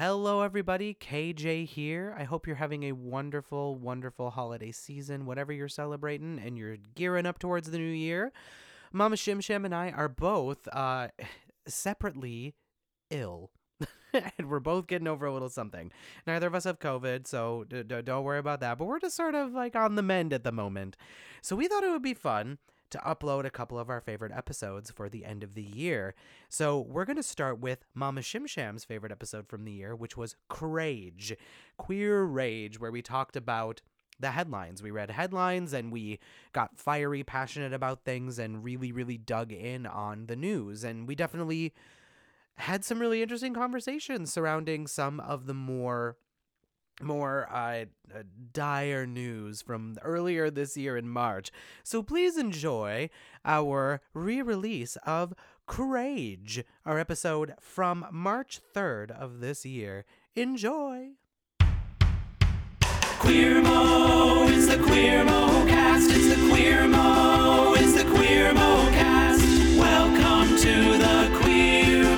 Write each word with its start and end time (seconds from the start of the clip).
Hello, 0.00 0.42
everybody. 0.42 0.94
KJ 0.94 1.66
here. 1.66 2.14
I 2.16 2.22
hope 2.22 2.46
you're 2.46 2.54
having 2.54 2.84
a 2.84 2.92
wonderful, 2.92 3.74
wonderful 3.74 4.30
holiday 4.30 4.70
season, 4.70 5.26
whatever 5.26 5.52
you're 5.52 5.68
celebrating, 5.68 6.38
and 6.38 6.56
you're 6.56 6.76
gearing 6.94 7.26
up 7.26 7.40
towards 7.40 7.68
the 7.68 7.78
new 7.78 7.82
year. 7.82 8.30
Mama 8.92 9.16
Shim 9.16 9.42
Sham 9.42 9.64
and 9.64 9.74
I 9.74 9.90
are 9.90 10.08
both 10.08 10.68
uh, 10.68 11.08
separately 11.66 12.54
ill. 13.10 13.50
and 14.12 14.48
we're 14.48 14.60
both 14.60 14.86
getting 14.86 15.08
over 15.08 15.26
a 15.26 15.32
little 15.32 15.48
something. 15.48 15.90
Neither 16.28 16.46
of 16.46 16.54
us 16.54 16.62
have 16.62 16.78
COVID, 16.78 17.26
so 17.26 17.64
d- 17.68 17.82
d- 17.82 18.02
don't 18.02 18.22
worry 18.22 18.38
about 18.38 18.60
that. 18.60 18.78
But 18.78 18.84
we're 18.84 19.00
just 19.00 19.16
sort 19.16 19.34
of 19.34 19.52
like 19.52 19.74
on 19.74 19.96
the 19.96 20.02
mend 20.02 20.32
at 20.32 20.44
the 20.44 20.52
moment. 20.52 20.96
So 21.42 21.56
we 21.56 21.66
thought 21.66 21.82
it 21.82 21.90
would 21.90 22.02
be 22.02 22.14
fun 22.14 22.58
to 22.90 22.98
upload 22.98 23.44
a 23.44 23.50
couple 23.50 23.78
of 23.78 23.90
our 23.90 24.00
favorite 24.00 24.32
episodes 24.32 24.90
for 24.90 25.08
the 25.08 25.24
end 25.24 25.42
of 25.42 25.54
the 25.54 25.62
year. 25.62 26.14
So 26.48 26.80
we're 26.80 27.04
going 27.04 27.16
to 27.16 27.22
start 27.22 27.60
with 27.60 27.84
Mama 27.94 28.20
Shim 28.20 28.48
Sham's 28.48 28.84
favorite 28.84 29.12
episode 29.12 29.48
from 29.48 29.64
the 29.64 29.72
year, 29.72 29.94
which 29.94 30.16
was 30.16 30.36
Qurage, 30.50 31.36
Queer 31.76 32.24
Rage, 32.24 32.80
where 32.80 32.90
we 32.90 33.02
talked 33.02 33.36
about 33.36 33.82
the 34.20 34.32
headlines. 34.32 34.82
We 34.82 34.90
read 34.90 35.10
headlines 35.10 35.72
and 35.72 35.92
we 35.92 36.18
got 36.52 36.78
fiery, 36.78 37.22
passionate 37.22 37.72
about 37.72 38.04
things 38.04 38.38
and 38.38 38.64
really, 38.64 38.90
really 38.90 39.16
dug 39.16 39.52
in 39.52 39.86
on 39.86 40.26
the 40.26 40.36
news. 40.36 40.84
And 40.84 41.06
we 41.06 41.14
definitely 41.14 41.72
had 42.56 42.84
some 42.84 42.98
really 42.98 43.22
interesting 43.22 43.54
conversations 43.54 44.32
surrounding 44.32 44.86
some 44.86 45.20
of 45.20 45.46
the 45.46 45.54
more 45.54 46.16
more 47.00 47.48
uh, 47.50 47.84
uh, 48.14 48.22
dire 48.52 49.06
news 49.06 49.62
from 49.62 49.96
earlier 50.02 50.50
this 50.50 50.76
year 50.76 50.96
in 50.96 51.08
March. 51.08 51.50
So 51.84 52.02
please 52.02 52.36
enjoy 52.36 53.10
our 53.44 54.00
re-release 54.14 54.96
of 55.04 55.34
Qurage, 55.68 56.64
our 56.86 56.98
episode 56.98 57.54
from 57.60 58.06
March 58.10 58.60
3rd 58.74 59.10
of 59.10 59.40
this 59.40 59.64
year. 59.64 60.04
Enjoy. 60.34 61.10
Queer 63.18 63.60
Mo, 63.60 64.46
it's 64.48 64.68
the 64.68 64.82
Queer 64.82 65.24
Mo 65.24 65.66
cast. 65.66 66.10
It's 66.10 66.34
the 66.34 66.48
Queer 66.48 66.86
Mo, 66.88 67.74
it's 67.76 68.02
the 68.02 68.08
Queer 68.08 68.54
Mo 68.54 68.88
cast. 68.92 69.44
Welcome 69.76 70.56
to 70.56 70.98
the 70.98 71.38
Queer 71.40 72.16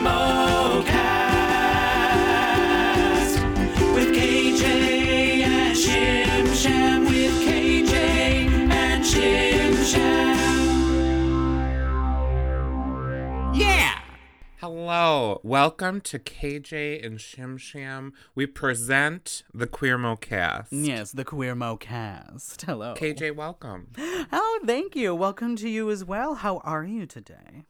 Hello, 14.60 15.40
welcome 15.42 16.02
to 16.02 16.18
KJ 16.18 17.02
and 17.02 17.18
Shim 17.18 17.58
Sham. 17.58 18.12
We 18.34 18.44
present 18.44 19.42
the 19.54 19.66
Queer 19.66 19.96
Mo 19.96 20.16
cast. 20.16 20.70
Yes, 20.70 21.12
the 21.12 21.24
Queer 21.24 21.54
Mo 21.54 21.78
cast. 21.78 22.60
Hello. 22.66 22.92
KJ, 22.94 23.34
welcome. 23.34 23.86
Oh, 24.30 24.60
thank 24.66 24.94
you. 24.94 25.14
Welcome 25.14 25.56
to 25.56 25.68
you 25.70 25.90
as 25.90 26.04
well. 26.04 26.34
How 26.34 26.58
are 26.58 26.84
you 26.84 27.06
today? 27.06 27.64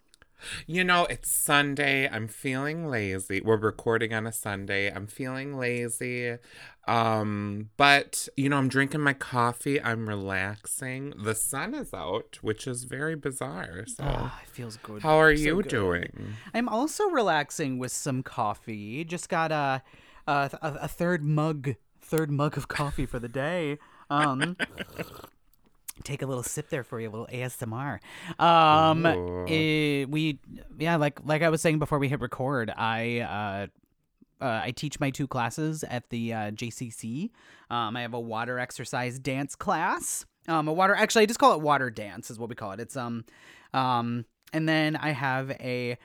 You 0.66 0.82
know, 0.82 1.04
it's 1.04 1.30
Sunday. 1.30 2.08
I'm 2.08 2.26
feeling 2.26 2.88
lazy. 2.88 3.40
We're 3.40 3.56
recording 3.56 4.12
on 4.12 4.26
a 4.26 4.32
Sunday. 4.32 4.90
I'm 4.92 5.06
feeling 5.06 5.56
lazy. 5.56 6.38
Um, 6.90 7.70
but 7.76 8.28
you 8.36 8.48
know, 8.48 8.56
I'm 8.56 8.68
drinking 8.68 9.00
my 9.00 9.12
coffee. 9.12 9.80
I'm 9.80 10.08
relaxing. 10.08 11.12
The 11.22 11.34
sun 11.34 11.74
is 11.74 11.94
out, 11.94 12.38
which 12.42 12.66
is 12.66 12.84
very 12.84 13.14
bizarre. 13.14 13.84
So, 13.86 14.02
Ah, 14.04 14.40
it 14.42 14.48
feels 14.48 14.76
good. 14.78 15.02
how 15.02 15.16
are 15.20 15.34
So 15.36 15.42
you 15.42 15.56
good. 15.62 15.68
doing? 15.68 16.34
I'm 16.52 16.68
also 16.68 17.04
relaxing 17.08 17.78
with 17.78 17.92
some 17.92 18.22
coffee. 18.22 19.04
Just 19.04 19.28
got 19.28 19.52
a 19.52 19.82
a, 20.26 20.50
a, 20.62 20.72
a 20.82 20.88
third 20.88 21.22
mug, 21.24 21.74
third 22.00 22.30
mug 22.30 22.56
of 22.56 22.68
coffee 22.68 23.06
for 23.06 23.18
the 23.18 23.28
day. 23.28 23.78
Um, 24.10 24.56
take 26.04 26.22
a 26.22 26.26
little 26.26 26.42
sip 26.42 26.70
there 26.70 26.82
for 26.84 27.00
you, 27.00 27.08
a 27.08 27.10
little 27.10 27.28
ASMR. 27.32 27.98
Um, 28.38 29.06
Ooh. 29.06 29.46
eh, 29.48 30.06
we 30.08 30.38
yeah, 30.78 30.96
like 30.96 31.20
like 31.24 31.42
I 31.42 31.50
was 31.50 31.60
saying 31.62 31.78
before 31.78 31.98
we 31.98 32.08
hit 32.08 32.20
record, 32.20 32.70
I 32.76 33.68
uh. 34.40 34.60
I 34.62 34.70
teach 34.70 35.00
my 35.00 35.10
two 35.10 35.26
classes 35.26 35.84
at 35.84 36.08
the 36.10 36.32
uh, 36.32 36.50
JCC. 36.50 37.30
Um, 37.70 37.96
I 37.96 38.02
have 38.02 38.14
a 38.14 38.20
water 38.20 38.58
exercise 38.58 39.18
dance 39.18 39.54
class. 39.54 40.24
Um, 40.48 40.68
a 40.68 40.72
water 40.72 40.94
actually 40.94 41.22
I 41.22 41.26
just 41.26 41.38
call 41.38 41.54
it 41.54 41.60
water 41.60 41.90
dance 41.90 42.30
is 42.30 42.38
what 42.38 42.48
we 42.48 42.54
call 42.54 42.72
it. 42.72 42.80
It's 42.80 42.96
um, 42.96 43.24
um, 43.74 44.24
and 44.52 44.68
then 44.68 44.96
I 44.96 45.10
have 45.10 45.50
a 45.52 45.98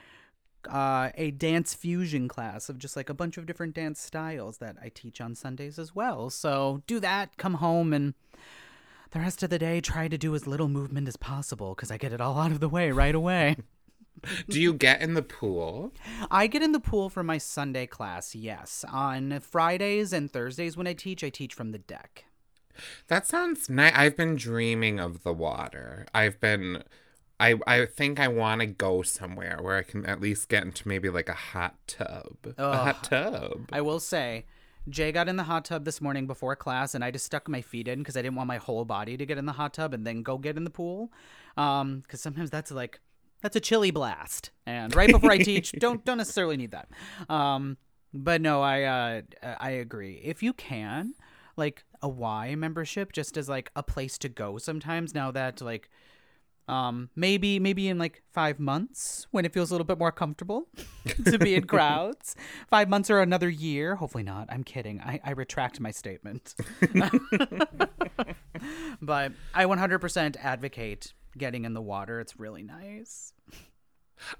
uh, 0.70 1.10
a 1.16 1.32
dance 1.32 1.74
fusion 1.74 2.28
class 2.28 2.70
of 2.70 2.78
just 2.78 2.96
like 2.96 3.10
a 3.10 3.14
bunch 3.14 3.38
of 3.38 3.46
different 3.46 3.76
dance 3.76 4.00
styles 4.00 4.58
that 4.58 4.76
I 4.82 4.90
teach 4.90 5.22
on 5.22 5.36
Sundays 5.36 5.78
as 5.78 5.96
well. 5.96 6.30
So 6.30 6.82
do 6.88 7.00
that, 7.00 7.38
come 7.38 7.56
home, 7.56 7.94
and 7.94 8.14
the 9.12 9.20
rest 9.20 9.44
of 9.44 9.50
the 9.50 9.60
day 9.60 9.80
try 9.82 10.08
to 10.08 10.18
do 10.18 10.34
as 10.36 10.48
little 10.48 10.68
movement 10.68 11.08
as 11.08 11.18
possible 11.18 11.76
because 11.76 11.92
I 11.92 11.98
get 11.98 12.14
it 12.14 12.22
all 12.22 12.40
out 12.40 12.52
of 12.52 12.60
the 12.60 12.70
way 12.70 12.92
right 12.92 13.16
away. 13.16 13.58
Do 14.50 14.60
you 14.62 14.74
get 14.74 15.02
in 15.02 15.14
the 15.14 15.22
pool? 15.22 15.94
I 16.32 16.48
get 16.48 16.64
in 16.64 16.72
the 16.72 16.80
pool 16.80 17.10
for 17.10 17.24
my 17.24 17.38
Sunday 17.38 17.86
class, 17.86 18.36
yes. 18.36 18.84
On 18.92 19.40
Fridays 19.40 20.14
and 20.14 20.32
Thursdays 20.32 20.76
when 20.78 20.88
I 20.88 20.94
teach, 20.94 21.24
I 21.24 21.30
teach 21.30 21.54
from 21.54 21.72
the 21.72 21.78
deck. 21.78 22.26
That 23.08 23.28
sounds 23.28 23.70
nice. 23.70 23.94
I've 23.96 24.18
been 24.18 24.36
dreaming 24.36 25.00
of 25.00 25.24
the 25.24 25.34
water. 25.34 26.06
I've 26.14 26.40
been 26.40 26.84
I 27.40 27.56
I 27.68 27.86
think 27.86 28.20
I 28.20 28.28
want 28.28 28.62
to 28.62 28.68
go 28.68 29.02
somewhere 29.02 29.60
where 29.62 29.78
I 29.78 29.84
can 29.84 30.06
at 30.06 30.22
least 30.22 30.50
get 30.50 30.64
into 30.64 30.88
maybe 30.88 31.10
like 31.10 31.30
a 31.30 31.34
hot 31.34 31.76
tub. 31.88 32.38
A 32.58 32.78
hot 32.78 33.04
tub. 33.04 33.70
I 33.72 33.82
will 33.82 34.00
say, 34.00 34.46
Jay 34.88 35.12
got 35.12 35.28
in 35.28 35.36
the 35.36 35.44
hot 35.44 35.66
tub 35.66 35.84
this 35.84 36.00
morning 36.00 36.28
before 36.28 36.56
class, 36.56 36.96
and 36.96 37.04
I 37.04 37.12
just 37.12 37.26
stuck 37.26 37.50
my 37.50 37.62
feet 37.62 37.88
in 37.88 38.00
because 38.00 38.16
I 38.16 38.22
didn't 38.22 38.36
want 38.36 38.48
my 38.48 38.58
whole 38.58 38.86
body 38.86 39.18
to 39.18 39.26
get 39.26 39.38
in 39.38 39.46
the 39.46 39.54
hot 39.54 39.74
tub 39.74 39.94
and 39.94 40.06
then 40.06 40.22
go 40.22 40.38
get 40.38 40.58
in 40.58 40.64
the 40.64 40.70
pool. 40.70 41.12
Um, 41.58 42.02
because 42.02 42.22
sometimes 42.22 42.50
that's 42.50 42.72
like 42.72 43.00
that's 43.42 43.56
a 43.56 43.60
chilly 43.60 43.92
blast, 43.92 44.52
and 44.66 44.96
right 44.96 45.10
before 45.10 45.32
I 45.32 45.38
teach, 45.38 45.72
don't 45.80 46.04
don't 46.06 46.18
necessarily 46.18 46.58
need 46.58 46.72
that. 46.72 46.90
Um, 47.30 47.78
but 48.14 48.42
no, 48.42 48.62
I 48.62 48.84
uh 48.84 49.22
I 49.60 49.72
agree. 49.72 50.22
If 50.24 50.42
you 50.42 50.54
can, 50.54 51.14
like 51.58 51.84
a 52.02 52.10
Y 52.10 52.56
membership, 52.56 53.12
just 53.12 53.38
as 53.38 53.50
like 53.50 53.72
a 53.76 53.84
place 53.84 54.18
to 54.20 54.30
go. 54.30 54.58
Sometimes 54.58 55.14
now 55.14 55.32
that 55.32 55.62
like 55.62 55.90
um 56.68 57.10
maybe 57.16 57.60
maybe 57.60 57.88
in 57.88 58.00
like 58.00 58.24
five 58.34 58.60
months 58.60 59.28
when 59.32 59.46
it 59.46 59.54
feels 59.54 59.70
a 59.70 59.74
little 59.74 59.86
bit 59.86 60.00
more 60.00 60.12
comfortable 60.12 60.68
to 61.26 61.38
be 61.38 61.54
in 61.54 61.64
crowds 61.68 62.36
five 62.70 62.90
months 62.90 63.10
or 63.12 63.20
another 63.20 63.50
year 63.50 63.96
hopefully 63.96 64.24
not 64.24 64.48
i'm 64.50 64.64
kidding 64.64 65.00
i, 65.02 65.20
I 65.24 65.32
retract 65.32 65.80
my 65.80 65.92
statement 65.92 66.56
but 69.00 69.32
i 69.54 69.66
100% 69.66 70.38
advocate 70.38 71.14
getting 71.38 71.66
in 71.66 71.74
the 71.74 71.82
water 71.82 72.20
it's 72.20 72.40
really 72.40 72.64
nice 72.64 73.34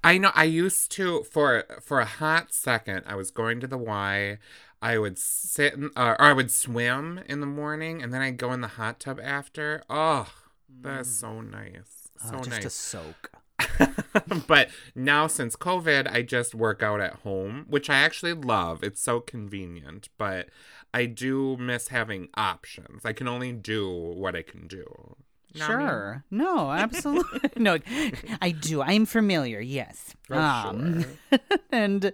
I 0.02 0.16
know 0.18 0.30
I 0.34 0.44
used 0.44 0.90
to 0.92 1.22
for 1.24 1.64
for 1.82 2.00
a 2.00 2.06
hot 2.06 2.52
second 2.52 3.04
I 3.06 3.14
was 3.14 3.30
going 3.30 3.60
to 3.60 3.66
the 3.66 3.76
Y. 3.78 4.38
I 4.80 4.98
would 4.98 5.18
sit 5.18 5.74
in, 5.74 5.90
uh, 5.96 6.16
or 6.18 6.22
I 6.22 6.32
would 6.32 6.50
swim 6.50 7.20
in 7.28 7.40
the 7.40 7.46
morning 7.46 8.02
and 8.02 8.12
then 8.12 8.22
I'd 8.22 8.36
go 8.38 8.52
in 8.52 8.62
the 8.62 8.68
hot 8.68 9.00
tub 9.00 9.20
after. 9.22 9.82
Oh, 9.90 10.32
that's 10.68 11.10
so 11.10 11.40
nice. 11.40 12.08
So 12.18 12.36
Uh, 12.36 12.38
just 12.38 12.50
nice. 12.50 12.62
to 12.62 12.70
soak 12.70 13.30
but 14.46 14.70
now 14.94 15.26
since 15.26 15.56
COVID, 15.56 16.10
I 16.10 16.22
just 16.22 16.54
work 16.54 16.82
out 16.82 17.00
at 17.00 17.14
home, 17.16 17.66
which 17.68 17.88
I 17.90 17.96
actually 17.96 18.32
love. 18.34 18.82
It's 18.82 19.02
so 19.02 19.20
convenient, 19.20 20.08
but 20.18 20.48
I 20.92 21.06
do 21.06 21.56
miss 21.56 21.88
having 21.88 22.28
options. 22.34 23.04
I 23.04 23.12
can 23.12 23.28
only 23.28 23.52
do 23.52 23.90
what 23.90 24.34
I 24.36 24.42
can 24.42 24.66
do. 24.66 25.16
Know 25.58 25.66
what 25.66 25.70
I 25.70 25.76
mean? 25.78 25.86
sure. 25.88 26.24
No 26.30 26.70
absolutely. 26.84 27.50
No 27.56 27.78
i 28.42 28.50
do. 28.50 28.82
I'm 28.82 29.06
familiar 29.06 29.60
yes. 29.60 30.14
Oh, 30.30 30.38
Um, 30.38 31.04
sure. 31.30 31.38
and 31.72 32.12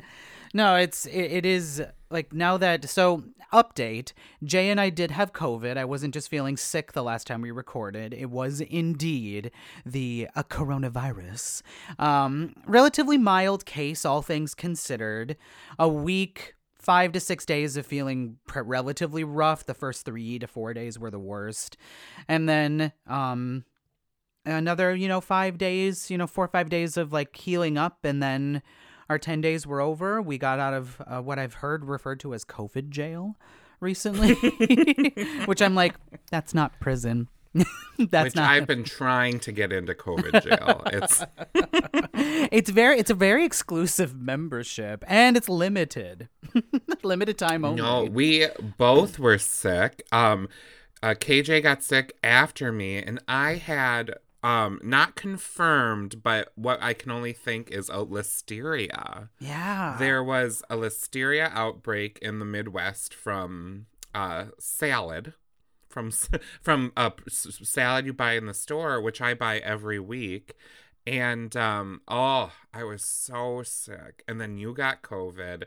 no 0.55 0.77
it's 0.77 1.07
it, 1.07 1.33
it 1.39 1.47
is 1.47 1.83
like 2.11 2.33
now 2.33 2.57
that 2.59 2.89
so 2.89 3.23
update 3.53 4.13
jay 4.43 4.71
and 4.71 4.81
i 4.81 4.89
did 4.89 5.11
have 5.11 5.33
covid. 5.33 5.77
I 5.77 5.85
wasn't 5.85 6.15
just 6.15 6.29
feeling 6.31 6.57
sick 6.57 6.93
the 6.93 7.03
last 7.03 7.27
time 7.27 7.43
we 7.43 7.51
recorded. 7.51 8.15
It 8.15 8.31
was 8.31 8.61
indeed 8.63 9.51
the 9.85 10.29
uh, 10.35 10.43
coronavirus. 10.45 11.63
Um 11.99 12.55
relatively 12.67 13.19
mild 13.19 13.65
case 13.67 14.05
all 14.05 14.23
things 14.23 14.55
considered. 14.55 15.37
A 15.79 15.89
week 15.89 16.55
five 16.83 17.13
to 17.13 17.21
six 17.21 17.47
days 17.47 17.77
of 17.77 17.87
feeling 17.87 18.39
relatively 18.55 19.25
rough. 19.25 19.65
The 19.65 19.75
first 19.75 20.05
three 20.05 20.39
to 20.39 20.47
four 20.47 20.75
days 20.75 20.99
were 20.99 21.11
the 21.11 21.19
worst. 21.19 21.77
And 22.29 22.49
then 22.49 22.93
um 23.07 23.65
another 24.45 24.95
you 24.95 25.07
know 25.07 25.21
five 25.21 25.57
days 25.57 26.11
you 26.11 26.19
know 26.19 26.27
four 26.27 26.45
or 26.47 26.49
five 26.49 26.69
days 26.69 26.97
of 26.97 27.13
like 27.13 27.37
healing 27.37 27.79
up. 27.79 28.05
And 28.05 28.23
then 28.23 28.63
our 29.09 29.19
10 29.19 29.41
days 29.41 29.67
were 29.67 29.81
over. 29.81 30.23
We 30.23 30.39
got 30.39 30.59
out 30.59 30.75
of 30.75 31.03
uh, 31.07 31.21
what 31.21 31.39
i've 31.39 31.55
heard 31.55 31.85
referred 31.85 32.21
to 32.21 32.35
as 32.35 32.45
covid 32.45 32.89
jail 32.89 33.37
recently 33.81 34.35
which 35.47 35.61
i'm 35.61 35.75
like 35.75 35.97
that's 36.31 36.55
not 36.55 36.79
prison 36.81 37.29
That's 37.99 38.25
which 38.27 38.35
not. 38.37 38.51
I've 38.51 38.67
been 38.67 38.85
trying 38.85 39.39
to 39.41 39.53
get 39.53 39.73
into 39.73 39.95
COVID 39.95 40.43
jail. 40.43 40.83
It's 40.87 41.25
It's 42.53 42.71
very. 42.71 42.99
It's 42.99 43.11
a 43.11 43.15
very 43.15 43.45
exclusive 43.45 44.15
membership, 44.15 45.05
and 45.07 45.37
it's 45.37 45.49
limited. 45.49 46.29
limited 47.03 47.39
time 47.39 47.65
only. 47.65 47.83
no, 47.83 48.05
we 48.05 48.47
both 48.79 49.19
were 49.19 49.39
sick. 49.39 50.03
Um, 50.13 50.49
uh, 51.03 51.15
KJ 51.15 51.63
got 51.63 51.83
sick 51.83 52.17
after 52.23 52.73
me, 52.73 52.99
and 52.99 53.21
I 53.29 53.55
had 53.55 54.15
um 54.43 54.81
not 54.83 55.15
confirmed, 55.15 56.23
but 56.23 56.53
what 56.55 56.83
I 56.83 56.95
can 56.95 57.11
only 57.11 57.33
think 57.33 57.71
is 57.71 57.89
a 57.89 58.05
listeria. 58.05 59.29
Yeah. 59.39 59.97
There 59.99 60.23
was 60.23 60.63
a 60.71 60.77
listeria 60.77 61.51
outbreak 61.53 62.19
in 62.23 62.39
the 62.39 62.45
Midwest 62.45 63.15
from 63.15 63.87
uh, 64.15 64.47
salad, 64.59 65.35
from 65.93 66.11
from 66.63 66.93
a 66.97 67.13
salad 67.29 68.07
you 68.07 68.13
buy 68.13 68.33
in 68.33 68.47
the 68.47 68.55
store, 68.55 69.01
which 69.01 69.21
I 69.21 69.35
buy 69.35 69.59
every 69.59 69.99
week. 70.01 70.55
And 71.07 71.57
um, 71.57 72.01
oh, 72.09 72.53
I 72.73 72.85
was 72.85 73.05
so 73.05 73.63
sick. 73.65 74.23
And 74.29 74.41
then 74.41 74.57
you 74.57 74.73
got 74.73 75.03
COVID. 75.03 75.65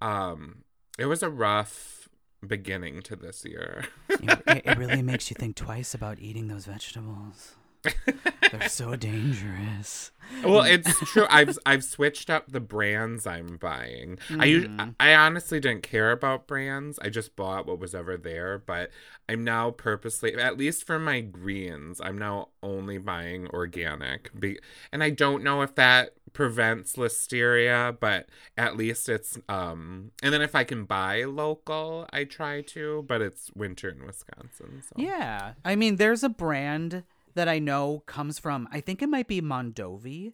Um, 0.00 0.64
it 0.98 1.06
was 1.06 1.22
a 1.22 1.28
rough 1.30 2.08
beginning 2.46 3.02
to 3.02 3.16
this 3.16 3.44
year. 3.44 3.84
it- 4.08 4.62
it 4.64 4.78
really 4.78 5.02
makes 5.12 5.30
you 5.30 5.34
think 5.38 5.56
twice 5.56 5.92
about 5.94 6.20
eating 6.20 6.48
those 6.48 6.64
vegetables. 6.66 7.56
They're 8.52 8.68
so 8.68 8.96
dangerous. 8.96 10.10
well, 10.44 10.62
it's 10.62 10.98
true. 11.10 11.26
I've 11.30 11.58
I've 11.64 11.84
switched 11.84 12.28
up 12.30 12.50
the 12.52 12.60
brands 12.60 13.26
I'm 13.26 13.56
buying. 13.56 14.18
I 14.38 14.54
us- 14.54 14.88
I 15.00 15.14
honestly 15.14 15.60
didn't 15.60 15.82
care 15.82 16.10
about 16.10 16.46
brands. 16.46 16.98
I 17.00 17.08
just 17.08 17.36
bought 17.36 17.66
what 17.66 17.78
was 17.78 17.94
ever 17.94 18.16
there. 18.16 18.58
But 18.58 18.90
I'm 19.28 19.44
now 19.44 19.70
purposely, 19.70 20.34
at 20.34 20.56
least 20.58 20.84
for 20.84 20.98
my 20.98 21.20
greens, 21.20 22.00
I'm 22.02 22.18
now 22.18 22.48
only 22.62 22.98
buying 22.98 23.46
organic. 23.48 24.38
Be- 24.38 24.58
and 24.92 25.02
I 25.02 25.10
don't 25.10 25.42
know 25.44 25.62
if 25.62 25.74
that 25.76 26.14
prevents 26.34 26.96
listeria, 26.96 27.96
but 27.98 28.28
at 28.56 28.76
least 28.76 29.08
it's 29.08 29.38
um. 29.48 30.10
And 30.22 30.32
then 30.32 30.42
if 30.42 30.54
I 30.54 30.64
can 30.64 30.84
buy 30.84 31.24
local, 31.24 32.06
I 32.12 32.24
try 32.24 32.60
to. 32.62 33.04
But 33.08 33.22
it's 33.22 33.50
winter 33.54 33.88
in 33.88 34.04
Wisconsin, 34.06 34.82
so 34.82 34.94
Yeah. 34.96 35.52
I 35.64 35.74
mean, 35.76 35.96
there's 35.96 36.22
a 36.22 36.28
brand 36.28 37.04
that 37.38 37.48
I 37.48 37.60
know 37.60 38.02
comes 38.06 38.40
from, 38.40 38.68
I 38.72 38.80
think 38.80 39.00
it 39.00 39.08
might 39.08 39.28
be 39.28 39.40
Mondovi, 39.40 40.32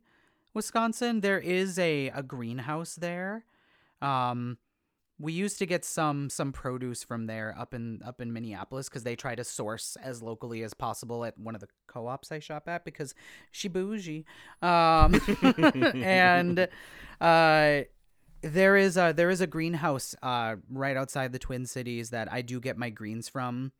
Wisconsin. 0.54 1.20
There 1.20 1.38
is 1.38 1.78
a, 1.78 2.08
a 2.08 2.22
greenhouse 2.22 2.94
there. 2.94 3.44
Um, 4.00 4.56
we 5.18 5.34
used 5.34 5.58
to 5.58 5.66
get 5.66 5.84
some 5.84 6.30
some 6.30 6.50
produce 6.50 7.04
from 7.04 7.26
there 7.26 7.54
up 7.58 7.74
in 7.74 8.00
up 8.04 8.22
in 8.22 8.32
Minneapolis 8.32 8.88
because 8.88 9.04
they 9.04 9.14
try 9.14 9.34
to 9.34 9.44
source 9.44 9.96
as 10.02 10.22
locally 10.22 10.62
as 10.62 10.72
possible 10.72 11.26
at 11.26 11.38
one 11.38 11.54
of 11.54 11.60
the 11.60 11.68
co-ops 11.86 12.32
I 12.32 12.38
shop 12.38 12.68
at 12.68 12.86
because 12.86 13.14
she 13.52 13.68
bougie. 13.68 14.24
Um, 14.62 15.20
and 15.94 16.68
uh, 17.20 17.80
there 18.40 18.76
is 18.76 18.96
a 18.96 19.12
there 19.14 19.30
is 19.30 19.42
a 19.42 19.46
greenhouse 19.46 20.16
uh, 20.22 20.56
right 20.70 20.96
outside 20.96 21.32
the 21.32 21.38
Twin 21.38 21.66
Cities 21.66 22.10
that 22.10 22.32
I 22.32 22.40
do 22.40 22.60
get 22.60 22.78
my 22.78 22.88
greens 22.88 23.28
from 23.28 23.72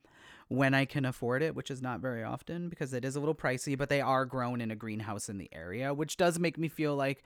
when 0.49 0.75
I 0.75 0.85
can 0.85 1.05
afford 1.05 1.43
it, 1.43 1.55
which 1.55 1.71
is 1.71 1.83
not 1.83 2.01
very 2.01 2.23
often 2.23 2.69
because 2.69 2.93
it 2.93 3.05
is 3.05 3.17
a 3.17 3.21
little 3.21 3.35
pricey, 3.35 3.77
but 3.77 3.89
they 3.89 4.01
are 4.01 4.25
grown 4.25 4.61
in 4.61 4.71
a 4.71 4.77
greenhouse 4.77 5.29
in 5.29 5.39
the 5.39 5.49
area, 5.53 5.95
which 5.95 6.17
does 6.17 6.39
make 6.39 6.59
me 6.59 6.69
feel 6.69 6.97
like 6.97 7.23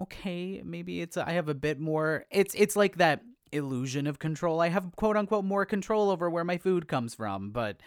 okay, 0.00 0.62
maybe 0.64 1.00
it's 1.00 1.16
I 1.16 1.32
have 1.32 1.48
a 1.48 1.54
bit 1.54 1.78
more 1.80 2.24
it's 2.30 2.54
it's 2.54 2.76
like 2.76 2.96
that 2.96 3.22
illusion 3.52 4.06
of 4.06 4.18
control. 4.18 4.60
I 4.60 4.68
have 4.68 4.94
quote 4.96 5.16
unquote 5.16 5.44
more 5.44 5.66
control 5.66 6.10
over 6.10 6.30
where 6.30 6.44
my 6.44 6.58
food 6.58 6.88
comes 6.88 7.14
from, 7.14 7.50
but 7.50 7.78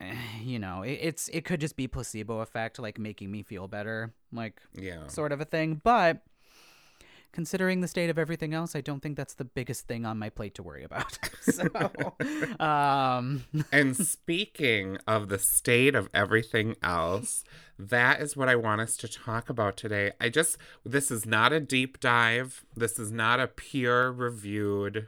eh, 0.00 0.14
you 0.42 0.58
know, 0.58 0.82
it, 0.82 0.98
it's 1.00 1.28
it 1.28 1.44
could 1.44 1.60
just 1.60 1.76
be 1.76 1.86
placebo 1.86 2.40
effect 2.40 2.78
like 2.78 2.98
making 2.98 3.30
me 3.30 3.42
feel 3.42 3.68
better, 3.68 4.12
like 4.32 4.60
yeah. 4.74 5.06
sort 5.06 5.32
of 5.32 5.40
a 5.40 5.44
thing, 5.44 5.80
but 5.82 6.22
considering 7.32 7.80
the 7.80 7.88
state 7.88 8.10
of 8.10 8.18
everything 8.18 8.54
else, 8.54 8.74
I 8.74 8.80
don't 8.80 9.00
think 9.00 9.16
that's 9.16 9.34
the 9.34 9.44
biggest 9.44 9.86
thing 9.86 10.04
on 10.04 10.18
my 10.18 10.30
plate 10.30 10.54
to 10.56 10.62
worry 10.62 10.84
about. 10.84 11.18
so, 11.40 11.64
um, 12.64 13.44
And 13.72 13.96
speaking 14.06 14.98
of 15.06 15.28
the 15.28 15.38
state 15.38 15.94
of 15.94 16.08
everything 16.12 16.76
else, 16.82 17.44
that 17.78 18.20
is 18.20 18.36
what 18.36 18.48
I 18.48 18.56
want 18.56 18.80
us 18.80 18.96
to 18.98 19.08
talk 19.08 19.48
about 19.48 19.76
today. 19.76 20.12
I 20.20 20.28
just, 20.28 20.58
this 20.84 21.10
is 21.10 21.24
not 21.24 21.52
a 21.52 21.60
deep 21.60 22.00
dive. 22.00 22.64
This 22.76 22.98
is 22.98 23.10
not 23.10 23.40
a 23.40 23.46
peer 23.46 24.10
reviewed, 24.10 25.06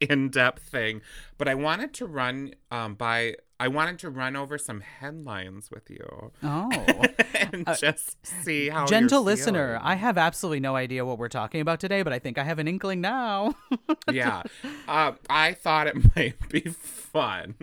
in 0.00 0.30
depth 0.30 0.62
thing, 0.64 1.02
but 1.38 1.48
I 1.48 1.54
wanted 1.54 1.92
to 1.94 2.06
run 2.06 2.54
um, 2.70 2.94
by, 2.94 3.36
I 3.60 3.68
wanted 3.68 3.98
to 3.98 4.10
run 4.10 4.36
over 4.36 4.56
some 4.56 4.80
headlines 4.80 5.70
with 5.70 5.90
you 5.90 6.32
oh, 6.42 7.04
and 7.34 7.68
just 7.78 8.16
see 8.26 8.70
how. 8.70 8.86
gentle 8.86 9.22
listener. 9.22 9.78
I 9.82 9.96
have 9.96 10.16
absolutely 10.16 10.60
no 10.60 10.76
idea 10.76 11.04
what 11.04 11.18
we're 11.18 11.28
talking 11.28 11.60
about 11.60 11.78
today, 11.78 12.02
but 12.02 12.10
I 12.10 12.18
think 12.18 12.38
I 12.38 12.44
have 12.44 12.58
an 12.58 12.66
inkling 12.66 13.02
now. 13.02 13.54
yeah. 14.10 14.44
Uh, 14.88 15.12
I 15.28 15.52
thought 15.52 15.88
it 15.88 15.96
might 16.16 16.48
be 16.48 16.60
fun 16.60 17.54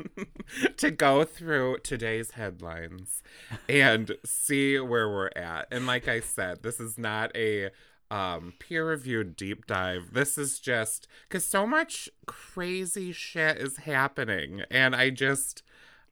to 0.78 0.92
go 0.92 1.24
through 1.24 1.80
today's 1.80 2.32
headlines 2.32 3.24
and 3.68 4.12
see 4.24 4.80
where 4.80 5.10
we're 5.10 5.32
at. 5.36 5.68
And 5.72 5.88
like 5.88 6.08
I 6.08 6.20
said, 6.20 6.62
this 6.62 6.80
is 6.80 7.00
not 7.00 7.36
a 7.36 7.72
um 8.10 8.54
peer 8.60 8.88
reviewed 8.88 9.36
deep 9.36 9.66
dive. 9.66 10.14
This 10.14 10.38
is 10.38 10.60
just 10.60 11.08
cuz 11.28 11.44
so 11.44 11.66
much 11.66 12.08
crazy 12.28 13.12
shit 13.12 13.58
is 13.58 13.78
happening 13.78 14.62
and 14.70 14.96
I 14.96 15.10
just 15.10 15.64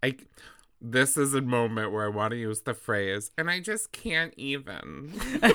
I 0.05 0.15
this 0.81 1.17
is 1.17 1.33
a 1.33 1.41
moment 1.41 1.91
where 1.91 2.05
I 2.05 2.09
want 2.09 2.31
to 2.31 2.37
use 2.37 2.61
the 2.61 2.73
phrase 2.73 3.31
and 3.37 3.49
I 3.49 3.59
just 3.59 3.91
can't 3.91 4.33
even. 4.37 5.19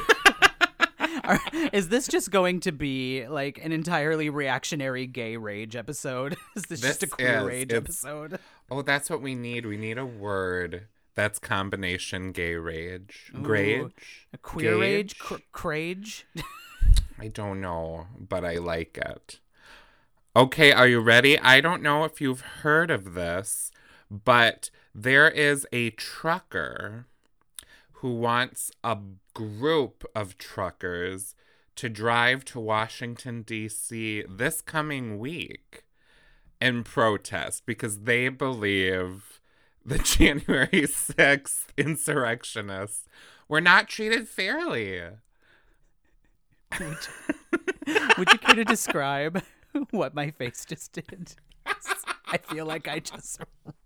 Is 1.73 1.89
this 1.89 2.09
just 2.09 2.31
going 2.31 2.61
to 2.61 2.73
be 2.73 3.27
like 3.29 3.61
an 3.63 3.71
entirely 3.71 4.31
reactionary 4.31 5.07
gay 5.07 5.37
rage 5.37 5.77
episode? 5.77 6.37
Is 6.57 6.65
this, 6.65 6.81
just 6.81 7.03
a 7.05 7.07
queer 7.07 7.39
is. 7.39 7.45
rage 7.45 7.73
episode? 7.73 8.39
Oh, 8.71 8.83
that's 8.83 9.09
what 9.09 9.23
we 9.23 9.35
need. 9.35 9.67
We 9.67 9.77
need 9.77 9.99
a 9.99 10.07
word 10.07 10.89
that's 11.15 11.39
combination 11.39 12.33
gay 12.33 12.55
rage. 12.55 13.33
Ooh, 13.37 13.43
Rage? 13.43 14.29
A 14.33 14.39
queer 14.39 14.79
rage? 14.79 15.15
Gage? 15.15 15.19
Cr- 15.19 15.35
crage? 15.53 16.25
I 17.21 17.29
don't 17.29 17.61
know, 17.61 18.07
but 18.19 18.45
I 18.45 18.55
like 18.55 18.99
it. 18.99 19.39
Okay, 20.35 20.73
are 20.73 20.87
you 20.87 21.01
ready? 21.01 21.39
I 21.39 21.61
don't 21.61 21.83
know 21.83 22.05
if 22.05 22.21
you've 22.21 22.41
heard 22.41 22.91
of 22.91 23.15
this, 23.15 23.70
but 24.11 24.71
there 24.95 25.29
is 25.29 25.67
a 25.73 25.91
trucker 25.91 27.07
who 27.95 28.15
wants 28.15 28.73
a 28.83 28.97
group 29.35 30.05
of 30.15 30.39
truckers 30.39 31.35
to 31.77 31.89
drive 31.89 32.45
to 32.47 32.59
Washington, 32.59 33.43
D.C. 33.43 34.25
this 34.29 34.61
coming 34.61 35.19
week 35.19 35.85
in 36.61 36.83
protest 36.83 37.65
because 37.67 38.01
they 38.01 38.29
believe 38.29 39.41
the 39.85 39.99
January 40.03 40.67
6th 40.69 41.67
insurrectionists 41.77 43.07
were 43.49 43.61
not 43.61 43.89
treated 43.89 44.29
fairly. 44.29 45.01
Would 46.79 48.33
you 48.33 48.39
care 48.39 48.55
to 48.55 48.65
describe 48.65 49.43
what 49.91 50.15
my 50.15 50.31
face 50.31 50.65
just 50.65 50.93
did? 50.93 51.35
I 52.31 52.39
feel 52.39 52.67
like 52.67 52.89
I 52.89 53.01
just 53.01 53.41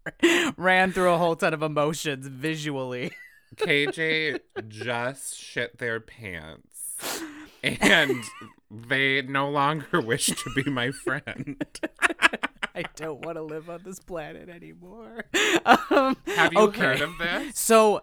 ran 0.57 0.93
through 0.93 1.13
a 1.13 1.19
whole 1.19 1.37
ton 1.37 1.55
of 1.55 1.63
emotions 1.63 2.27
visually. 2.27 3.13
KJ 3.57 4.41
just 4.69 5.37
shit 5.37 5.79
their 5.79 6.01
pants 6.01 6.75
and 7.63 8.25
they 8.71 9.23
no 9.23 9.49
longer 9.49 10.01
wish 10.01 10.27
to 10.27 10.51
be 10.55 10.69
my 10.71 10.91
friend. 10.91 11.65
I 12.75 12.85
don't 12.97 13.25
want 13.25 13.37
to 13.37 13.43
live 13.43 13.71
on 13.71 13.83
this 13.85 14.01
planet 14.01 14.49
anymore. 14.49 15.25
Um, 15.65 16.17
Have 16.27 16.53
you 16.53 16.59
okay. 16.61 16.81
heard 16.81 17.01
of 17.03 17.19
this? 17.19 17.59
So 17.59 18.03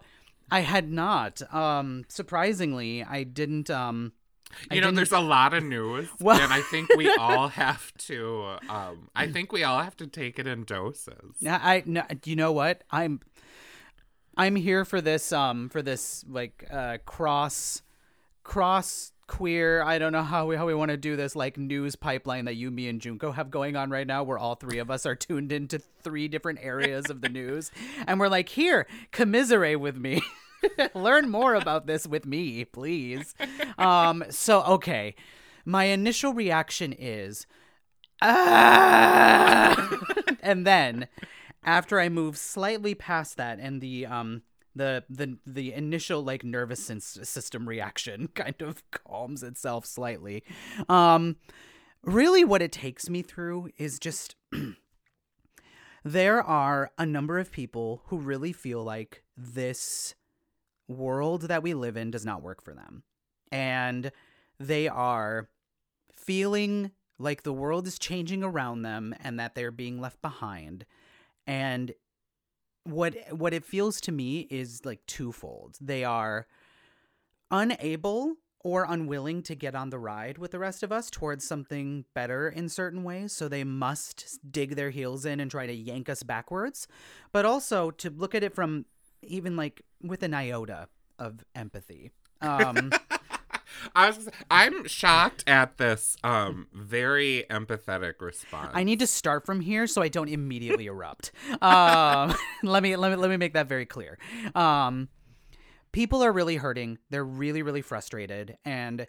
I 0.50 0.60
had 0.60 0.90
not. 0.90 1.42
Um, 1.52 2.04
surprisingly, 2.08 3.04
I 3.04 3.24
didn't. 3.24 3.70
Um, 3.70 4.12
I 4.70 4.74
You 4.74 4.80
know, 4.80 4.88
didn't- 4.88 4.96
there's 4.96 5.12
a 5.12 5.20
lot 5.20 5.54
of 5.54 5.62
news, 5.64 6.08
Well- 6.20 6.40
and 6.40 6.52
I 6.52 6.60
think 6.62 6.88
we 6.96 7.12
all 7.14 7.48
have 7.48 7.92
to. 8.08 8.56
Um, 8.68 9.08
I 9.14 9.26
think 9.28 9.52
we 9.52 9.64
all 9.64 9.80
have 9.82 9.96
to 9.98 10.06
take 10.06 10.38
it 10.38 10.46
in 10.46 10.64
doses. 10.64 11.36
Yeah, 11.40 11.58
I 11.62 11.82
no, 11.86 12.02
you 12.24 12.36
know 12.36 12.52
what? 12.52 12.84
I'm 12.90 13.20
I'm 14.36 14.56
here 14.56 14.84
for 14.84 15.00
this 15.00 15.32
um 15.32 15.68
for 15.68 15.82
this 15.82 16.24
like 16.28 16.66
uh 16.70 16.98
cross 17.04 17.82
cross 18.42 19.12
queer, 19.28 19.82
I 19.82 19.98
don't 19.98 20.12
know 20.12 20.22
how 20.22 20.46
we 20.46 20.56
how 20.56 20.66
we 20.66 20.74
want 20.74 20.90
to 20.90 20.96
do 20.96 21.16
this 21.16 21.34
like 21.34 21.56
news 21.56 21.96
pipeline 21.96 22.44
that 22.46 22.54
you 22.54 22.70
me 22.70 22.88
and 22.88 23.00
Junko 23.00 23.32
have 23.32 23.50
going 23.50 23.76
on 23.76 23.88
right 23.90 24.06
now 24.06 24.22
where 24.22 24.36
all 24.38 24.56
three 24.56 24.78
of 24.78 24.90
us 24.90 25.06
are 25.06 25.14
tuned 25.14 25.52
into 25.52 25.78
three 25.78 26.28
different 26.28 26.58
areas 26.62 27.08
of 27.08 27.20
the 27.22 27.28
news 27.30 27.70
and 28.06 28.20
we're 28.20 28.28
like, 28.28 28.50
"Here, 28.50 28.86
commiserate 29.10 29.80
with 29.80 29.96
me." 29.96 30.22
Learn 30.94 31.28
more 31.28 31.54
about 31.54 31.86
this 31.86 32.06
with 32.06 32.26
me, 32.26 32.64
please. 32.64 33.34
Um 33.78 34.24
so 34.30 34.62
okay. 34.64 35.14
My 35.64 35.84
initial 35.84 36.32
reaction 36.34 36.92
is 36.92 37.46
ah! 38.20 39.98
and 40.42 40.66
then 40.66 41.08
after 41.64 42.00
I 42.00 42.08
move 42.08 42.36
slightly 42.36 42.94
past 42.94 43.36
that 43.36 43.58
and 43.60 43.80
the 43.80 44.06
um 44.06 44.42
the 44.74 45.04
the 45.08 45.38
the 45.46 45.72
initial 45.72 46.22
like 46.22 46.44
nervous 46.44 46.90
system 47.00 47.68
reaction 47.68 48.28
kind 48.34 48.60
of 48.62 48.82
calms 48.90 49.42
itself 49.42 49.86
slightly. 49.86 50.42
Um 50.88 51.36
really 52.02 52.44
what 52.44 52.62
it 52.62 52.72
takes 52.72 53.08
me 53.08 53.22
through 53.22 53.70
is 53.78 53.98
just 53.98 54.34
there 56.04 56.42
are 56.42 56.90
a 56.98 57.06
number 57.06 57.38
of 57.38 57.52
people 57.52 58.02
who 58.06 58.18
really 58.18 58.52
feel 58.52 58.82
like 58.82 59.22
this 59.36 60.14
world 60.88 61.42
that 61.42 61.62
we 61.62 61.74
live 61.74 61.96
in 61.96 62.10
does 62.10 62.24
not 62.24 62.42
work 62.42 62.62
for 62.62 62.74
them. 62.74 63.02
And 63.50 64.10
they 64.58 64.88
are 64.88 65.48
feeling 66.12 66.92
like 67.18 67.42
the 67.42 67.52
world 67.52 67.86
is 67.86 67.98
changing 67.98 68.42
around 68.42 68.82
them 68.82 69.14
and 69.20 69.38
that 69.38 69.54
they're 69.54 69.70
being 69.70 70.00
left 70.00 70.20
behind. 70.22 70.84
And 71.46 71.92
what 72.84 73.14
what 73.30 73.54
it 73.54 73.64
feels 73.64 74.00
to 74.02 74.12
me 74.12 74.46
is 74.50 74.84
like 74.84 75.04
twofold. 75.06 75.76
They 75.80 76.04
are 76.04 76.46
unable 77.50 78.36
or 78.64 78.86
unwilling 78.88 79.42
to 79.42 79.54
get 79.54 79.74
on 79.74 79.90
the 79.90 79.98
ride 79.98 80.38
with 80.38 80.52
the 80.52 80.58
rest 80.58 80.82
of 80.82 80.92
us 80.92 81.10
towards 81.10 81.46
something 81.46 82.04
better 82.14 82.48
in 82.48 82.68
certain 82.68 83.02
ways. 83.02 83.32
So 83.32 83.48
they 83.48 83.64
must 83.64 84.38
dig 84.50 84.76
their 84.76 84.90
heels 84.90 85.24
in 85.24 85.40
and 85.40 85.50
try 85.50 85.66
to 85.66 85.72
yank 85.72 86.08
us 86.08 86.22
backwards. 86.22 86.86
But 87.32 87.44
also 87.44 87.90
to 87.90 88.10
look 88.10 88.34
at 88.34 88.44
it 88.44 88.54
from 88.54 88.86
even 89.22 89.56
like 89.56 89.82
with 90.02 90.22
an 90.22 90.34
iota 90.34 90.88
of 91.18 91.44
empathy. 91.54 92.10
Um, 92.42 92.90
I 93.94 94.08
was, 94.08 94.28
I'm 94.50 94.88
shocked 94.88 95.44
at 95.46 95.78
this 95.78 96.16
um 96.24 96.66
very 96.72 97.44
empathetic 97.48 98.14
response. 98.20 98.72
I 98.74 98.82
need 98.82 98.98
to 98.98 99.06
start 99.06 99.46
from 99.46 99.60
here 99.60 99.86
so 99.86 100.02
I 100.02 100.08
don't 100.08 100.28
immediately 100.28 100.86
erupt. 100.86 101.30
Um, 101.62 102.34
let 102.64 102.82
me 102.82 102.96
let 102.96 103.10
me 103.10 103.16
let 103.16 103.30
me 103.30 103.36
make 103.36 103.52
that 103.52 103.68
very 103.68 103.86
clear. 103.86 104.18
Um, 104.56 105.08
people 105.92 106.24
are 106.24 106.32
really 106.32 106.56
hurting. 106.56 106.98
They're 107.10 107.24
really 107.24 107.62
really 107.62 107.82
frustrated, 107.82 108.56
and 108.64 109.06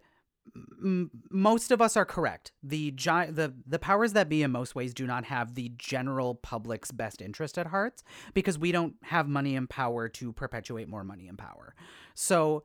m- 0.56 1.10
most 1.30 1.72
of 1.72 1.82
us 1.82 1.98
are 1.98 2.06
correct. 2.06 2.52
The 2.62 2.92
gi- 2.92 3.32
the 3.32 3.54
the 3.66 3.80
powers 3.80 4.14
that 4.14 4.30
be 4.30 4.44
in 4.44 4.52
most 4.52 4.76
ways 4.76 4.94
do 4.94 5.06
not 5.08 5.26
have 5.26 5.56
the 5.56 5.72
general 5.78 6.36
public's 6.36 6.92
best 6.92 7.22
interest 7.22 7.58
at 7.58 7.68
heart 7.68 8.04
because 8.34 8.60
we 8.60 8.72
don't 8.72 8.96
have 9.04 9.28
money 9.28 9.56
and 9.56 9.70
power 9.70 10.10
to 10.10 10.34
perpetuate 10.34 10.88
more 10.88 11.04
money 11.04 11.28
and 11.28 11.38
power. 11.38 11.76
So 12.14 12.64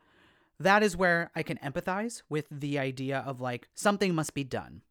that 0.61 0.83
is 0.83 0.97
where 0.97 1.31
I 1.37 1.43
can 1.43 1.59
empathize 1.59 2.23
with 2.29 2.47
the 2.51 2.79
idea 2.79 3.19
of 3.27 3.41
like 3.41 3.69
something 3.75 4.15
must 4.15 4.35
be 4.35 4.45
done. 4.45 4.83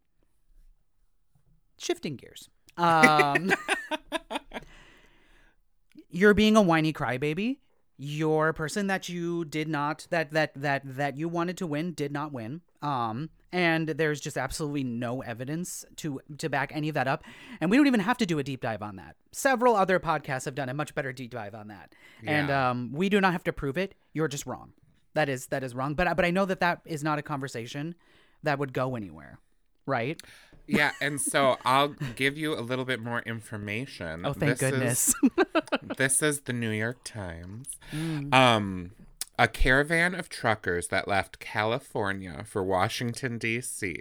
Shifting 1.78 2.16
gears. 2.16 2.50
Um, 2.78 3.54
you're 6.10 6.34
being 6.34 6.56
a 6.56 6.62
whiny 6.62 6.94
crybaby. 6.94 7.58
You're 7.98 8.54
person 8.54 8.88
that 8.88 9.10
you 9.10 9.44
did 9.44 9.68
not 9.68 10.06
that 10.12 10.32
that 10.32 10.52
that 10.56 10.82
that 10.86 11.18
you 11.18 11.28
wanted 11.28 11.58
to 11.58 11.68
win 11.68 11.94
did 11.94 12.12
not 12.12 12.32
win. 12.32 12.62
Um, 12.84 13.32
and 13.52 13.88
there's 13.90 14.20
just 14.20 14.38
absolutely 14.38 14.84
no 14.84 15.22
evidence 15.24 15.84
to 15.98 16.22
to 16.38 16.48
back 16.50 16.72
any 16.76 16.90
of 16.90 16.94
that 16.96 17.08
up. 17.08 17.24
And 17.60 17.72
we 17.72 17.78
don't 17.78 17.88
even 17.88 18.02
have 18.02 18.18
to 18.18 18.26
do 18.28 18.38
a 18.38 18.44
deep 18.44 18.62
dive 18.62 18.84
on 18.84 18.98
that. 18.98 19.16
Several 19.32 19.76
other 19.76 20.00
podcasts 20.00 20.46
have 20.46 20.54
done 20.54 20.70
a 20.70 20.76
much 20.76 20.94
better 20.94 21.12
deep 21.12 21.32
dive 21.32 21.56
on 21.56 21.70
that. 21.70 21.96
And 22.24 22.52
um, 22.52 22.92
we 22.94 23.10
do 23.10 23.20
not 23.20 23.32
have 23.32 23.44
to 23.46 23.54
prove 23.54 23.78
it. 23.80 23.96
You're 24.14 24.28
just 24.28 24.46
wrong. 24.46 24.74
That 25.16 25.28
is 25.28 25.48
that 25.48 25.64
is 25.64 25.74
wrong. 25.74 25.96
But 25.96 26.08
I- 26.08 26.14
but 26.14 26.24
I 26.26 26.30
know 26.30 26.46
that 26.46 26.60
that 26.60 26.82
is 26.86 27.04
not 27.04 27.18
a 27.18 27.24
conversation 27.24 27.96
that 28.44 28.60
would 28.60 28.74
go 28.74 28.96
anywhere, 28.96 29.40
right? 29.88 30.22
Yeah, 30.68 30.92
and 31.02 31.20
so 31.20 31.58
I'll 31.66 31.96
give 32.16 32.38
you 32.38 32.54
a 32.54 32.62
little 32.62 32.86
bit 32.86 33.00
more 33.02 33.22
information. 33.22 34.26
Oh, 34.26 34.34
thank 34.34 34.58
This 34.60 34.62
is- 34.62 34.72
goodness. 34.72 35.14
this 35.98 36.22
is 36.22 36.42
the 36.42 36.54
New 36.54 36.70
York 36.72 37.04
Times. 37.04 37.70
Mm. 37.92 38.34
Um, 38.34 38.92
a 39.40 39.48
caravan 39.48 40.16
of 40.16 40.30
truckers 40.30 40.88
that 40.88 41.08
left 41.08 41.40
California 41.40 42.44
for 42.46 42.64
Washington, 42.64 43.38
D.C. 43.38 43.96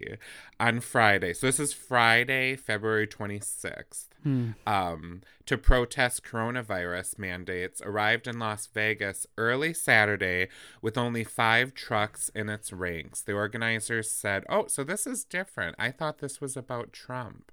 on 0.59 0.81
Friday. 0.81 1.35
So 1.35 1.47
this 1.47 1.61
is 1.61 1.73
Friday, 1.75 2.57
February 2.57 3.07
26th. 3.07 4.07
Hmm. 4.27 4.51
Um, 4.67 5.21
to 5.45 5.57
protest 5.57 6.25
coronavirus 6.25 7.17
mandates 7.17 7.81
arrived 7.81 8.27
in 8.27 8.41
Las 8.41 8.67
Vegas 8.67 9.25
early 9.39 9.73
Saturday 9.73 10.49
with 10.83 10.99
only 10.99 11.23
five 11.23 11.75
trucks 11.75 12.29
in 12.35 12.49
its 12.49 12.73
ranks. 12.73 13.21
The 13.21 13.35
organizers 13.35 14.11
said, 14.11 14.43
Oh, 14.49 14.67
so 14.67 14.83
this 14.83 15.07
is 15.07 15.23
different. 15.23 15.77
I 15.79 15.93
thought 15.93 16.19
this 16.19 16.41
was 16.41 16.57
about 16.57 16.93
Trump. 16.93 17.53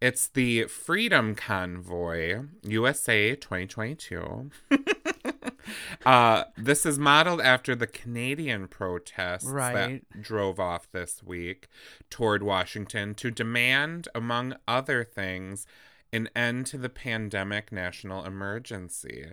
It's 0.00 0.26
the 0.26 0.64
Freedom 0.64 1.36
Convoy 1.36 2.42
USA 2.64 3.36
2022. 3.36 4.50
uh, 6.06 6.44
this 6.56 6.84
is 6.84 6.98
modeled 6.98 7.40
after 7.40 7.76
the 7.76 7.86
Canadian 7.86 8.66
protests 8.66 9.44
Right. 9.44 10.02
that 10.12 10.20
drove 10.20 10.58
off 10.58 10.88
this 10.90 11.22
week 11.22 11.68
toward 12.10 12.42
Washington 12.42 13.14
to 13.14 13.30
demand, 13.30 14.08
among 14.16 14.56
other 14.66 15.04
things, 15.04 15.64
an 16.12 16.28
end 16.34 16.66
to 16.66 16.78
the 16.78 16.88
pandemic 16.88 17.72
national 17.72 18.24
emergency. 18.24 19.32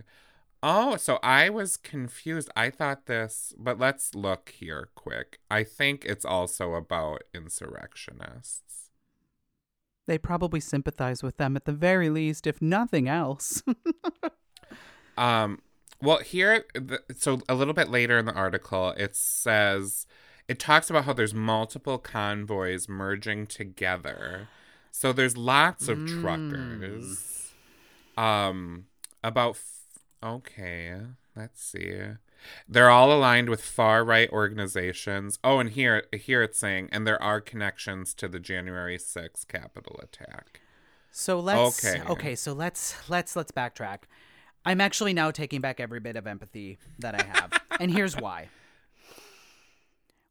Oh, 0.64 0.96
so 0.96 1.20
I 1.22 1.50
was 1.50 1.78
confused. 1.78 2.50
I 2.56 2.70
thought 2.70 3.06
this, 3.06 3.54
but 3.58 3.80
let's 3.80 4.16
look 4.16 4.50
here 4.50 4.90
quick. 4.96 5.40
I 5.50 5.64
think 5.64 6.06
it's 6.06 6.26
also 6.26 6.74
about 6.74 7.24
insurrectionists. 7.34 8.90
They 10.08 10.18
probably 10.18 10.60
sympathize 10.60 11.24
with 11.24 11.38
them 11.38 11.56
at 11.56 11.66
the 11.66 11.72
very 11.72 12.10
least, 12.10 12.46
if 12.48 12.62
nothing 12.62 13.08
else. 13.08 13.64
Um, 15.18 15.62
well, 16.02 16.20
here, 16.20 16.66
so 17.16 17.42
a 17.48 17.56
little 17.56 17.74
bit 17.74 17.90
later 17.90 18.18
in 18.18 18.26
the 18.26 18.34
article, 18.34 18.90
it 18.98 19.16
says 19.16 20.06
it 20.48 20.60
talks 20.60 20.90
about 20.90 21.06
how 21.06 21.14
there's 21.14 21.34
multiple 21.34 21.98
convoys 21.98 22.88
merging 22.90 23.48
together. 23.48 24.48
So 24.98 25.12
there's 25.12 25.36
lots 25.36 25.90
of 25.90 26.08
truckers. 26.08 27.52
Um, 28.16 28.86
about 29.22 29.56
f- 29.56 30.00
okay, 30.24 30.96
let's 31.36 31.62
see. 31.62 31.92
They're 32.70 32.90
all 32.90 33.12
aligned 33.12 33.50
with 33.50 33.62
far 33.62 34.06
right 34.06 34.30
organizations. 34.32 35.38
Oh, 35.44 35.60
and 35.60 35.72
here 35.72 36.06
here 36.14 36.42
it's 36.44 36.58
saying, 36.58 36.88
and 36.94 37.06
there 37.06 37.22
are 37.22 37.42
connections 37.42 38.14
to 38.14 38.30
the 38.30 38.40
January 38.40 38.98
6th 38.98 39.46
Capitol 39.50 40.00
attack. 40.02 40.62
So 41.12 41.42
let's 41.42 41.84
Okay. 41.86 42.02
okay. 42.08 42.36
so 42.36 42.54
let's 42.54 42.96
let's 43.10 43.36
let's 43.36 43.52
backtrack. 43.52 44.04
I'm 44.66 44.80
actually 44.80 45.14
now 45.14 45.30
taking 45.30 45.60
back 45.60 45.82
every 45.82 46.00
bit 46.00 46.16
of 46.16 46.26
empathy 46.26 46.78
that 47.00 47.22
I 47.22 47.26
have. 47.26 47.52
and 47.82 47.92
here's 47.92 48.16
why. 48.16 48.48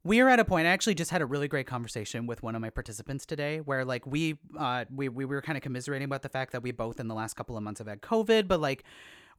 We 0.05 0.19
are 0.19 0.29
at 0.29 0.39
a 0.39 0.45
point 0.45 0.67
I 0.67 0.69
actually 0.69 0.93
just 0.93 1.09
had 1.09 1.23
a 1.23 1.25
really 1.25 1.47
great 1.47 1.65
conversation 1.65 2.27
with 2.27 2.43
one 2.43 2.53
of 2.53 2.61
my 2.61 2.69
participants 2.69 3.25
today 3.25 3.59
where 3.59 3.83
like 3.83 4.05
we 4.05 4.37
uh 4.55 4.85
we 4.93 5.09
we 5.09 5.25
were 5.25 5.41
kind 5.41 5.57
of 5.57 5.63
commiserating 5.63 6.05
about 6.05 6.21
the 6.21 6.29
fact 6.29 6.51
that 6.51 6.61
we 6.61 6.71
both 6.71 6.99
in 6.99 7.07
the 7.07 7.15
last 7.15 7.33
couple 7.33 7.57
of 7.57 7.63
months 7.63 7.79
have 7.79 7.87
had 7.87 8.03
COVID, 8.03 8.47
but 8.47 8.61
like 8.61 8.83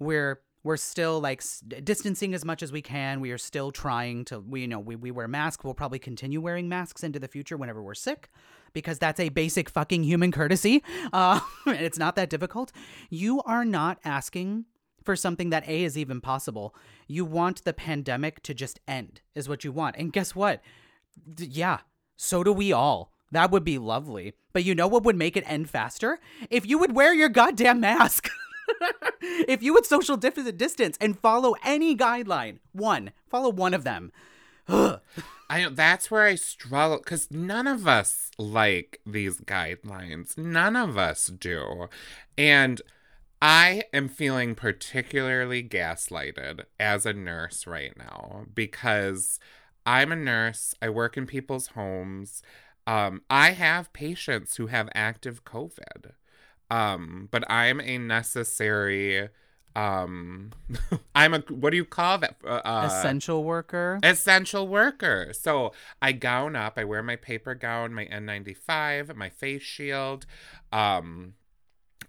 we're 0.01 0.41
we're 0.65 0.77
still 0.77 1.21
like 1.21 1.41
distancing 1.85 2.35
as 2.35 2.45
much 2.45 2.65
as 2.65 2.73
we 2.73 2.83
can. 2.83 3.21
We 3.21 3.31
are 3.31 3.39
still 3.39 3.71
trying 3.71 4.25
to 4.25 4.41
we 4.41 4.63
you 4.63 4.67
know 4.67 4.81
we 4.81 4.97
we 4.97 5.13
wear 5.13 5.29
masks. 5.29 5.63
We'll 5.63 5.75
probably 5.75 6.01
continue 6.01 6.41
wearing 6.41 6.69
masks 6.69 7.05
into 7.05 7.21
the 7.21 7.29
future 7.29 7.57
whenever 7.57 7.81
we're 7.81 7.95
sick 7.95 8.29
because 8.73 8.99
that's 8.99 9.21
a 9.21 9.29
basic 9.29 9.71
fucking 9.71 10.03
human 10.03 10.33
courtesy. 10.33 10.83
Uh, 11.13 11.39
it's 11.67 11.99
not 11.99 12.17
that 12.17 12.29
difficult. 12.29 12.73
You 13.09 13.41
are 13.43 13.65
not 13.65 13.99
asking 14.05 14.65
for 15.07 15.17
something 15.17 15.51
that 15.51 15.67
A 15.69 15.85
is 15.85 15.97
even 15.97 16.21
possible. 16.21 16.75
You 17.07 17.25
want 17.25 17.65
the 17.65 17.73
pandemic 17.73 18.43
to 18.43 18.53
just 18.53 18.81
end, 18.87 19.21
is 19.35 19.49
what 19.49 19.65
you 19.65 19.73
want. 19.73 19.97
And 19.97 20.13
guess 20.13 20.35
what? 20.35 20.61
D- 21.35 21.47
yeah, 21.47 21.79
so 22.17 22.45
do 22.45 22.53
we 22.53 22.73
all. 22.73 23.13
That 23.33 23.51
would 23.51 23.65
be 23.65 23.79
lovely. 23.79 24.35
But 24.53 24.65
you 24.65 24.75
know 24.75 24.87
what 24.87 25.05
would 25.05 25.17
make 25.17 25.37
it 25.37 25.45
end 25.47 25.71
faster? 25.71 26.19
If 26.51 26.67
you 26.67 26.79
would 26.79 26.95
wear 26.95 27.15
your 27.15 27.29
goddamn 27.29 27.81
mask. 27.81 28.29
if 29.21 29.63
you 29.63 29.73
would 29.73 29.87
social 29.87 30.17
distance 30.17 30.97
and 31.01 31.19
follow 31.19 31.55
any 31.65 31.97
guideline, 31.97 32.59
one, 32.73 33.13
follow 33.29 33.51
one 33.51 33.75
of 33.75 33.85
them. 33.85 34.13
I 34.69 35.69
that's 35.71 36.11
where 36.11 36.25
I 36.25 36.35
struggle 36.35 36.99
because 36.99 37.31
none 37.31 37.67
of 37.67 37.87
us 37.87 38.31
like 38.39 39.01
these 39.07 39.41
guidelines. 39.41 40.37
None 40.37 40.75
of 40.75 40.99
us 40.99 41.29
do. 41.29 41.89
And 42.37 42.83
I 43.41 43.85
am 43.93 44.09
feeling 44.09 44.55
particularly 44.55 45.63
gaslighted 45.63 46.65
as 46.81 47.05
a 47.07 47.13
nurse 47.13 47.67
right 47.67 47.97
now 47.97 48.47
because 48.55 49.39
I'm 49.85 50.11
a 50.13 50.17
nurse. 50.17 50.75
I 50.81 50.89
work 50.89 51.17
in 51.17 51.27
people's 51.27 51.69
homes. 51.69 52.43
Um, 52.87 53.23
I 53.29 53.51
have 53.51 53.93
patients 53.93 54.57
who 54.57 54.69
have 54.69 54.89
active 54.95 55.45
COVID. 55.45 56.13
Um, 56.71 57.29
but 57.31 57.49
I'm 57.51 57.81
a 57.81 57.99
necessary 57.99 59.29
um 59.77 60.53
I'm 61.15 61.35
a 61.35 61.41
what 61.51 61.71
do 61.71 61.77
you 61.77 61.85
call 61.85 62.17
that? 62.19 62.37
Uh, 62.43 62.63
uh, 62.65 62.83
Essential 62.87 63.45
worker. 63.45 64.01
essential 64.03 64.67
worker. 64.67 65.33
So 65.35 65.73
I 66.01 66.13
gown 66.13 66.57
up. 66.57 66.75
I 66.79 66.85
wear 66.85 67.03
my 67.03 67.17
paper 67.17 67.55
gown, 67.55 67.93
my 67.93 68.07
N95, 68.07 69.15
my 69.15 69.29
face 69.29 69.63
shield. 69.63 70.25
Um, 70.73 71.35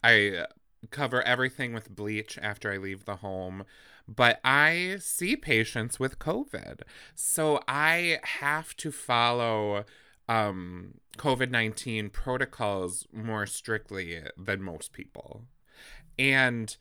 I 0.03 0.45
cover 0.91 1.21
everything 1.23 1.73
with 1.73 1.95
bleach 1.95 2.37
after 2.41 2.71
I 2.71 2.77
leave 2.77 3.05
the 3.05 3.17
home. 3.17 3.63
But 4.07 4.39
I 4.43 4.97
see 4.99 5.35
patients 5.35 5.99
with 5.99 6.19
COVID. 6.19 6.81
So 7.13 7.61
I 7.67 8.19
have 8.23 8.75
to 8.77 8.91
follow 8.91 9.83
um, 10.29 10.95
COVID 11.17 11.49
19 11.49 12.09
protocols 12.09 13.05
more 13.11 13.45
strictly 13.45 14.21
than 14.37 14.61
most 14.61 14.93
people. 14.93 15.43
And 16.17 16.75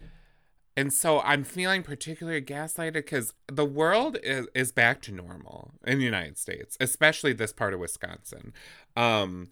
and 0.77 0.93
so 0.93 1.21
I'm 1.21 1.43
feeling 1.43 1.83
particularly 1.83 2.43
gaslighted 2.43 2.93
because 2.93 3.33
the 3.51 3.65
world 3.65 4.19
is, 4.23 4.47
is 4.55 4.73
back 4.73 5.01
to 5.03 5.13
normal 5.13 5.73
in 5.87 5.99
the 5.99 6.05
United 6.05 6.37
States, 6.37 6.77
especially 6.81 7.33
this 7.33 7.53
part 7.53 7.73
of 7.73 7.81
Wisconsin. 7.81 8.53
Um, 8.95 9.49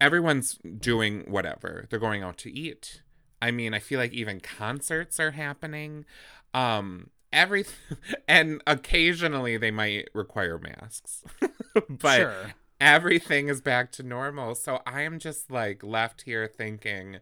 everyone's 0.00 0.58
doing 0.78 1.24
whatever. 1.28 1.86
They're 1.90 1.98
going 1.98 2.22
out 2.22 2.38
to 2.38 2.50
eat. 2.50 3.02
I 3.44 3.50
mean, 3.50 3.74
I 3.74 3.78
feel 3.78 3.98
like 3.98 4.14
even 4.14 4.40
concerts 4.40 5.20
are 5.20 5.32
happening. 5.32 6.06
Um, 6.54 7.10
everything, 7.30 7.98
and 8.28 8.62
occasionally 8.66 9.58
they 9.58 9.70
might 9.70 10.08
require 10.14 10.58
masks, 10.58 11.22
but 11.90 12.16
sure. 12.16 12.54
everything 12.80 13.48
is 13.48 13.60
back 13.60 13.92
to 13.92 14.02
normal. 14.02 14.54
So 14.54 14.80
I 14.86 15.02
am 15.02 15.18
just 15.18 15.50
like 15.50 15.84
left 15.84 16.22
here 16.22 16.48
thinking, 16.48 17.18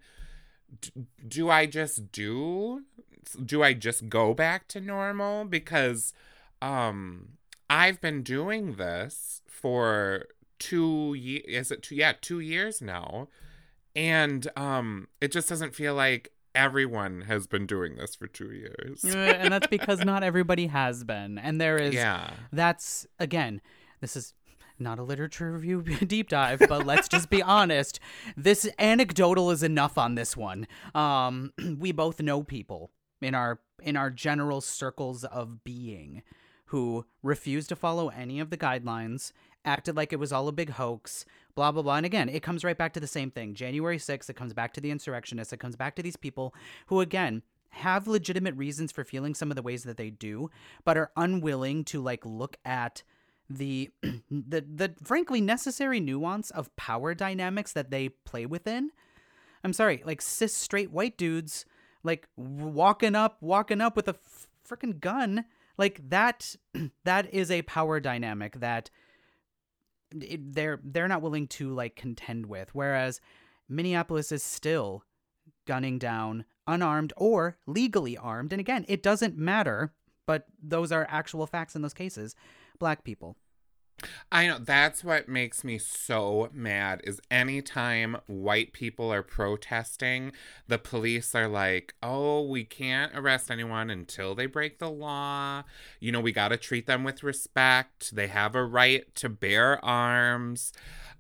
d- 0.81 0.93
do 1.27 1.51
I 1.51 1.67
just 1.67 2.13
do? 2.13 2.85
Do 3.45 3.65
I 3.65 3.73
just 3.73 4.09
go 4.09 4.33
back 4.33 4.69
to 4.69 4.81
normal? 4.81 5.45
Because 5.45 6.13
um, 6.61 7.31
I've 7.69 8.01
been 8.01 8.23
doing 8.23 8.75
this 8.75 9.43
for 9.49 10.27
two 10.61 11.15
years. 11.15 11.43
Is 11.49 11.73
it 11.73 11.83
two? 11.83 11.97
Yeah, 11.97 12.13
two 12.21 12.39
years 12.39 12.81
now, 12.81 13.27
and 13.95 14.49
um, 14.57 15.09
it 15.21 15.33
just 15.33 15.49
doesn't 15.49 15.75
feel 15.75 15.95
like 15.95 16.33
everyone 16.55 17.23
has 17.23 17.47
been 17.47 17.67
doing 17.67 17.97
this 17.97 18.15
for 18.15 18.27
two 18.27 18.53
years. 18.53 19.05
And 19.15 19.53
that's 19.53 19.67
because 19.67 20.05
not 20.05 20.23
everybody 20.23 20.67
has 20.67 21.05
been. 21.05 21.39
And 21.39 21.61
there 21.61 21.77
is 21.77 21.95
yeah. 21.95 22.31
that's 22.53 23.07
again, 23.19 23.61
this 24.01 24.17
is 24.17 24.35
not 24.79 24.99
a 24.99 25.03
literature 25.03 25.53
review 25.53 25.83
deep 26.07 26.29
dive, 26.29 26.63
but 26.69 26.87
let's 26.87 27.09
just 27.09 27.31
be 27.31 27.43
honest. 27.43 28.01
This 28.37 28.69
anecdotal 28.79 29.51
is 29.51 29.63
enough 29.63 29.99
on 29.99 30.15
this 30.15 30.37
one. 30.37 30.67
Um, 30.95 31.53
we 31.79 31.93
both 31.93 32.21
know 32.21 32.43
people 32.43 32.91
in 33.21 33.35
our 33.35 33.61
in 33.83 33.97
our 33.97 34.11
general 34.11 34.61
circles 34.61 35.25
of 35.25 35.65
being 35.65 36.23
who 36.67 37.05
refuse 37.23 37.67
to 37.67 37.77
follow 37.77 38.09
any 38.09 38.41
of 38.41 38.49
the 38.49 38.57
guidelines, 38.57 39.33
acted 39.65 39.97
like 39.97 40.13
it 40.13 40.19
was 40.19 40.33
all 40.33 40.49
a 40.49 40.53
big 40.53 40.71
hoax, 40.71 41.25
blah 41.55 41.73
blah 41.73 41.83
blah. 41.83 41.97
And 41.97 42.07
again, 42.07 42.29
it 42.29 42.43
comes 42.43 42.65
right 42.65 42.77
back 42.77 42.93
to 42.95 43.01
the 43.01 43.07
same 43.07 43.31
thing. 43.31 43.55
January 43.55 43.99
6th, 43.99 44.29
it 44.29 44.37
comes 44.37 44.53
back 44.53 44.73
to 44.75 44.81
the 44.81 44.91
insurrectionists, 44.91 45.53
it 45.53 45.61
comes 45.61 45.77
back 45.77 45.97
to 45.97 46.03
these 46.03 46.17
people 46.17 46.55
who 46.87 47.01
again 47.01 47.43
have 47.71 48.07
legitimate 48.07 48.55
reasons 48.55 48.93
for 48.93 49.03
feeling 49.03 49.35
some 49.35 49.51
of 49.51 49.57
the 49.57 49.63
ways 49.63 49.85
that 49.85 49.97
they 49.97 50.11
do, 50.11 50.51
but 50.85 50.99
are 50.99 51.11
unwilling 51.17 51.85
to 51.85 52.03
like 52.03 52.25
look 52.27 52.57
at 52.65 53.03
the 53.49 53.91
the 54.03 54.61
the 54.61 54.95
frankly 55.03 55.41
necessary 55.41 56.01
nuance 56.01 56.51
of 56.51 56.75
power 56.77 57.15
dynamics 57.15 57.73
that 57.73 57.91
they 57.91 58.09
play 58.09 58.47
within. 58.47 58.91
I'm 59.65 59.73
sorry, 59.73 60.03
like 60.05 60.21
cis 60.21 60.55
straight 60.55 60.91
white 60.91 61.17
dudes 61.17 61.65
like 62.05 62.29
walking 62.37 63.15
up 63.15 63.39
walking 63.41 63.81
up 63.81 63.97
with 63.97 64.09
a 64.09 64.17
freaking 64.69 65.01
gun 65.01 65.45
like 65.79 66.01
that 66.09 66.57
that 67.05 67.33
is 67.33 67.51
a 67.51 67.63
power 67.63 68.01
dynamic 68.01 68.61
that 68.61 68.91
it, 70.21 70.55
they're 70.55 70.81
they're 70.83 71.09
not 71.09 71.23
willing 71.23 71.47
to 71.49 71.73
like 71.73 71.97
contend 71.97 72.47
with 72.47 72.75
whereas 72.75 73.21
Minneapolis 73.69 74.33
is 74.33 74.43
still 74.43 75.05
gunning 75.67 75.99
down 75.99 76.45
unarmed 76.67 77.13
or 77.17 77.59
legally 77.67 78.17
armed. 78.17 78.53
And 78.53 78.61
again 78.61 78.85
it 78.89 79.03
doesn't 79.03 79.37
matter 79.37 79.93
but 80.27 80.47
those 80.63 80.93
are 80.93 81.07
actual 81.11 81.47
facts 81.47 81.75
in 81.75 81.83
those 81.83 81.95
cases. 81.95 82.37
Black 82.79 83.05
people 83.05 83.37
I 84.31 84.47
know 84.47 84.59
that's 84.59 85.05
what 85.05 85.29
makes 85.29 85.65
me 85.65 85.79
so 85.79 86.51
mad 86.53 87.01
is 87.05 87.21
anytime 87.31 88.17
white 88.27 88.73
people 88.73 89.13
are 89.13 89.23
protesting, 89.23 90.33
the 90.69 90.79
police 90.79 91.35
are 91.35 91.49
like, 91.49 91.95
"Oh, 92.03 92.43
we 92.43 92.65
can't 92.65 93.13
arrest 93.15 93.51
anyone 93.51 93.91
until 93.91 94.35
they 94.35 94.47
break 94.47 94.79
the 94.79 94.91
law. 94.91 95.65
You 96.01 96.13
know, 96.13 96.21
we 96.21 96.33
got 96.33 96.49
to 96.49 96.57
treat 96.57 96.87
them 96.87 97.05
with 97.05 97.23
respect. 97.23 98.15
They 98.15 98.29
have 98.29 98.55
a 98.55 98.65
right 98.65 99.15
to 99.17 99.29
bear 99.29 99.85
arms." 99.85 100.73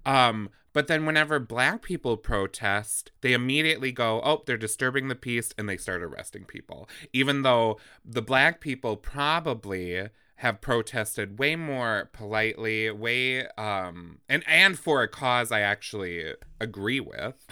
Um, 0.04 0.50
but 0.72 0.87
then 0.87 1.04
whenever 1.04 1.38
black 1.38 1.83
people 1.83 2.16
protest, 2.16 3.12
they 3.20 3.35
immediately 3.35 3.92
go, 3.92 4.20
"Oh, 4.24 4.42
they're 4.46 4.56
disturbing 4.56 5.09
the 5.09 5.14
peace," 5.14 5.52
and 5.59 5.68
they 5.68 5.76
start 5.76 6.02
arresting 6.02 6.44
people. 6.44 6.88
Even 7.12 7.42
though 7.42 7.78
the 8.04 8.22
black 8.22 8.61
people 8.61 8.96
probably 8.96 10.09
have 10.42 10.61
protested 10.61 11.38
way 11.38 11.55
more 11.55 12.11
politely, 12.12 12.90
way 12.90 13.46
um 13.50 14.18
and 14.28 14.42
and 14.48 14.76
for 14.76 15.00
a 15.00 15.07
cause 15.07 15.52
I 15.52 15.61
actually 15.61 16.35
agree 16.61 16.98
with. 16.98 17.46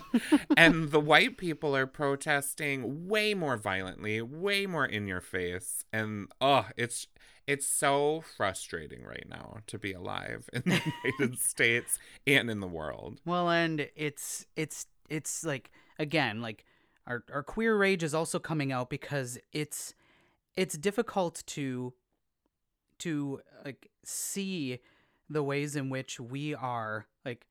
and 0.56 0.90
the 0.90 1.00
white 1.00 1.38
people 1.38 1.74
are 1.74 1.86
protesting 1.86 3.08
way 3.08 3.32
more 3.32 3.56
violently, 3.56 4.20
way 4.20 4.66
more 4.66 4.84
in 4.84 5.06
your 5.06 5.22
face. 5.22 5.86
And 5.94 6.28
oh, 6.38 6.66
it's 6.76 7.06
it's 7.46 7.66
so 7.66 8.22
frustrating 8.36 9.02
right 9.02 9.26
now 9.26 9.60
to 9.68 9.78
be 9.78 9.94
alive 9.94 10.50
in 10.52 10.62
the 10.66 10.82
United 11.18 11.38
States 11.38 11.98
and 12.26 12.50
in 12.50 12.60
the 12.60 12.66
world. 12.66 13.18
Well, 13.24 13.48
and 13.48 13.88
it's 13.96 14.44
it's 14.56 14.88
it's 15.08 15.42
like 15.42 15.70
again, 15.98 16.42
like 16.42 16.66
our 17.06 17.24
our 17.32 17.42
queer 17.42 17.78
rage 17.78 18.02
is 18.02 18.12
also 18.12 18.38
coming 18.38 18.72
out 18.72 18.90
because 18.90 19.38
it's 19.54 19.94
it's 20.54 20.76
difficult 20.76 21.42
to 21.46 21.94
to 23.00 23.40
like 23.64 23.90
see 24.04 24.78
the 25.28 25.42
ways 25.42 25.76
in 25.76 25.90
which 25.90 26.20
we 26.20 26.54
are 26.54 27.06
like 27.24 27.46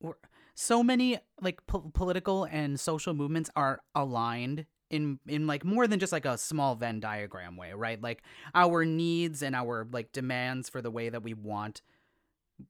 we're, 0.00 0.14
so 0.54 0.82
many 0.82 1.18
like 1.40 1.66
po- 1.66 1.90
political 1.94 2.44
and 2.44 2.78
social 2.78 3.14
movements 3.14 3.50
are 3.56 3.80
aligned 3.94 4.66
in 4.90 5.18
in 5.26 5.46
like 5.46 5.64
more 5.64 5.86
than 5.86 5.98
just 5.98 6.12
like 6.12 6.24
a 6.24 6.36
small 6.36 6.74
Venn 6.74 7.00
diagram 7.00 7.56
way, 7.56 7.72
right? 7.72 8.00
Like 8.00 8.22
our 8.54 8.84
needs 8.84 9.42
and 9.42 9.54
our 9.54 9.86
like 9.90 10.12
demands 10.12 10.68
for 10.68 10.82
the 10.82 10.90
way 10.90 11.08
that 11.08 11.22
we 11.22 11.32
want 11.32 11.82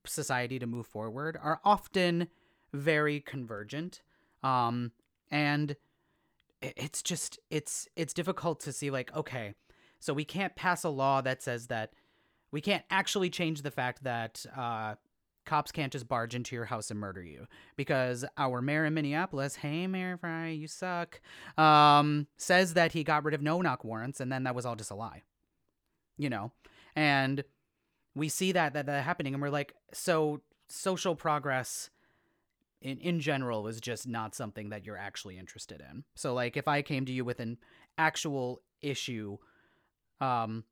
society 0.06 0.58
to 0.58 0.66
move 0.66 0.86
forward 0.86 1.38
are 1.42 1.60
often 1.64 2.28
very 2.72 3.20
convergent. 3.20 4.02
Um 4.42 4.92
and 5.30 5.76
it's 6.62 7.02
just 7.02 7.38
it's 7.50 7.88
it's 7.96 8.12
difficult 8.12 8.60
to 8.60 8.72
see 8.72 8.90
like 8.90 9.14
okay, 9.16 9.54
so 10.00 10.12
we 10.12 10.24
can't 10.24 10.56
pass 10.56 10.82
a 10.82 10.88
law 10.88 11.20
that 11.20 11.42
says 11.42 11.68
that 11.68 11.92
we 12.50 12.60
can't 12.60 12.84
actually 12.90 13.30
change 13.30 13.62
the 13.62 13.70
fact 13.70 14.02
that 14.02 14.44
uh, 14.56 14.94
cops 15.46 15.70
can't 15.70 15.92
just 15.92 16.08
barge 16.08 16.34
into 16.34 16.54
your 16.54 16.64
house 16.64 16.90
and 16.90 16.98
murder 16.98 17.22
you 17.22 17.46
because 17.76 18.24
our 18.36 18.60
mayor 18.60 18.84
in 18.84 18.94
Minneapolis, 18.94 19.56
hey 19.56 19.86
Mayor 19.86 20.16
Frey, 20.16 20.54
you 20.54 20.66
suck, 20.66 21.20
um, 21.56 22.26
says 22.36 22.74
that 22.74 22.92
he 22.92 23.04
got 23.04 23.24
rid 23.24 23.34
of 23.34 23.42
no 23.42 23.60
knock 23.60 23.84
warrants 23.84 24.20
and 24.20 24.32
then 24.32 24.44
that 24.44 24.54
was 24.54 24.66
all 24.66 24.76
just 24.76 24.90
a 24.90 24.94
lie, 24.94 25.22
you 26.16 26.28
know, 26.28 26.52
and 26.96 27.44
we 28.14 28.28
see 28.28 28.52
that 28.52 28.72
that, 28.74 28.86
that 28.86 29.04
happening 29.04 29.34
and 29.34 29.42
we're 29.42 29.50
like, 29.50 29.74
so 29.92 30.40
social 30.68 31.14
progress 31.14 31.90
in 32.80 32.98
in 32.98 33.20
general 33.20 33.66
is 33.66 33.80
just 33.80 34.08
not 34.08 34.34
something 34.34 34.70
that 34.70 34.86
you're 34.86 34.96
actually 34.96 35.38
interested 35.38 35.80
in. 35.80 36.04
So 36.14 36.32
like 36.34 36.56
if 36.56 36.66
I 36.66 36.82
came 36.82 37.04
to 37.06 37.12
you 37.12 37.24
with 37.24 37.40
an 37.40 37.58
actual 37.98 38.62
issue 38.82 39.38
um 40.20 40.64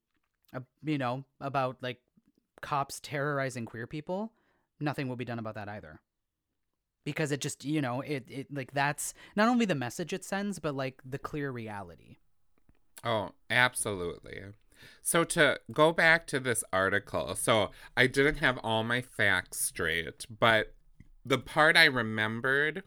uh, 0.54 0.60
you 0.84 0.98
know 0.98 1.24
about 1.40 1.76
like 1.80 2.00
cops 2.60 3.00
terrorizing 3.00 3.64
queer 3.64 3.86
people, 3.86 4.32
nothing 4.80 5.08
will 5.08 5.16
be 5.16 5.24
done 5.24 5.38
about 5.38 5.54
that 5.54 5.68
either. 5.68 6.00
Because 7.04 7.32
it 7.32 7.40
just, 7.40 7.64
you 7.64 7.80
know, 7.80 8.00
it 8.02 8.24
it 8.28 8.46
like 8.52 8.72
that's 8.72 9.14
not 9.34 9.48
only 9.48 9.64
the 9.64 9.74
message 9.74 10.12
it 10.12 10.24
sends 10.24 10.58
but 10.58 10.74
like 10.74 11.00
the 11.04 11.18
clear 11.18 11.50
reality. 11.50 12.16
Oh, 13.04 13.30
absolutely. 13.48 14.40
So 15.02 15.24
to 15.24 15.60
go 15.72 15.92
back 15.92 16.26
to 16.28 16.40
this 16.40 16.62
article, 16.72 17.34
so 17.34 17.70
I 17.96 18.06
didn't 18.06 18.36
have 18.36 18.58
all 18.62 18.84
my 18.84 19.00
facts 19.00 19.60
straight, 19.60 20.26
but 20.38 20.74
the 21.24 21.38
part 21.38 21.76
I 21.76 21.84
remembered 21.84 22.82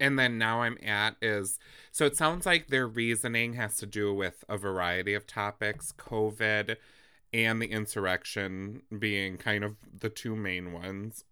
and 0.00 0.18
then 0.18 0.38
now 0.38 0.62
I'm 0.62 0.78
at 0.84 1.16
is 1.22 1.58
so 1.92 2.04
it 2.06 2.16
sounds 2.16 2.46
like 2.46 2.68
their 2.68 2.86
reasoning 2.86 3.54
has 3.54 3.76
to 3.78 3.86
do 3.86 4.12
with 4.12 4.44
a 4.48 4.56
variety 4.56 5.14
of 5.14 5.26
topics, 5.26 5.92
COVID 5.98 6.76
and 7.32 7.60
the 7.60 7.66
insurrection 7.66 8.82
being 8.96 9.36
kind 9.36 9.64
of 9.64 9.76
the 10.00 10.08
two 10.08 10.36
main 10.36 10.72
ones. 10.72 11.24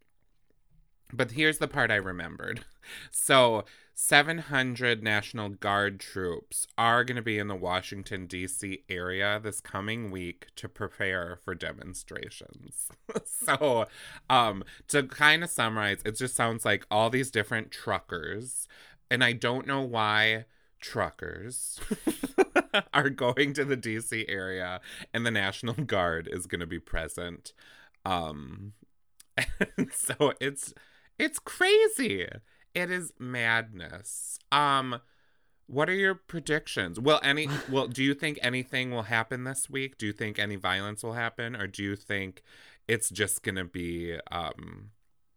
But 1.13 1.33
here's 1.33 1.59
the 1.59 1.69
part 1.69 1.91
I 1.91 1.97
remembered. 1.97 2.65
So, 3.13 3.65
700 3.95 5.03
National 5.03 5.51
Guard 5.51 6.01
troops 6.01 6.67
are 6.79 7.05
going 7.05 7.17
to 7.17 7.23
be 7.23 7.39
in 7.39 7.49
the 7.49 7.55
Washington, 7.55 8.27
D.C. 8.27 8.85
area 8.89 9.41
this 9.43 9.61
coming 9.61 10.11
week 10.11 10.47
to 10.57 10.69
prepare 10.69 11.39
for 11.45 11.55
demonstrations. 11.55 12.89
so, 13.25 13.87
um, 14.31 14.65
to 14.89 15.03
kind 15.05 15.45
of 15.45 15.51
summarize, 15.51 16.01
it 16.05 16.17
just 16.17 16.35
sounds 16.35 16.65
like 16.65 16.87
all 16.91 17.11
these 17.11 17.31
different 17.31 17.71
truckers 17.71 18.67
and 19.13 19.23
I 19.23 19.35
don't 19.35 19.67
know 19.67 19.83
why 19.83 20.47
truckers 20.81 21.79
are 22.95 23.11
going 23.11 23.53
to 23.53 23.65
the 23.65 23.77
DC 23.77 24.25
area 24.27 24.81
and 25.13 25.27
the 25.27 25.31
National 25.31 25.75
Guard 25.75 26.31
is 26.33 26.47
going 26.47 26.63
to 26.63 26.67
be 26.67 26.79
present. 26.79 27.53
Um 28.07 28.73
and 29.77 29.93
so 29.93 30.33
it's 30.41 30.73
it's 31.19 31.39
crazy. 31.39 32.27
It 32.75 32.91
is 32.91 33.13
madness. 33.19 34.39
Um 34.51 35.01
what 35.67 35.89
are 35.89 35.95
your 35.95 36.15
predictions? 36.15 37.01
Will 37.01 37.21
any 37.23 37.49
well 37.71 37.89
do 37.89 38.03
you 38.03 38.15
think 38.15 38.39
anything 38.43 38.91
will 38.91 39.05
happen 39.05 39.45
this 39.45 39.71
week? 39.71 39.99
Do 39.99 40.07
you 40.07 40.13
think 40.13 40.39
any 40.39 40.57
violence 40.57 41.03
will 41.03 41.15
happen 41.15 41.57
or 41.57 41.67
do 41.67 41.83
you 41.83 41.97
think 41.97 42.43
it's 42.89 43.11
just 43.11 43.43
going 43.43 43.55
to 43.57 43.65
be 43.65 44.19
um 44.31 44.91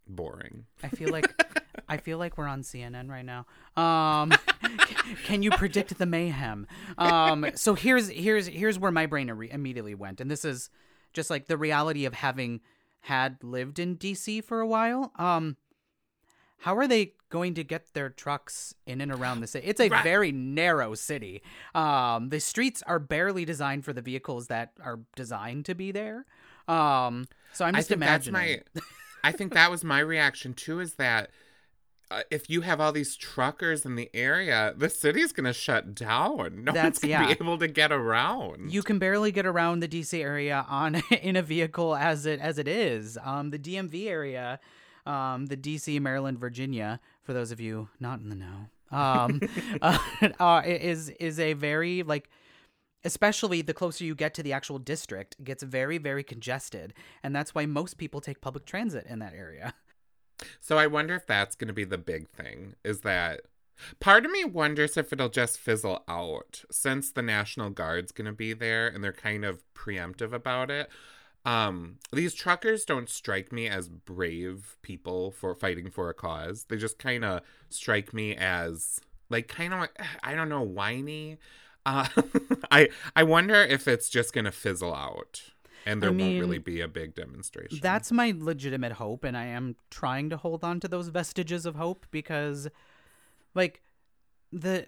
boring? 0.08 0.66
I 0.84 0.90
feel 0.90 1.10
like 1.10 1.26
I 1.88 1.98
feel 1.98 2.18
like 2.18 2.38
we're 2.38 2.48
on 2.48 2.62
CNN 2.62 3.10
right 3.10 3.26
now. 3.26 3.46
Um, 3.82 4.34
can 5.24 5.44
you 5.44 5.52
predict 5.52 5.98
the 5.98 6.06
mayhem? 6.06 6.68
Um, 6.98 7.48
so 7.56 7.76
here's 7.76 8.10
here's 8.10 8.48
here's 8.48 8.80
where 8.80 8.92
my 8.92 9.06
brain 9.06 9.30
re- 9.32 9.52
immediately 9.52 9.96
went, 9.96 10.22
and 10.22 10.30
this 10.30 10.46
is 10.46 10.70
just 11.14 11.30
like 11.30 11.48
the 11.48 11.58
reality 11.58 12.06
of 12.06 12.14
having 12.14 12.62
had 13.02 13.38
lived 13.44 13.78
in 13.78 13.98
DC 13.98 14.44
for 14.44 14.60
a 14.60 14.68
while. 14.68 15.12
Um, 15.18 15.58
how 16.60 16.76
are 16.78 16.88
they 16.88 17.14
going 17.30 17.54
to 17.56 17.64
get 17.64 17.94
their 17.94 18.10
trucks 18.10 18.74
in 18.88 19.02
and 19.02 19.12
around 19.12 19.42
the 19.42 19.48
city? 19.48 19.68
It's 19.68 19.80
a 19.82 19.90
Right. 19.90 20.04
very 20.04 20.32
narrow 20.32 20.96
city. 20.96 21.42
Um, 21.74 22.30
the 22.30 22.40
streets 22.40 22.82
are 22.88 23.00
barely 23.00 23.46
designed 23.46 23.86
for 23.86 23.94
the 23.94 24.02
vehicles 24.02 24.48
that 24.48 24.72
are 24.84 25.00
designed 25.16 25.66
to 25.66 25.76
be 25.76 25.92
there. 25.92 26.26
Um, 26.68 27.28
so 27.54 27.66
I'm 27.66 27.76
I 27.76 27.80
just 27.80 27.90
that's 27.90 28.28
imagining. 28.28 28.62
my 28.74 28.82
I 29.24 29.32
think 29.32 29.54
that 29.54 29.70
was 29.72 29.84
my 29.84 30.00
reaction 30.00 30.54
too 30.54 30.80
is 30.80 30.96
that 30.96 31.30
uh, 32.12 32.22
if 32.30 32.50
you 32.50 32.62
have 32.62 32.80
all 32.80 32.92
these 32.92 33.16
truckers 33.16 33.84
in 33.86 33.96
the 33.96 34.10
area, 34.14 34.74
the 34.78 34.90
city's 34.90 35.32
going 35.32 35.46
to 35.46 35.54
shut 35.54 35.96
down. 35.96 36.64
No 36.64 36.72
That's- 36.72 36.84
one's 36.84 37.00
going 37.00 37.10
to 37.10 37.20
yeah. 37.30 37.34
be 37.34 37.44
able 37.44 37.58
to 37.58 37.68
get 37.68 37.92
around. 37.92 38.72
You 38.72 38.84
can 38.84 39.00
barely 39.00 39.32
get 39.32 39.48
around 39.48 39.80
the 39.80 39.88
DC 39.88 40.22
area 40.22 40.66
on 40.70 40.96
in 41.22 41.36
a 41.36 41.42
vehicle 41.42 41.96
as 41.96 42.26
it 42.28 42.40
as 42.40 42.60
it 42.60 42.68
is. 42.68 43.18
Um, 43.24 43.50
the 43.50 43.58
DMV 43.60 44.06
area, 44.08 44.60
um, 45.06 45.48
the 45.48 45.58
DC, 45.58 46.00
Maryland, 46.00 46.40
Virginia. 46.40 47.00
For 47.24 47.34
those 47.34 47.52
of 47.52 47.60
you 47.60 47.90
not 48.00 48.20
in 48.20 48.30
the 48.30 48.36
know, 48.36 48.68
um, 48.98 49.42
uh, 49.82 49.98
uh, 50.40 50.62
is 50.66 51.10
is 51.10 51.40
a 51.40 51.54
very 51.54 52.04
like, 52.04 52.30
especially 53.04 53.62
the 53.62 53.74
closer 53.74 54.04
you 54.04 54.16
get 54.16 54.34
to 54.36 54.44
the 54.44 54.54
actual 54.54 54.80
district, 54.80 55.44
gets 55.44 55.64
very 55.64 55.98
very 55.98 56.24
congested, 56.24 56.94
and 57.24 57.36
that's 57.36 57.56
why 57.56 57.66
most 57.66 57.98
people 57.98 58.22
take 58.22 58.42
public 58.42 58.66
transit 58.66 59.06
in 59.08 59.20
that 59.20 59.34
area. 59.34 59.74
So 60.60 60.78
I 60.78 60.88
wonder 60.88 61.16
if 61.16 61.26
that's 61.26 61.56
going 61.56 61.68
to 61.68 61.74
be 61.74 61.86
the 61.86 61.98
big 61.98 62.30
thing 62.30 62.76
is 62.84 63.02
that 63.02 63.42
part 64.00 64.26
of 64.26 64.32
me 64.32 64.44
wonders 64.44 64.98
if 64.98 65.12
it'll 65.14 65.30
just 65.30 65.58
fizzle 65.58 66.04
out 66.08 66.64
since 66.72 67.12
the 67.12 67.22
National 67.22 67.70
Guard's 67.70 68.12
going 68.12 68.26
to 68.26 68.34
be 68.34 68.54
there 68.54 68.88
and 68.88 69.04
they're 69.04 69.14
kind 69.14 69.46
of 69.46 69.64
preemptive 69.74 70.34
about 70.34 70.72
it. 70.72 70.90
Um, 71.46 72.00
these 72.12 72.34
truckers 72.34 72.86
don't 72.86 73.10
strike 73.10 73.52
me 73.52 73.68
as 73.68 73.88
brave 73.88 74.78
people 74.82 75.32
for 75.32 75.54
fighting 75.54 75.92
for 75.92 76.10
a 76.10 76.14
cause. 76.14 76.66
They 76.70 76.78
just 76.78 76.98
kind 76.98 77.24
of 77.24 77.42
strike 77.70 78.14
me 78.14 78.36
as 78.36 79.00
like 79.30 79.48
kind 79.48 79.74
of 79.74 79.88
I 80.24 80.34
don't 80.34 80.50
know 80.50 80.64
whiny. 80.64 81.38
Uh, 81.86 82.08
I 82.72 82.90
I 83.16 83.24
wonder 83.24 83.56
if 83.56 83.88
it's 83.88 84.10
just 84.10 84.34
going 84.34 84.46
to 84.46 84.52
fizzle 84.52 84.96
out 84.96 85.42
and 85.86 86.02
there 86.02 86.12
mean, 86.12 86.28
won't 86.28 86.40
really 86.40 86.58
be 86.58 86.82
a 86.82 86.88
big 86.88 87.14
demonstration. 87.14 87.80
That's 87.82 88.12
my 88.12 88.34
legitimate 88.36 88.94
hope, 88.94 89.24
and 89.24 89.38
I 89.38 89.46
am 89.46 89.76
trying 89.92 90.30
to 90.32 90.38
hold 90.38 90.64
on 90.64 90.80
to 90.80 90.88
those 90.88 91.10
vestiges 91.10 91.66
of 91.66 91.76
hope 91.76 92.08
because, 92.10 92.68
like, 93.54 93.82
the 94.52 94.88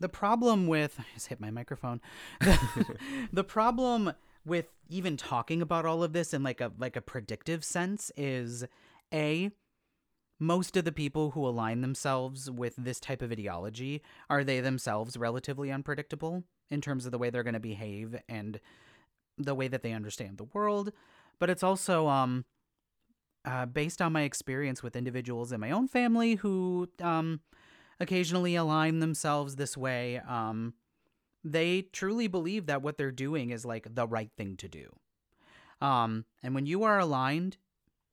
the 0.00 0.08
problem 0.08 0.66
with 0.66 0.98
I 0.98 1.04
just 1.14 1.28
hit 1.28 1.40
my 1.40 1.50
microphone. 1.50 2.00
The, 2.40 2.96
the 3.32 3.44
problem 3.44 4.12
with 4.44 4.66
even 4.88 5.16
talking 5.16 5.62
about 5.62 5.86
all 5.86 6.02
of 6.02 6.12
this 6.12 6.34
in 6.34 6.42
like 6.42 6.60
a 6.60 6.72
like 6.78 6.96
a 6.96 7.00
predictive 7.00 7.64
sense 7.64 8.10
is 8.16 8.64
a 9.12 9.50
most 10.40 10.76
of 10.76 10.84
the 10.84 10.92
people 10.92 11.30
who 11.30 11.46
align 11.46 11.80
themselves 11.80 12.50
with 12.50 12.74
this 12.76 13.00
type 13.00 13.22
of 13.22 13.32
ideology 13.32 14.02
are 14.28 14.44
they 14.44 14.60
themselves 14.60 15.16
relatively 15.16 15.70
unpredictable 15.70 16.44
in 16.70 16.80
terms 16.80 17.06
of 17.06 17.12
the 17.12 17.18
way 17.18 17.30
they're 17.30 17.42
going 17.42 17.54
to 17.54 17.60
behave 17.60 18.16
and 18.28 18.60
the 19.38 19.54
way 19.54 19.68
that 19.68 19.82
they 19.82 19.92
understand 19.92 20.38
the 20.38 20.44
world? 20.44 20.92
But 21.38 21.50
it's 21.50 21.62
also 21.62 22.08
um 22.08 22.44
uh, 23.46 23.66
based 23.66 24.00
on 24.00 24.12
my 24.12 24.22
experience 24.22 24.82
with 24.82 24.96
individuals 24.96 25.52
in 25.52 25.60
my 25.60 25.70
own 25.70 25.88
family 25.88 26.36
who 26.36 26.88
um 27.00 27.40
occasionally 28.00 28.56
align 28.56 28.98
themselves 28.98 29.56
this 29.56 29.76
way 29.76 30.20
um 30.28 30.74
they 31.44 31.82
truly 31.92 32.26
believe 32.26 32.66
that 32.66 32.82
what 32.82 32.96
they're 32.96 33.12
doing 33.12 33.50
is 33.50 33.64
like 33.64 33.94
the 33.94 34.06
right 34.06 34.30
thing 34.36 34.56
to 34.56 34.68
do. 34.68 34.96
Um 35.80 36.24
and 36.42 36.54
when 36.54 36.66
you 36.66 36.82
are 36.84 36.98
aligned 36.98 37.58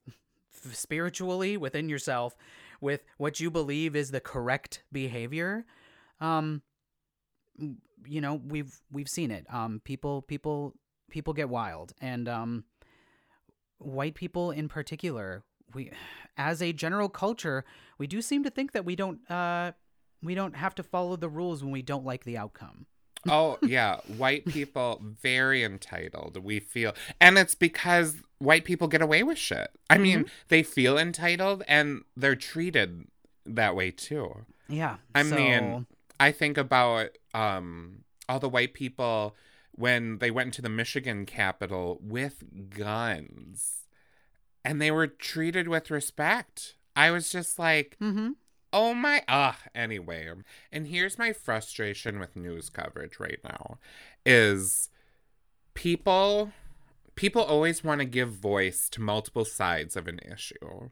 spiritually 0.51 1.57
within 1.57 1.87
yourself 1.89 2.35
with 2.81 3.03
what 3.17 3.39
you 3.39 3.49
believe 3.49 3.95
is 3.95 4.11
the 4.11 4.19
correct 4.19 4.83
behavior 4.91 5.65
um 6.19 6.61
you 8.05 8.19
know 8.19 8.41
we've 8.45 8.81
we've 8.91 9.09
seen 9.09 9.31
it. 9.31 9.45
Um 9.49 9.81
people 9.83 10.21
people 10.21 10.73
people 11.09 11.33
get 11.33 11.49
wild. 11.49 11.93
And 12.01 12.27
um 12.27 12.65
white 13.77 14.15
people 14.15 14.51
in 14.51 14.67
particular 14.67 15.43
we 15.73 15.91
as 16.37 16.61
a 16.61 16.73
general 16.73 17.09
culture 17.09 17.65
we 17.97 18.07
do 18.07 18.21
seem 18.21 18.43
to 18.43 18.49
think 18.49 18.71
that 18.71 18.85
we 18.85 18.95
don't 18.95 19.29
uh 19.29 19.71
we 20.23 20.35
don't 20.35 20.55
have 20.55 20.75
to 20.75 20.83
follow 20.83 21.15
the 21.15 21.29
rules 21.29 21.63
when 21.63 21.71
we 21.71 21.81
don't 21.81 22.05
like 22.05 22.23
the 22.23 22.37
outcome 22.37 22.85
Oh, 23.29 23.57
yeah. 23.61 23.97
White 24.17 24.45
people, 24.45 25.01
very 25.21 25.63
entitled. 25.63 26.37
We 26.43 26.59
feel. 26.59 26.93
And 27.19 27.37
it's 27.37 27.55
because 27.55 28.15
white 28.39 28.65
people 28.65 28.87
get 28.87 29.01
away 29.01 29.21
with 29.23 29.37
shit. 29.37 29.69
I 29.89 29.97
mean, 29.99 30.25
they 30.47 30.63
feel 30.63 30.97
entitled 30.97 31.63
and 31.67 32.03
they're 32.17 32.35
treated 32.35 33.05
that 33.45 33.75
way 33.75 33.91
too. 33.91 34.45
yeah 34.69 34.97
I 35.13 35.23
so- 35.23 35.35
mean, 35.35 35.85
I 36.19 36.31
think 36.31 36.57
about 36.57 37.09
um, 37.33 38.03
all 38.29 38.39
the 38.39 38.49
white 38.49 38.73
people 38.73 39.35
when 39.73 40.17
they 40.19 40.29
went 40.31 40.47
into 40.47 40.61
the 40.61 40.69
Michigan 40.69 41.25
Capitol 41.25 41.99
with 42.01 42.43
guns 42.69 43.85
and 44.63 44.81
they 44.81 44.91
were 44.91 45.07
treated 45.07 45.67
with 45.67 45.89
respect. 45.89 46.75
I 46.95 47.09
was 47.11 47.31
just 47.31 47.57
like, 47.57 47.97
Mhm. 48.01 48.35
Oh 48.73 48.93
my 48.93 49.23
ah 49.27 49.59
anyway. 49.75 50.29
And 50.71 50.87
here's 50.87 51.17
my 51.17 51.33
frustration 51.33 52.19
with 52.19 52.35
news 52.35 52.69
coverage 52.69 53.19
right 53.19 53.39
now 53.43 53.79
is 54.25 54.89
people 55.73 56.51
people 57.15 57.41
always 57.41 57.83
want 57.83 57.99
to 57.99 58.05
give 58.05 58.31
voice 58.31 58.87
to 58.89 59.01
multiple 59.01 59.45
sides 59.45 59.95
of 59.95 60.07
an 60.07 60.19
issue. 60.19 60.89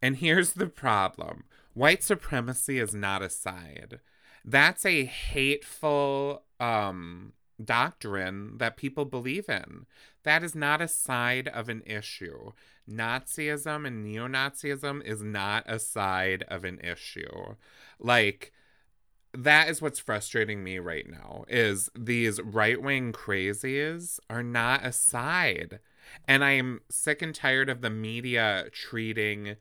And 0.00 0.16
here's 0.16 0.52
the 0.52 0.68
problem. 0.68 1.44
White 1.74 2.02
supremacy 2.04 2.78
is 2.78 2.94
not 2.94 3.22
a 3.22 3.30
side. 3.30 4.00
That's 4.44 4.86
a 4.86 5.04
hateful 5.04 6.44
um 6.60 7.32
doctrine 7.62 8.58
that 8.58 8.76
people 8.76 9.04
believe 9.04 9.48
in. 9.48 9.86
That 10.22 10.42
is 10.42 10.54
not 10.54 10.80
a 10.80 10.88
side 10.88 11.48
of 11.48 11.68
an 11.68 11.82
issue. 11.86 12.52
Nazism 12.88 13.86
and 13.86 14.04
neo 14.04 14.28
Nazism 14.28 15.04
is 15.04 15.22
not 15.22 15.64
a 15.66 15.78
side 15.78 16.44
of 16.48 16.64
an 16.64 16.78
issue. 16.80 17.56
Like, 17.98 18.52
that 19.34 19.68
is 19.68 19.82
what's 19.82 19.98
frustrating 19.98 20.64
me 20.64 20.78
right 20.78 21.08
now 21.08 21.44
is 21.48 21.90
these 21.94 22.40
right-wing 22.40 23.12
crazies 23.12 24.18
are 24.30 24.42
not 24.42 24.84
a 24.84 24.92
side 24.92 25.80
and 26.26 26.42
i'm 26.42 26.80
sick 26.90 27.20
and 27.20 27.34
tired 27.34 27.68
of 27.68 27.82
the 27.82 27.90
media 27.90 28.66
treating 28.72 29.56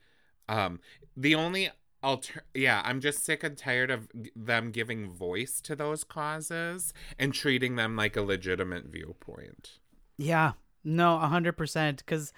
um 0.48 0.80
the 1.16 1.36
only 1.36 1.70
alter 2.08 2.44
yeah 2.54 2.82
i'm 2.86 3.02
just 3.02 3.26
sick 3.26 3.44
and 3.44 3.58
tired 3.58 3.92
of 3.92 4.08
them 4.36 4.72
giving 4.72 5.10
voice 5.10 5.60
to 5.62 5.76
those 5.76 6.04
causes 6.04 6.94
and 7.20 7.34
treating 7.34 7.76
them 7.76 7.96
like 7.96 8.16
a 8.16 8.22
legitimate 8.22 8.86
viewpoint 8.86 9.80
Yeah, 10.18 10.54
no, 10.84 11.18
a 11.18 11.28
hundred 11.28 11.54
percent. 11.54 11.98
Because 12.00 12.34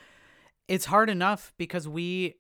it's 0.68 0.86
hard 0.86 1.10
enough 1.10 1.54
because 1.58 1.88
we, 1.88 2.36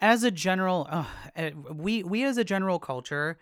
as 0.00 0.24
a 0.24 0.30
general, 0.30 0.86
uh, 0.90 1.04
uh, 1.36 1.50
we 1.72 2.02
we 2.02 2.24
as 2.24 2.38
a 2.38 2.44
general 2.44 2.78
culture, 2.78 3.38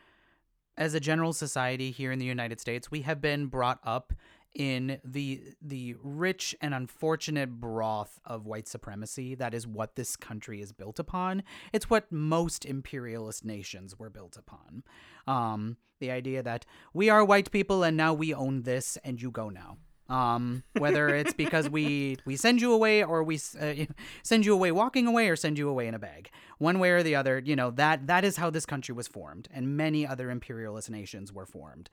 as 0.76 0.94
a 0.94 1.00
general 1.00 1.32
society 1.32 1.90
here 1.90 2.10
in 2.10 2.18
the 2.18 2.26
United 2.26 2.60
States, 2.60 2.90
we 2.90 3.02
have 3.02 3.20
been 3.20 3.46
brought 3.46 3.78
up 3.84 4.12
in 4.56 4.98
the 5.04 5.42
the 5.60 5.94
rich 6.02 6.56
and 6.62 6.72
unfortunate 6.72 7.60
broth 7.60 8.18
of 8.24 8.46
white 8.46 8.66
supremacy 8.66 9.34
that 9.34 9.52
is 9.52 9.66
what 9.66 9.96
this 9.96 10.16
country 10.16 10.62
is 10.62 10.72
built 10.72 10.98
upon. 10.98 11.42
It's 11.72 11.90
what 11.90 12.10
most 12.10 12.64
imperialist 12.64 13.44
nations 13.44 13.98
were 13.98 14.10
built 14.10 14.36
upon. 14.36 14.82
Um 15.26 15.76
the 16.00 16.10
idea 16.10 16.42
that 16.42 16.64
we 16.94 17.10
are 17.10 17.24
white 17.24 17.50
people 17.50 17.82
and 17.82 17.96
now 17.96 18.14
we 18.14 18.32
own 18.32 18.62
this 18.62 18.96
and 19.04 19.20
you 19.20 19.30
go 19.30 19.50
now. 19.50 19.76
Um, 20.08 20.62
whether 20.78 21.08
it's 21.08 21.34
because 21.44 21.68
we 21.68 22.16
we 22.24 22.36
send 22.36 22.60
you 22.60 22.72
away 22.72 23.02
or 23.02 23.24
we 23.24 23.40
uh, 23.60 23.74
send 24.22 24.46
you 24.46 24.54
away 24.54 24.72
walking 24.72 25.06
away 25.06 25.28
or 25.28 25.36
send 25.36 25.58
you 25.58 25.68
away 25.68 25.86
in 25.86 25.94
a 25.94 25.98
bag, 25.98 26.30
one 26.58 26.78
way 26.78 26.90
or 26.90 27.02
the 27.02 27.16
other, 27.16 27.42
you 27.44 27.56
know 27.56 27.70
that 27.72 28.06
that 28.06 28.24
is 28.24 28.36
how 28.36 28.48
this 28.48 28.64
country 28.66 28.94
was 28.94 29.08
formed, 29.08 29.48
and 29.52 29.76
many 29.76 30.06
other 30.06 30.30
imperialist 30.30 30.90
nations 30.90 31.32
were 31.32 31.46
formed. 31.46 31.90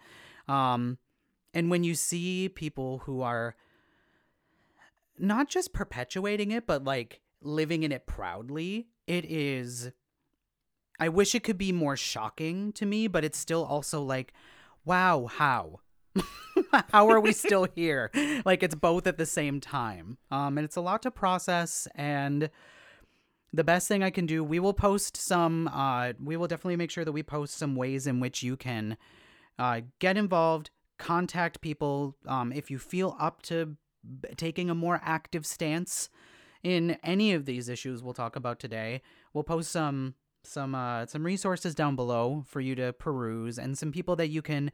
Um, 0.47 0.99
and 1.54 1.70
when 1.70 1.84
you 1.84 1.96
see 1.96 2.50
people 2.50 3.00
who 3.00 3.22
are 3.22 3.56
not 5.18 5.50
just 5.50 5.74
perpetuating 5.74 6.52
it, 6.52 6.66
but 6.66 6.84
like 6.84 7.22
living 7.42 7.84
in 7.84 7.92
it 7.92 8.06
proudly, 8.06 8.88
it 9.08 9.26
is. 9.26 9.92
I 11.00 11.10
wish 11.10 11.36
it 11.36 11.44
could 11.44 11.58
be 11.58 11.72
more 11.72 11.98
shocking 11.98 12.72
to 12.74 12.86
me, 12.86 13.08
but 13.08 13.24
it's 13.24 13.38
still 13.38 13.63
also 13.63 14.02
like, 14.02 14.34
wow, 14.86 15.28
how? 15.28 15.80
how 16.92 17.10
are 17.10 17.20
we 17.20 17.34
still 17.34 17.68
here? 17.76 18.12
Like 18.46 18.63
it's 18.63 18.76
both 18.76 19.08
at 19.08 19.18
the 19.18 19.26
same 19.26 19.60
time. 19.60 20.18
Um, 20.32 20.58
and 20.58 20.66
it's 20.66 20.76
a 20.76 20.82
lot 20.82 21.02
to 21.04 21.12
process. 21.12 21.88
And 21.96 22.50
the 23.52 23.63
best 23.63 23.88
thing 23.88 24.04
I 24.04 24.10
can 24.10 24.26
do, 24.26 24.44
we 24.44 24.60
will 24.60 24.74
post 24.74 25.18
some. 25.18 25.68
Uh, 25.68 26.13
we 26.24 26.38
will 26.38 26.48
definitely 26.48 26.78
make 26.78 26.92
sure 26.92 27.06
that 27.06 27.12
we 27.12 27.24
post 27.24 27.56
some 27.56 27.76
ways 27.76 28.08
in 28.08 28.20
which 28.20 28.44
you 28.44 28.56
can 28.56 28.98
uh, 29.60 29.82
get 30.00 30.18
involved, 30.18 30.72
contact 30.97 31.62
people 31.62 32.15
um, 32.27 32.51
if 32.51 32.69
you 32.69 32.77
feel 32.77 33.15
up 33.19 33.41
to 33.43 33.75
b- 34.21 34.29
taking 34.38 34.69
a 34.69 34.75
more 34.75 35.01
active 35.03 35.45
stance 35.45 36.10
in 36.63 36.97
any 37.03 37.34
of 37.34 37.45
these 37.45 37.67
issues 37.67 38.01
we'll 38.01 38.13
talk 38.13 38.36
about 38.36 38.60
today. 38.60 39.01
We'll 39.34 39.43
post 39.43 39.71
some 39.71 40.15
some 40.43 40.75
uh, 40.75 41.06
some 41.06 41.25
resources 41.25 41.73
down 41.73 41.95
below 41.95 42.43
for 42.47 42.62
you 42.62 42.75
to 42.75 42.93
peruse 42.93 43.58
and 43.58 43.77
some 43.77 43.91
people 43.91 44.15
that 44.17 44.29
you 44.29 44.41
can 44.41 44.71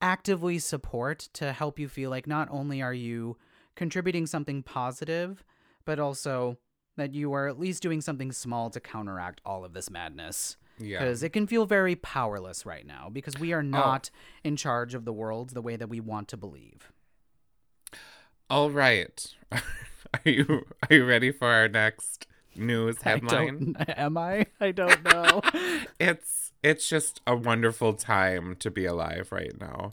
actively 0.00 0.58
support 0.58 1.28
to 1.32 1.52
help 1.52 1.78
you 1.78 1.88
feel 1.88 2.10
like 2.10 2.26
not 2.26 2.48
only 2.50 2.82
are 2.82 2.94
you 2.94 3.36
contributing 3.74 4.26
something 4.26 4.62
positive, 4.62 5.44
but 5.84 5.98
also 5.98 6.58
that 6.96 7.14
you 7.14 7.32
are 7.32 7.48
at 7.48 7.58
least 7.58 7.82
doing 7.82 8.00
something 8.00 8.30
small 8.30 8.70
to 8.70 8.80
counteract 8.80 9.40
all 9.44 9.64
of 9.64 9.72
this 9.72 9.90
madness. 9.90 10.56
Yeah. 10.78 11.00
Because 11.00 11.22
it 11.22 11.30
can 11.30 11.46
feel 11.46 11.66
very 11.66 11.94
powerless 11.94 12.66
right 12.66 12.86
now 12.86 13.08
because 13.12 13.38
we 13.38 13.52
are 13.52 13.62
not 13.62 14.10
in 14.42 14.56
charge 14.56 14.94
of 14.94 15.04
the 15.04 15.12
world 15.12 15.50
the 15.50 15.62
way 15.62 15.76
that 15.76 15.88
we 15.88 16.00
want 16.00 16.28
to 16.28 16.36
believe. 16.36 16.90
All 18.50 18.70
right. 18.70 19.26
are 19.52 19.60
you 20.24 20.66
are 20.82 20.94
you 20.94 21.04
ready 21.04 21.30
for 21.30 21.48
our 21.48 21.68
next 21.68 22.26
news 22.56 23.00
headline? 23.02 23.74
don't, 23.74 23.98
am 23.98 24.18
I? 24.18 24.46
I 24.60 24.72
don't 24.72 25.02
know. 25.04 25.42
it's 26.00 26.52
it's 26.62 26.88
just 26.88 27.20
a 27.26 27.36
wonderful 27.36 27.94
time 27.94 28.56
to 28.56 28.70
be 28.70 28.84
alive 28.84 29.28
right 29.30 29.58
now. 29.60 29.92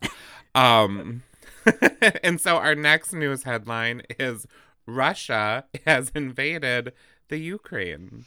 Um 0.55 1.23
and 2.23 2.41
so 2.41 2.57
our 2.57 2.75
next 2.75 3.13
news 3.13 3.43
headline 3.43 4.01
is 4.19 4.47
Russia 4.87 5.65
has 5.85 6.11
invaded 6.15 6.93
the 7.29 7.37
Ukraine. 7.37 8.25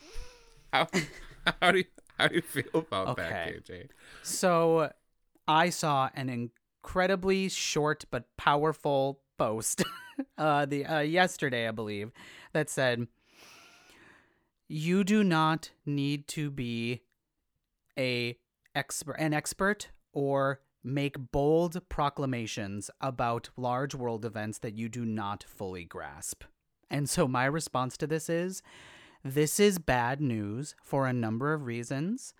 How 0.72 0.88
how 1.60 1.72
do 1.72 1.78
you 1.78 1.84
how 2.18 2.28
do 2.28 2.36
you 2.36 2.42
feel 2.42 2.64
about 2.74 3.08
Okay. 3.08 3.22
that, 3.54 3.64
KJ? 3.66 3.88
So 4.22 4.90
I 5.46 5.70
saw 5.70 6.10
an 6.14 6.28
incredibly 6.28 7.48
short 7.48 8.04
but 8.10 8.24
powerful 8.36 9.20
post 9.36 9.84
uh, 10.38 10.66
the 10.66 10.86
uh, 10.86 11.00
yesterday, 11.00 11.68
I 11.68 11.72
believe, 11.72 12.12
that 12.52 12.70
said, 12.70 13.06
"You 14.68 15.04
do 15.04 15.24
not 15.24 15.70
need 15.84 16.28
to 16.28 16.50
be 16.50 17.02
a 17.98 18.38
expert, 18.74 19.16
an 19.18 19.32
expert, 19.34 19.88
or 20.12 20.60
make 20.82 21.16
bold 21.32 21.88
proclamations 21.88 22.90
about 23.00 23.50
large 23.56 23.94
world 23.94 24.24
events 24.24 24.58
that 24.58 24.74
you 24.74 24.88
do 24.88 25.04
not 25.04 25.44
fully 25.44 25.84
grasp." 25.84 26.44
And 26.90 27.08
so 27.08 27.26
my 27.26 27.46
response 27.46 27.96
to 27.98 28.06
this 28.06 28.28
is, 28.28 28.62
this 29.24 29.58
is 29.58 29.78
bad 29.78 30.20
news 30.20 30.74
for 30.82 31.06
a 31.06 31.12
number 31.12 31.52
of 31.54 31.64
reasons. 31.64 32.34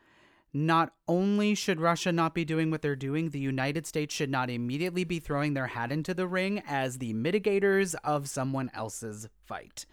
Not 0.53 0.93
only 1.09 1.55
should 1.55 1.81
Russia 1.81 2.13
not 2.13 2.35
be 2.35 2.45
doing 2.45 2.71
what 2.71 2.83
they're 2.83 2.95
doing, 2.95 3.31
the 3.31 3.41
United 3.41 3.87
States 3.87 4.15
should 4.15 4.31
not 4.31 4.51
immediately 4.51 5.03
be 5.03 5.19
throwing 5.19 5.55
their 5.55 5.67
hat 5.69 5.91
into 5.91 6.15
the 6.15 6.29
ring 6.29 6.63
as 6.69 6.99
the 6.99 7.13
mitigators 7.15 7.97
of 8.05 8.29
someone 8.29 8.71
else's 8.73 9.29
fight. 9.45 9.87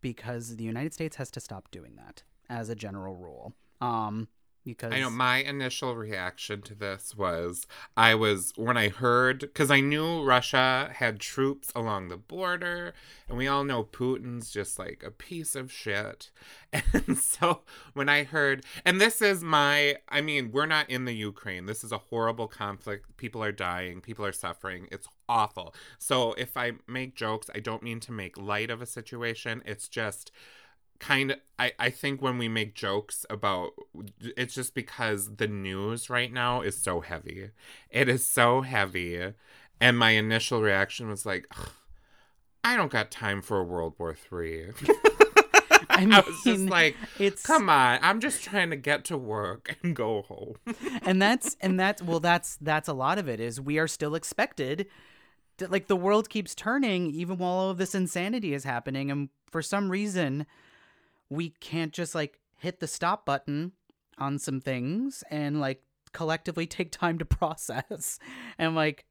Because 0.00 0.56
the 0.56 0.64
United 0.64 0.94
States 0.94 1.16
has 1.16 1.30
to 1.32 1.40
stop 1.40 1.70
doing 1.70 1.96
that 1.96 2.22
as 2.48 2.68
a 2.68 2.76
general 2.76 3.16
rule. 3.16 3.54
Um 3.80 4.28
because 4.64 4.92
I 4.92 5.00
know 5.00 5.10
my 5.10 5.38
initial 5.38 5.94
reaction 5.94 6.62
to 6.62 6.74
this 6.74 7.14
was 7.14 7.66
I 7.96 8.14
was 8.14 8.52
when 8.56 8.76
I 8.76 8.88
heard 8.88 9.40
because 9.40 9.70
I 9.70 9.80
knew 9.80 10.24
Russia 10.24 10.90
had 10.94 11.20
troops 11.20 11.70
along 11.74 12.08
the 12.08 12.16
border, 12.16 12.94
and 13.28 13.36
we 13.36 13.46
all 13.46 13.64
know 13.64 13.84
Putin's 13.84 14.50
just 14.50 14.78
like 14.78 15.02
a 15.04 15.10
piece 15.10 15.54
of 15.54 15.70
shit. 15.70 16.30
And 16.92 17.18
so 17.18 17.60
when 17.92 18.08
I 18.08 18.24
heard, 18.24 18.64
and 18.84 19.00
this 19.00 19.20
is 19.20 19.44
my, 19.44 19.96
I 20.08 20.20
mean, 20.20 20.50
we're 20.52 20.66
not 20.66 20.88
in 20.88 21.04
the 21.04 21.14
Ukraine. 21.14 21.66
This 21.66 21.84
is 21.84 21.92
a 21.92 21.98
horrible 21.98 22.48
conflict. 22.48 23.16
People 23.16 23.42
are 23.42 23.52
dying, 23.52 24.00
people 24.00 24.24
are 24.24 24.32
suffering. 24.32 24.88
It's 24.90 25.08
awful. 25.28 25.74
So 25.98 26.32
if 26.34 26.56
I 26.56 26.72
make 26.88 27.14
jokes, 27.14 27.50
I 27.54 27.60
don't 27.60 27.82
mean 27.82 28.00
to 28.00 28.12
make 28.12 28.38
light 28.38 28.70
of 28.70 28.82
a 28.82 28.86
situation. 28.86 29.62
It's 29.64 29.88
just 29.88 30.32
kind 30.98 31.32
of 31.32 31.38
I, 31.58 31.72
I 31.78 31.90
think 31.90 32.20
when 32.20 32.38
we 32.38 32.48
make 32.48 32.74
jokes 32.74 33.24
about 33.30 33.72
it's 34.20 34.54
just 34.54 34.74
because 34.74 35.36
the 35.36 35.46
news 35.46 36.10
right 36.10 36.32
now 36.32 36.62
is 36.62 36.76
so 36.76 37.00
heavy. 37.00 37.50
It 37.90 38.08
is 38.08 38.26
so 38.26 38.62
heavy. 38.62 39.32
And 39.80 39.98
my 39.98 40.10
initial 40.10 40.62
reaction 40.62 41.08
was 41.08 41.26
like 41.26 41.46
i 42.66 42.76
don't 42.76 42.90
got 42.90 43.10
time 43.10 43.42
for 43.42 43.58
a 43.58 43.64
world 43.64 43.94
war 43.98 44.14
three. 44.14 44.66
I, 45.90 46.06
i 46.10 46.20
was 46.20 46.42
just 46.44 46.64
like 46.64 46.96
it's 47.18 47.44
come 47.44 47.68
on 47.68 47.98
i'm 48.02 48.20
just 48.20 48.42
trying 48.42 48.70
to 48.70 48.76
get 48.76 49.04
to 49.06 49.18
work 49.18 49.76
and 49.82 49.94
go 49.94 50.22
home. 50.22 50.54
And 51.02 51.20
that's 51.20 51.56
and 51.60 51.78
that's 51.78 52.02
well 52.02 52.20
that's 52.20 52.56
that's 52.60 52.88
a 52.88 52.94
lot 52.94 53.18
of 53.18 53.28
it 53.28 53.40
is 53.40 53.60
we 53.60 53.78
are 53.78 53.88
still 53.88 54.14
expected 54.14 54.86
to, 55.58 55.68
like 55.68 55.86
the 55.86 55.96
world 55.96 56.28
keeps 56.30 56.54
turning 56.54 57.10
even 57.10 57.38
while 57.38 57.50
all 57.50 57.70
of 57.70 57.78
this 57.78 57.94
insanity 57.94 58.54
is 58.54 58.64
happening. 58.64 59.10
And 59.10 59.28
for 59.50 59.62
some 59.62 59.90
reason 59.90 60.46
we 61.30 61.50
can't 61.60 61.92
just 61.92 62.14
like 62.14 62.40
hit 62.58 62.80
the 62.80 62.86
stop 62.86 63.26
button 63.26 63.72
on 64.18 64.38
some 64.38 64.60
things 64.60 65.24
and 65.30 65.60
like 65.60 65.82
collectively 66.12 66.66
take 66.66 66.90
time 66.90 67.18
to 67.18 67.24
process 67.24 68.18
and 68.58 68.74
like 68.74 69.04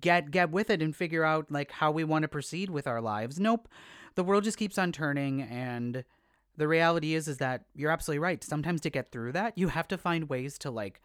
get 0.00 0.30
get 0.30 0.50
with 0.50 0.70
it 0.70 0.82
and 0.82 0.94
figure 0.94 1.24
out 1.24 1.50
like 1.50 1.70
how 1.72 1.90
we 1.90 2.04
want 2.04 2.22
to 2.22 2.28
proceed 2.28 2.70
with 2.70 2.86
our 2.86 3.00
lives. 3.00 3.38
Nope. 3.38 3.68
The 4.14 4.24
world 4.24 4.44
just 4.44 4.58
keeps 4.58 4.78
on 4.78 4.92
turning 4.92 5.42
and 5.42 6.04
the 6.56 6.68
reality 6.68 7.14
is 7.14 7.28
is 7.28 7.38
that 7.38 7.64
you're 7.74 7.90
absolutely 7.90 8.18
right. 8.18 8.42
Sometimes 8.42 8.80
to 8.82 8.90
get 8.90 9.12
through 9.12 9.32
that 9.32 9.56
you 9.56 9.68
have 9.68 9.88
to 9.88 9.98
find 9.98 10.28
ways 10.28 10.58
to 10.58 10.70
like 10.70 11.00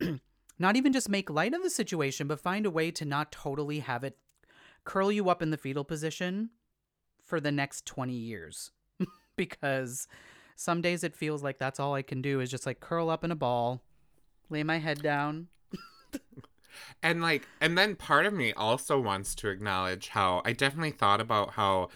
not 0.58 0.76
even 0.76 0.92
just 0.92 1.08
make 1.08 1.30
light 1.30 1.54
of 1.54 1.62
the 1.62 1.70
situation 1.70 2.26
but 2.26 2.40
find 2.40 2.66
a 2.66 2.70
way 2.70 2.90
to 2.90 3.04
not 3.04 3.32
totally 3.32 3.80
have 3.80 4.04
it 4.04 4.18
curl 4.84 5.12
you 5.12 5.28
up 5.28 5.42
in 5.42 5.50
the 5.50 5.56
fetal 5.56 5.84
position 5.84 6.50
for 7.22 7.40
the 7.40 7.52
next 7.52 7.86
20 7.86 8.12
years 8.12 8.70
because 9.40 10.06
some 10.56 10.82
days 10.82 11.02
it 11.02 11.16
feels 11.16 11.42
like 11.42 11.58
that's 11.58 11.80
all 11.80 11.94
I 11.94 12.02
can 12.02 12.20
do 12.20 12.40
is 12.40 12.50
just 12.50 12.66
like 12.66 12.80
curl 12.80 13.08
up 13.08 13.24
in 13.24 13.30
a 13.30 13.36
ball, 13.36 13.80
lay 14.50 14.62
my 14.62 14.78
head 14.78 15.02
down. 15.02 15.48
and 17.02 17.22
like 17.22 17.48
and 17.60 17.78
then 17.78 17.96
part 17.96 18.26
of 18.26 18.34
me 18.34 18.52
also 18.52 19.00
wants 19.00 19.34
to 19.34 19.48
acknowledge 19.48 20.08
how 20.08 20.40
i 20.44 20.52
definitely 20.52 20.90
thought 20.90 21.20
about 21.20 21.52
how 21.52 21.88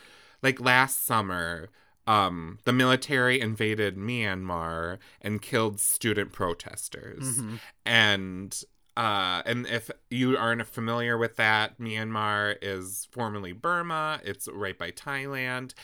like 0.42 0.60
last 0.60 1.04
summer 1.04 1.68
um 2.06 2.58
the 2.64 2.72
military 2.72 3.40
invaded 3.40 3.96
myanmar 3.96 4.98
and 5.20 5.40
killed 5.42 5.80
student 5.80 6.32
protesters. 6.32 7.40
And 7.84 8.62
uh 8.96 9.42
and 9.46 9.66
if 9.66 9.90
you 10.10 10.36
aren't 10.36 10.66
familiar 10.66 11.16
with 11.18 11.36
that 11.36 11.78
myanmar 11.78 12.56
is 12.62 13.08
formerly 13.10 13.52
burma. 13.52 14.20
It's 14.22 14.48
right 14.52 14.78
by 14.78 14.90
thailand 14.90 15.74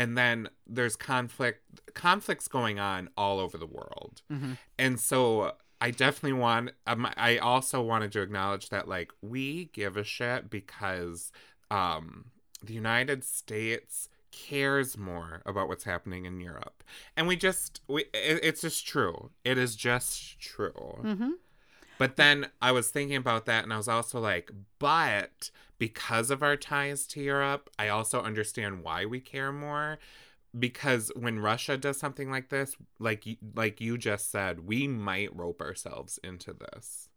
and 0.00 0.16
then 0.18 0.48
there's 0.66 0.96
conflict 0.96 1.60
conflicts 1.94 2.48
going 2.48 2.78
on 2.78 3.08
all 3.16 3.38
over 3.38 3.56
the 3.58 3.66
world 3.66 4.22
and 4.78 4.98
so 4.98 5.52
I 5.80 5.90
definitely 5.90 6.38
want. 6.38 6.72
Um, 6.86 7.08
I 7.16 7.38
also 7.38 7.80
wanted 7.80 8.12
to 8.12 8.20
acknowledge 8.20 8.68
that, 8.68 8.86
like, 8.86 9.12
we 9.22 9.70
give 9.72 9.96
a 9.96 10.04
shit 10.04 10.50
because 10.50 11.32
um, 11.70 12.26
the 12.62 12.74
United 12.74 13.24
States 13.24 14.10
cares 14.30 14.98
more 14.98 15.40
about 15.46 15.68
what's 15.68 15.84
happening 15.84 16.26
in 16.26 16.40
Europe, 16.40 16.84
and 17.16 17.26
we 17.26 17.36
just, 17.36 17.80
we, 17.88 18.02
it, 18.12 18.40
it's 18.42 18.60
just 18.60 18.86
true. 18.86 19.30
It 19.44 19.56
is 19.56 19.74
just 19.74 20.38
true. 20.38 21.00
Mm-hmm. 21.02 21.30
But 22.00 22.16
then 22.16 22.48
I 22.62 22.72
was 22.72 22.88
thinking 22.90 23.16
about 23.18 23.44
that, 23.44 23.62
and 23.62 23.74
I 23.74 23.76
was 23.76 23.86
also 23.86 24.18
like, 24.18 24.50
but 24.78 25.50
because 25.76 26.30
of 26.30 26.42
our 26.42 26.56
ties 26.56 27.06
to 27.08 27.20
Europe, 27.20 27.68
I 27.78 27.88
also 27.88 28.22
understand 28.22 28.82
why 28.82 29.04
we 29.04 29.20
care 29.20 29.52
more. 29.52 29.98
Because 30.58 31.12
when 31.14 31.40
Russia 31.40 31.76
does 31.76 31.98
something 31.98 32.30
like 32.30 32.48
this, 32.48 32.74
like 32.98 33.24
like 33.54 33.82
you 33.82 33.98
just 33.98 34.30
said, 34.30 34.66
we 34.66 34.88
might 34.88 35.36
rope 35.36 35.60
ourselves 35.60 36.18
into 36.24 36.54
this. 36.54 37.10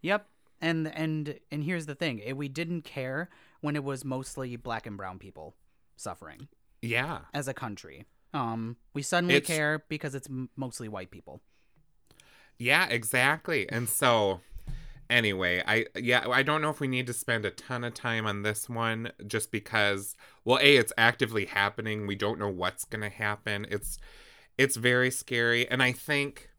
Yep. 0.00 0.26
And 0.62 0.88
and 0.88 1.38
and 1.52 1.62
here's 1.62 1.84
the 1.84 1.94
thing: 1.94 2.22
we 2.36 2.48
didn't 2.48 2.82
care 2.82 3.28
when 3.60 3.76
it 3.76 3.84
was 3.84 4.02
mostly 4.02 4.56
black 4.56 4.86
and 4.86 4.96
brown 4.96 5.18
people 5.18 5.54
suffering 5.96 6.48
Yeah. 6.80 7.20
as 7.34 7.48
a 7.48 7.54
country. 7.54 8.06
Um, 8.32 8.78
we 8.94 9.02
suddenly 9.02 9.34
It's- 9.36 9.54
care 9.54 9.84
because 9.90 10.14
it's 10.14 10.28
mostly 10.56 10.88
white 10.88 11.10
people. 11.10 11.42
Yeah, 12.58 12.86
exactly. 12.88 13.68
And 13.68 13.88
so 13.88 14.40
anyway, 15.10 15.62
I 15.66 15.86
yeah, 15.96 16.26
I 16.28 16.42
don't 16.42 16.62
know 16.62 16.70
if 16.70 16.80
we 16.80 16.88
need 16.88 17.06
to 17.08 17.12
spend 17.12 17.44
a 17.44 17.50
ton 17.50 17.84
of 17.84 17.94
time 17.94 18.26
on 18.26 18.42
this 18.42 18.68
one 18.68 19.12
just 19.26 19.50
because 19.50 20.16
well, 20.44 20.58
A, 20.60 20.76
it's 20.76 20.92
actively 20.96 21.46
happening. 21.46 22.06
We 22.06 22.16
don't 22.16 22.38
know 22.38 22.48
what's 22.50 22.84
going 22.84 23.02
to 23.02 23.10
happen. 23.10 23.66
It's 23.70 23.98
it's 24.58 24.76
very 24.76 25.10
scary 25.10 25.68
and 25.68 25.82
I 25.82 25.92
think 25.92 26.50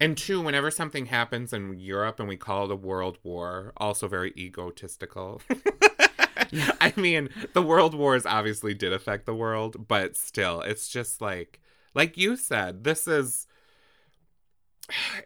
and 0.00 0.16
two, 0.16 0.40
whenever 0.40 0.70
something 0.70 1.06
happens 1.06 1.52
in 1.52 1.78
Europe 1.80 2.20
and 2.20 2.28
we 2.28 2.36
call 2.36 2.66
it 2.66 2.70
a 2.70 2.76
world 2.76 3.18
war, 3.24 3.72
also 3.76 4.06
very 4.06 4.32
egotistical. 4.36 5.42
I 6.80 6.92
mean, 6.96 7.30
the 7.52 7.62
world 7.62 7.94
wars 7.94 8.24
obviously 8.24 8.74
did 8.74 8.92
affect 8.92 9.26
the 9.26 9.34
world, 9.34 9.88
but 9.88 10.16
still, 10.16 10.60
it's 10.60 10.88
just 10.88 11.20
like, 11.20 11.60
like 11.94 12.16
you 12.16 12.36
said, 12.36 12.84
this 12.84 13.08
is. 13.08 13.47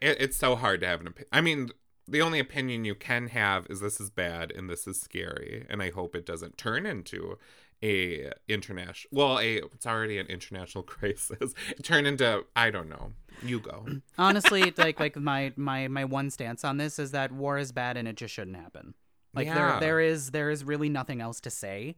It, 0.01 0.17
it's 0.19 0.37
so 0.37 0.55
hard 0.55 0.81
to 0.81 0.87
have 0.87 1.01
an 1.01 1.07
opinion. 1.07 1.29
I 1.31 1.41
mean, 1.41 1.69
the 2.07 2.21
only 2.21 2.39
opinion 2.39 2.85
you 2.85 2.95
can 2.95 3.27
have 3.27 3.65
is 3.69 3.79
this 3.79 3.99
is 4.01 4.09
bad 4.09 4.51
and 4.51 4.69
this 4.69 4.87
is 4.87 4.99
scary, 4.99 5.65
and 5.69 5.81
I 5.81 5.91
hope 5.91 6.15
it 6.15 6.25
doesn't 6.25 6.57
turn 6.57 6.85
into 6.85 7.37
a 7.81 8.31
international. 8.47 9.09
Well, 9.11 9.39
a 9.39 9.57
it's 9.57 9.85
already 9.85 10.17
an 10.17 10.27
international 10.27 10.83
crisis. 10.95 11.53
Turn 11.81 12.05
into 12.05 12.45
I 12.55 12.71
don't 12.71 12.89
know. 12.89 13.11
You 13.41 13.59
go. 13.59 13.85
Honestly, 14.17 14.73
like 14.77 14.99
like 14.99 15.15
my 15.15 15.53
my 15.55 15.87
my 15.87 16.05
one 16.05 16.29
stance 16.29 16.63
on 16.63 16.77
this 16.77 16.99
is 16.99 17.11
that 17.11 17.31
war 17.31 17.57
is 17.57 17.71
bad 17.71 17.97
and 17.97 18.07
it 18.07 18.15
just 18.15 18.33
shouldn't 18.33 18.57
happen. 18.57 18.93
Like 19.33 19.47
Yeah. 19.47 19.55
there 19.55 19.79
there 19.79 19.99
is 19.99 20.31
there 20.31 20.49
is 20.49 20.63
really 20.63 20.89
nothing 20.89 21.21
else 21.21 21.39
to 21.41 21.49
say 21.49 21.95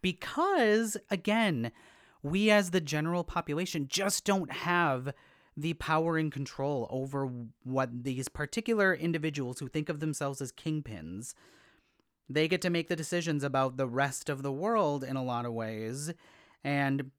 because 0.00 0.96
again, 1.10 1.70
we 2.22 2.50
as 2.50 2.70
the 2.70 2.80
general 2.80 3.24
population 3.24 3.86
just 3.88 4.24
don't 4.24 4.50
have 4.52 5.12
the 5.56 5.74
power 5.74 6.16
and 6.16 6.32
control 6.32 6.86
over 6.90 7.30
what 7.64 8.04
these 8.04 8.28
particular 8.28 8.94
individuals 8.94 9.58
who 9.58 9.68
think 9.68 9.88
of 9.88 10.00
themselves 10.00 10.40
as 10.40 10.52
kingpins 10.52 11.34
they 12.28 12.48
get 12.48 12.62
to 12.62 12.70
make 12.70 12.88
the 12.88 12.96
decisions 12.96 13.44
about 13.44 13.76
the 13.76 13.86
rest 13.86 14.28
of 14.28 14.42
the 14.42 14.52
world 14.52 15.04
in 15.04 15.16
a 15.16 15.24
lot 15.24 15.44
of 15.44 15.52
ways 15.52 16.12
and 16.64 17.10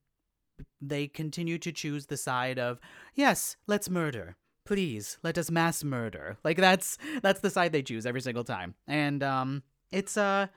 they 0.82 1.08
continue 1.08 1.58
to 1.58 1.72
choose 1.72 2.08
the 2.08 2.17
side 2.17 2.60
of 2.60 2.80
yes 3.15 3.58
let's 3.67 3.89
murder. 3.89 4.36
Please 4.65 5.17
let 5.24 5.38
us 5.38 5.52
mass 5.52 5.84
murder. 5.84 6.38
Like 6.43 6.58
that's 6.58 6.98
that's 7.22 7.41
the 7.41 7.50
side 7.50 7.74
they 7.74 7.82
choose 7.82 8.06
every 8.06 8.22
single 8.22 8.43
time. 8.43 8.76
And 8.88 9.22
um 9.24 9.63
it's 9.91 10.17
uh 10.17 10.48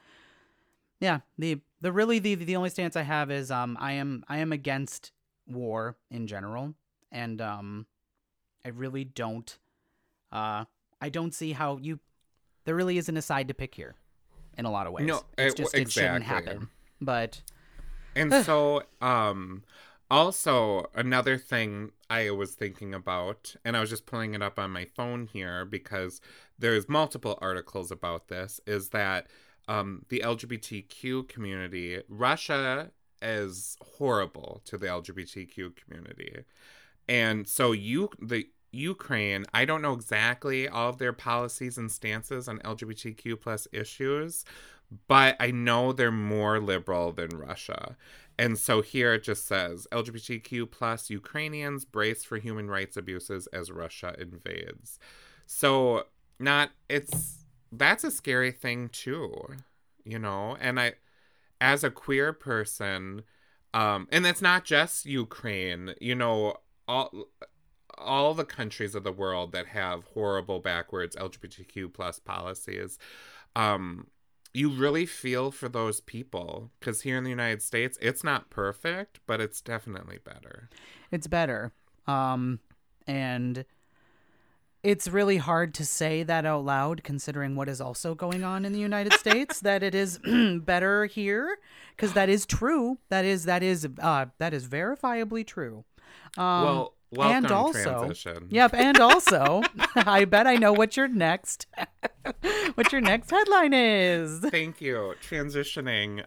yeah 1.01 1.21
the 1.39 1.61
the 1.81 1.93
really 1.93 2.19
the 2.19 2.35
the 2.35 2.57
only 2.57 2.71
stance 2.71 2.97
i 2.97 3.03
have 3.03 3.31
is 3.31 3.51
um 3.51 3.77
i 3.81 3.93
am 3.93 4.25
i 4.29 4.39
am 4.39 4.51
against 4.51 5.13
war 5.47 5.97
in 6.11 6.27
general 6.27 6.75
and 7.13 7.41
um 7.41 7.87
i 8.65 8.69
really 8.69 9.05
don't 9.05 9.59
uh 10.33 10.65
i 11.01 11.09
don't 11.09 11.35
see 11.35 11.53
how 11.53 11.77
you 11.79 12.01
there 12.65 12.75
really 12.75 12.99
isn't 12.99 13.17
a 13.17 13.23
side 13.23 13.49
to 13.49 13.55
pick 13.55 13.75
here 13.75 13.95
in 14.59 14.65
a 14.65 14.71
lot 14.71 14.87
of 14.87 14.93
ways. 14.93 15.07
No, 15.07 15.21
it's 15.39 15.55
it- 15.55 15.57
just 15.57 15.75
it 15.75 15.91
shouldn't 15.91 16.25
happen 16.25 16.69
but 17.01 17.43
And 18.15 18.33
so, 18.33 18.83
um, 19.01 19.63
also 20.11 20.91
another 20.95 21.37
thing 21.37 21.93
I 22.09 22.31
was 22.31 22.55
thinking 22.55 22.95
about, 22.95 23.55
and 23.65 23.77
I 23.77 23.81
was 23.81 23.91
just 23.91 24.07
pulling 24.07 24.35
it 24.35 24.43
up 24.43 24.59
on 24.59 24.71
my 24.71 24.87
phone 24.87 25.27
here 25.27 25.65
because 25.65 26.21
there's 26.59 26.89
multiple 26.89 27.39
articles 27.43 27.91
about 27.91 28.29
this, 28.29 28.61
is 28.67 28.91
that 28.91 29.27
um, 29.69 30.07
the 30.09 30.23
LGBTQ 30.25 31.29
community, 31.29 32.01
Russia 32.09 32.91
is 33.21 33.77
horrible 33.99 34.63
to 34.65 34.79
the 34.79 34.87
LGBTQ 34.87 35.75
community, 35.77 36.45
and 37.09 37.47
so 37.47 37.73
you 37.73 38.11
the 38.21 38.49
Ukraine, 38.73 39.45
I 39.55 39.65
don't 39.65 39.83
know 39.83 39.95
exactly 39.95 40.69
all 40.69 40.91
of 40.91 40.99
their 40.99 41.13
policies 41.13 41.79
and 41.79 41.91
stances 41.91 42.49
on 42.49 42.59
LGBTQ 42.59 43.41
plus 43.41 43.67
issues, 43.73 44.45
but 45.09 45.37
I 45.41 45.51
know 45.51 45.93
they're 45.93 46.13
more 46.13 46.61
liberal 46.61 47.13
than 47.13 47.31
Russia. 47.31 47.97
And 48.39 48.59
so 48.59 48.83
here 48.83 49.15
it 49.15 49.23
just 49.23 49.47
says 49.47 49.87
LGBTQ 49.93 50.71
plus 50.71 51.09
Ukrainians 51.11 51.85
brace 51.85 52.25
for 52.25 52.37
human 52.39 52.69
rights 52.69 52.97
abuses 52.97 53.47
as 53.49 53.71
Russia 53.71 54.15
invades. 54.19 54.99
So 55.47 56.07
not 56.39 56.71
it's 56.89 57.45
that's 57.73 58.05
a 58.05 58.11
scary 58.11 58.53
thing 58.53 58.89
too, 58.91 59.33
you 60.05 60.19
know. 60.19 60.57
And 60.61 60.79
I, 60.79 60.95
as 61.61 61.83
a 61.83 61.91
queer 61.91 62.33
person, 62.33 63.23
um, 63.73 64.07
and 64.13 64.27
it's 64.27 64.43
not 64.43 64.65
just 64.65 65.07
Ukraine, 65.07 65.95
you 66.01 66.15
know, 66.15 66.57
all 66.89 67.29
all 67.99 68.35
the 68.35 68.45
countries 68.45 68.95
of 68.95 69.05
the 69.05 69.13
world 69.13 69.53
that 69.53 69.69
have 69.69 70.05
horrible 70.15 70.61
backwards 70.61 71.17
LGBTQ 71.17 71.93
plus 71.95 72.19
policies, 72.19 72.99
um, 73.55 74.09
you 74.53 74.71
really 74.71 75.07
feel 75.07 75.51
for 75.51 75.69
those 75.69 76.01
people 76.01 76.71
because 76.79 77.03
here 77.03 77.17
in 77.17 77.25
the 77.25 77.31
United 77.31 77.63
States, 77.63 77.99
it's 78.01 78.25
not 78.25 78.51
perfect, 78.51 79.21
but 79.27 79.41
it's 79.41 79.61
definitely 79.61 80.19
better. 80.23 80.69
it's 81.11 81.27
better. 81.27 81.73
Um, 82.07 82.61
and 83.07 83.65
it's 84.83 85.09
really 85.09 85.39
hard 85.39 85.75
to 85.75 85.85
say 85.85 86.23
that 86.23 86.47
out 86.47 86.65
loud 86.65 87.03
considering 87.03 87.57
what 87.57 87.69
is 87.69 87.81
also 87.81 88.15
going 88.15 88.45
on 88.45 88.65
in 88.65 88.73
the 88.73 88.79
United 88.79 89.13
States 89.19 89.61
that 89.61 89.83
it 89.83 89.95
is 89.95 90.21
better 90.63 91.07
here 91.07 91.59
because 91.97 92.13
that 92.13 92.29
is 92.29 92.47
true. 92.47 92.99
That 93.09 93.25
is 93.25 93.45
that 93.45 93.63
is 93.63 93.89
uh 94.01 94.27
that 94.39 94.55
is 94.55 94.69
verifiably 94.69 95.47
true. 95.47 95.85
Um, 96.37 96.65
well, 96.65 96.95
welcome 97.11 97.37
and 97.37 97.51
also, 97.51 97.83
transition. 97.83 98.47
Yep, 98.51 98.75
and 98.75 99.01
also, 99.01 99.63
I 99.95 100.25
bet 100.25 100.47
I 100.47 100.57
know 100.57 100.73
what 100.73 100.97
your 100.97 101.09
next, 101.09 101.67
what 102.75 102.93
your 102.93 103.01
next 103.01 103.31
headline 103.31 103.73
is. 103.73 104.41
Thank 104.41 104.81
you. 104.81 105.15
Transitioning 105.29 106.25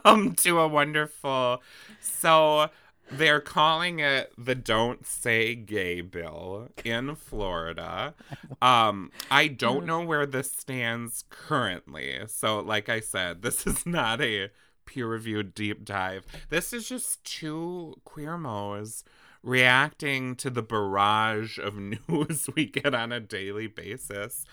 um, 0.04 0.34
to 0.36 0.60
a 0.60 0.68
wonderful. 0.68 1.62
So 2.00 2.70
they're 3.10 3.40
calling 3.40 3.98
it 3.98 4.32
the 4.38 4.54
Don't 4.54 5.06
Say 5.06 5.54
Gay 5.54 6.00
Bill 6.00 6.68
in 6.84 7.16
Florida. 7.16 8.14
Um, 8.62 9.10
I 9.30 9.48
don't 9.48 9.84
know 9.84 10.00
where 10.00 10.26
this 10.26 10.52
stands 10.52 11.24
currently. 11.28 12.20
So, 12.28 12.60
like 12.60 12.88
I 12.88 13.00
said, 13.00 13.42
this 13.42 13.66
is 13.66 13.84
not 13.84 14.20
a 14.20 14.50
peer 14.90 15.06
reviewed 15.06 15.54
deep 15.54 15.84
dive. 15.84 16.26
This 16.48 16.72
is 16.72 16.88
just 16.88 17.24
two 17.24 17.94
queer 18.04 18.36
mo's 18.36 19.04
reacting 19.42 20.34
to 20.36 20.50
the 20.50 20.62
barrage 20.62 21.58
of 21.58 21.76
news 22.08 22.50
we 22.56 22.66
get 22.66 22.94
on 22.94 23.12
a 23.12 23.20
daily 23.20 23.68
basis. 23.68 24.44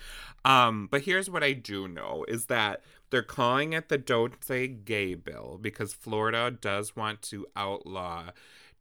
Um, 0.46 0.88
but 0.90 1.02
here's 1.02 1.30
what 1.30 1.44
I 1.44 1.54
do 1.54 1.88
know 1.88 2.24
is 2.28 2.46
that 2.46 2.82
they're 3.10 3.24
calling 3.24 3.74
it 3.74 3.90
the 3.90 3.98
Don't 3.98 4.44
Say 4.44 4.68
Gay 4.68 5.16
Bill 5.16 5.58
because 5.60 5.94
Florida 5.94 6.52
does 6.52 6.96
want 6.96 7.22
to 7.24 7.48
outlaw 7.56 8.26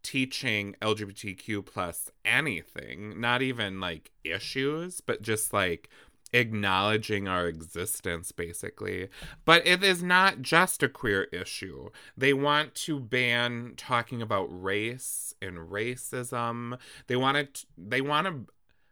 teaching 0.02 0.76
LGBTQ 0.80 1.66
plus 1.66 2.12
anything, 2.24 3.20
not 3.20 3.42
even 3.42 3.80
like 3.80 4.12
issues, 4.22 5.00
but 5.00 5.22
just 5.22 5.52
like 5.52 5.88
acknowledging 6.32 7.28
our 7.28 7.46
existence 7.46 8.32
basically. 8.32 9.08
But 9.44 9.66
it 9.66 9.82
is 9.82 10.02
not 10.02 10.42
just 10.42 10.82
a 10.82 10.88
queer 10.88 11.24
issue. 11.32 11.90
They 12.16 12.32
want 12.32 12.74
to 12.76 13.00
ban 13.00 13.74
talking 13.76 14.20
about 14.20 14.46
race 14.50 15.34
and 15.40 15.58
racism. 15.58 16.78
They 17.06 17.16
want 17.16 17.54
to 17.54 17.66
they 17.76 18.00
want 18.00 18.26
to 18.26 18.46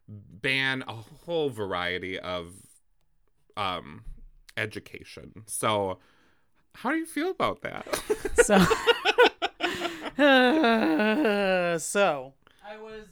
ban 0.08 0.84
a 0.86 0.94
whole 0.94 1.50
variety 1.50 2.18
of 2.18 2.52
um 3.56 4.04
education. 4.56 5.42
So 5.46 5.98
how 6.76 6.90
do 6.90 6.96
you 6.96 7.06
feel 7.06 7.30
about 7.30 7.62
that? 7.62 7.86
So, 8.42 8.58
so 11.78 12.34
I 12.66 12.76
was, 12.76 13.06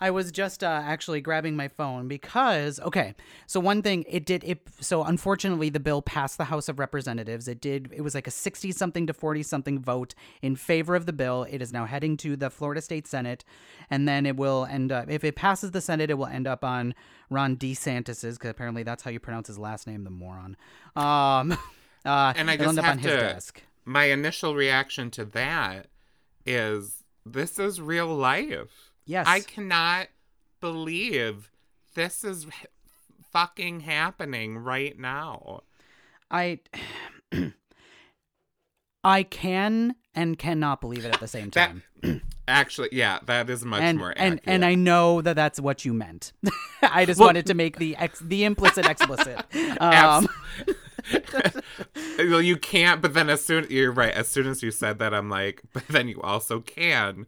I 0.00 0.10
was 0.12 0.30
just 0.30 0.62
uh, 0.62 0.80
actually 0.84 1.20
grabbing 1.20 1.56
my 1.56 1.66
phone 1.68 2.06
because 2.08 2.78
okay. 2.80 3.14
So 3.46 3.58
one 3.58 3.82
thing 3.82 4.04
it 4.08 4.24
did 4.24 4.44
it. 4.44 4.60
So 4.80 5.02
unfortunately, 5.02 5.70
the 5.70 5.80
bill 5.80 6.02
passed 6.02 6.38
the 6.38 6.44
House 6.44 6.68
of 6.68 6.78
Representatives. 6.78 7.48
It 7.48 7.60
did. 7.60 7.90
It 7.92 8.02
was 8.02 8.14
like 8.14 8.26
a 8.26 8.30
sixty 8.30 8.70
something 8.70 9.06
to 9.08 9.12
forty 9.12 9.42
something 9.42 9.80
vote 9.80 10.14
in 10.40 10.54
favor 10.54 10.94
of 10.94 11.06
the 11.06 11.12
bill. 11.12 11.46
It 11.50 11.60
is 11.60 11.72
now 11.72 11.84
heading 11.86 12.16
to 12.18 12.36
the 12.36 12.48
Florida 12.50 12.80
State 12.80 13.06
Senate, 13.08 13.44
and 13.90 14.06
then 14.06 14.24
it 14.24 14.36
will 14.36 14.66
end 14.70 14.92
up. 14.92 15.10
If 15.10 15.24
it 15.24 15.34
passes 15.34 15.72
the 15.72 15.80
Senate, 15.80 16.10
it 16.10 16.14
will 16.14 16.26
end 16.26 16.46
up 16.46 16.64
on 16.64 16.94
Ron 17.28 17.56
DeSantis's 17.56 18.38
because 18.38 18.50
apparently 18.50 18.84
that's 18.84 19.02
how 19.02 19.10
you 19.10 19.18
pronounce 19.20 19.48
his 19.48 19.58
last 19.58 19.86
name, 19.86 20.04
the 20.04 20.10
moron. 20.10 20.56
Um, 20.94 21.52
uh, 22.04 22.32
And 22.36 22.48
I 22.50 22.56
just 22.56 22.68
end 22.68 22.78
up 22.78 22.84
have 22.84 22.92
on 22.98 23.02
his 23.02 23.10
to- 23.12 23.18
desk. 23.18 23.62
my 23.84 24.04
initial 24.04 24.54
reaction 24.54 25.10
to 25.12 25.24
that 25.24 25.86
is 26.46 27.02
this 27.26 27.58
is 27.58 27.80
real 27.80 28.06
life 28.06 28.87
Yes. 29.08 29.26
I 29.26 29.40
cannot 29.40 30.08
believe 30.60 31.50
this 31.94 32.22
is 32.22 32.46
fucking 33.32 33.80
happening 33.80 34.58
right 34.58 34.96
now. 34.98 35.62
I 36.30 36.60
I 39.04 39.22
can 39.22 39.94
and 40.14 40.38
cannot 40.38 40.80
believe 40.82 41.04
it 41.04 41.14
at 41.14 41.20
the 41.20 41.28
same 41.28 41.48
That 41.50 41.72
time. 42.02 42.22
actually, 42.48 42.90
yeah, 42.92 43.20
that 43.26 43.48
is 43.48 43.64
much 43.64 43.80
and 43.80 43.96
more 43.98 44.10
and 44.10 44.34
accurate. 44.34 44.42
and 44.46 44.64
I 44.64 44.74
know 44.74 45.22
that 45.22 45.36
that's 45.36 45.58
what 45.58 45.84
you 45.86 45.94
meant. 45.94 46.32
I 46.82 47.06
just 47.06 47.18
Well- 47.18 47.28
wanted 47.28 47.46
to 47.46 47.54
make 47.54 47.78
the 47.78 47.96
ex- 47.96 48.20
the 48.20 48.44
implicit 48.44 48.84
explicit. 48.86 49.38
Um, 49.80 50.28
well, 52.18 52.42
you 52.42 52.56
can't, 52.56 53.00
but 53.00 53.14
then 53.14 53.28
as 53.30 53.44
soon 53.44 53.66
you're 53.70 53.92
right. 53.92 54.12
As 54.12 54.28
soon 54.28 54.46
as 54.46 54.62
you 54.62 54.70
said 54.70 54.98
that, 54.98 55.14
I'm 55.14 55.28
like, 55.28 55.62
but 55.72 55.86
then 55.88 56.08
you 56.08 56.20
also 56.22 56.60
can 56.60 57.26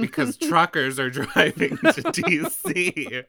because 0.00 0.36
truckers 0.48 0.98
are 0.98 1.10
driving 1.10 1.76
to 1.78 2.02
DC 2.02 3.24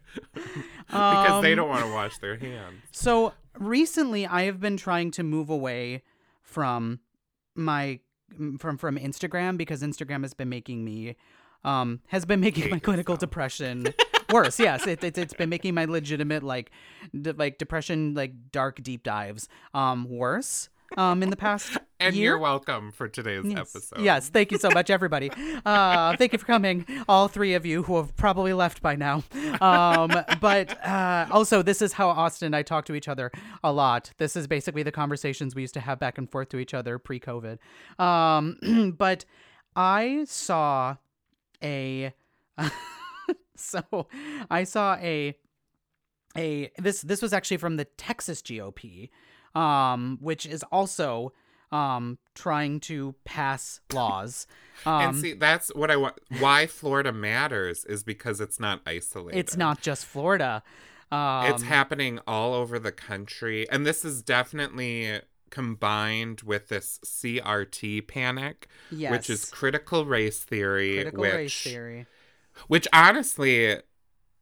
because 0.87 1.41
they 1.41 1.51
Um, 1.51 1.55
don't 1.55 1.69
want 1.69 1.85
to 1.85 1.91
wash 1.91 2.17
their 2.19 2.37
hands. 2.37 2.81
So 2.91 3.33
recently, 3.57 4.25
I 4.25 4.43
have 4.43 4.59
been 4.59 4.77
trying 4.77 5.11
to 5.11 5.23
move 5.23 5.49
away 5.49 6.03
from 6.41 6.99
my 7.55 7.99
from 8.59 8.77
from 8.77 8.97
Instagram 8.97 9.57
because 9.57 9.81
Instagram 9.81 10.23
has 10.23 10.33
been 10.33 10.49
making 10.49 10.83
me 10.83 11.15
um 11.63 12.01
has 12.07 12.25
been 12.25 12.39
making 12.39 12.63
Hate 12.63 12.71
my 12.71 12.79
clinical 12.79 13.15
depression 13.15 13.93
worse. 14.29 14.59
Yes, 14.59 14.85
it, 14.87 15.03
it, 15.03 15.17
it's 15.17 15.33
been 15.33 15.49
making 15.49 15.73
my 15.73 15.85
legitimate 15.85 16.43
like 16.43 16.71
de- 17.19 17.33
like 17.33 17.57
depression 17.57 18.13
like 18.13 18.33
dark 18.51 18.81
deep 18.83 19.03
dives 19.03 19.47
um 19.73 20.07
worse 20.09 20.69
um 20.97 21.21
in 21.23 21.29
the 21.29 21.35
past 21.35 21.77
And 21.99 22.13
year. 22.15 22.31
you're 22.31 22.39
welcome 22.39 22.91
for 22.91 23.07
today's 23.07 23.45
Yes. 23.45 23.57
episode. 23.73 24.01
Yes, 24.01 24.27
thank 24.29 24.51
you 24.51 24.57
so 24.57 24.69
much, 24.69 24.89
everybody. 24.89 25.31
Uh, 25.65 26.15
thank 26.17 26.31
you 26.33 26.37
for 26.37 26.45
coming, 26.45 26.85
all 27.09 27.27
three 27.27 27.53
of 27.55 27.65
you 27.65 27.81
who 27.83 27.95
have 27.97 28.15
probably 28.17 28.53
left 28.53 28.81
by 28.83 28.95
now. 28.95 29.23
Um, 29.61 30.11
but 30.39 30.77
uh, 30.85 31.25
also, 31.31 31.61
this 31.63 31.81
is 31.81 31.93
how 31.93 32.09
Austin 32.09 32.47
and 32.47 32.55
I 32.55 32.61
talk 32.61 32.85
to 32.85 32.93
each 32.95 33.07
other 33.07 33.31
a 33.63 33.71
lot. 33.71 34.11
This 34.17 34.35
is 34.35 34.45
basically 34.45 34.83
the 34.83 34.91
conversations 34.91 35.55
we 35.55 35.61
used 35.63 35.73
to 35.73 35.79
have 35.79 35.97
back 35.99 36.17
and 36.19 36.29
forth 36.29 36.49
to 36.49 36.57
each 36.59 36.73
other 36.75 36.99
pre-COVID. 36.99 37.57
Um, 37.97 38.93
but 38.97 39.25
I 39.75 40.25
saw 40.27 40.97
a, 41.63 42.13
so 43.57 44.07
I 44.49 44.63
saw 44.63 44.95
a 44.95 45.35
a 46.37 46.71
this 46.77 47.01
this 47.01 47.21
was 47.21 47.33
actually 47.33 47.57
from 47.57 47.77
the 47.77 47.85
Texas 47.85 48.41
GOP, 48.41 49.09
um, 49.53 50.17
which 50.21 50.45
is 50.45 50.63
also 50.71 51.33
um 51.71 52.17
trying 52.33 52.79
to 52.81 53.15
pass 53.25 53.81
laws. 53.93 54.47
Um, 54.85 55.01
and 55.01 55.17
see, 55.17 55.31
that's 55.31 55.73
what 55.73 55.89
I 55.89 55.95
want. 55.95 56.19
Why 56.39 56.67
Florida 56.67 57.13
matters 57.13 57.85
is 57.85 58.03
because 58.03 58.41
it's 58.41 58.59
not 58.59 58.81
isolated. 58.85 59.39
it's 59.39 59.55
not 59.55 59.79
just 59.79 60.05
Florida. 60.05 60.63
Um, 61.13 61.45
it's 61.45 61.63
happening 61.63 62.19
all 62.27 62.53
over 62.53 62.77
the 62.77 62.91
country, 62.91 63.67
and 63.69 63.85
this 63.85 64.03
is 64.03 64.21
definitely 64.21 65.21
combined 65.49 66.41
with 66.41 66.67
this 66.67 66.99
CRT 67.05 68.05
panic, 68.07 68.67
yes. 68.91 69.11
which 69.11 69.29
is 69.29 69.45
critical 69.45 70.05
race 70.05 70.39
theory, 70.39 70.95
critical 70.95 71.21
which 71.21 71.33
race 71.33 71.61
theory. 71.61 72.05
Which 72.67 72.87
honestly 72.93 73.77